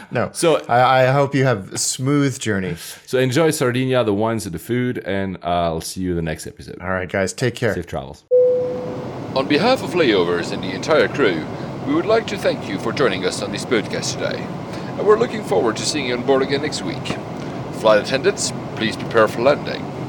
no, 0.10 0.30
so 0.32 0.64
I, 0.66 1.02
I, 1.02 1.12
hope 1.12 1.34
you 1.34 1.44
have 1.44 1.72
a 1.72 1.78
smooth 1.78 2.38
journey. 2.38 2.76
So 3.06 3.18
enjoy 3.18 3.50
Sardinia, 3.50 4.04
the 4.04 4.14
wines 4.14 4.46
and 4.46 4.54
the 4.54 4.58
food, 4.58 4.98
and 4.98 5.38
I'll 5.42 5.80
see 5.80 6.02
you 6.02 6.10
in 6.10 6.16
the 6.16 6.22
next 6.22 6.46
episode. 6.46 6.78
All 6.80 6.90
right, 6.90 7.08
guys, 7.08 7.32
take 7.32 7.54
care. 7.54 7.74
Safe 7.74 7.86
travels. 7.86 8.24
On 9.34 9.46
behalf 9.46 9.82
of 9.82 9.90
Layovers 9.90 10.52
and 10.52 10.62
the 10.62 10.72
entire 10.72 11.08
crew, 11.08 11.46
we 11.86 11.94
would 11.94 12.06
like 12.06 12.26
to 12.28 12.38
thank 12.38 12.68
you 12.68 12.78
for 12.78 12.92
joining 12.92 13.24
us 13.24 13.42
on 13.42 13.52
this 13.52 13.64
podcast 13.64 14.14
today, 14.14 14.42
and 14.42 15.06
we're 15.06 15.18
looking 15.18 15.44
forward 15.44 15.76
to 15.76 15.84
seeing 15.84 16.06
you 16.06 16.16
on 16.16 16.24
board 16.24 16.42
again 16.42 16.62
next 16.62 16.82
week. 16.82 17.16
Flight 17.80 18.02
attendants, 18.02 18.52
please 18.76 18.94
prepare 18.94 19.26
for 19.26 19.40
landing. 19.40 19.99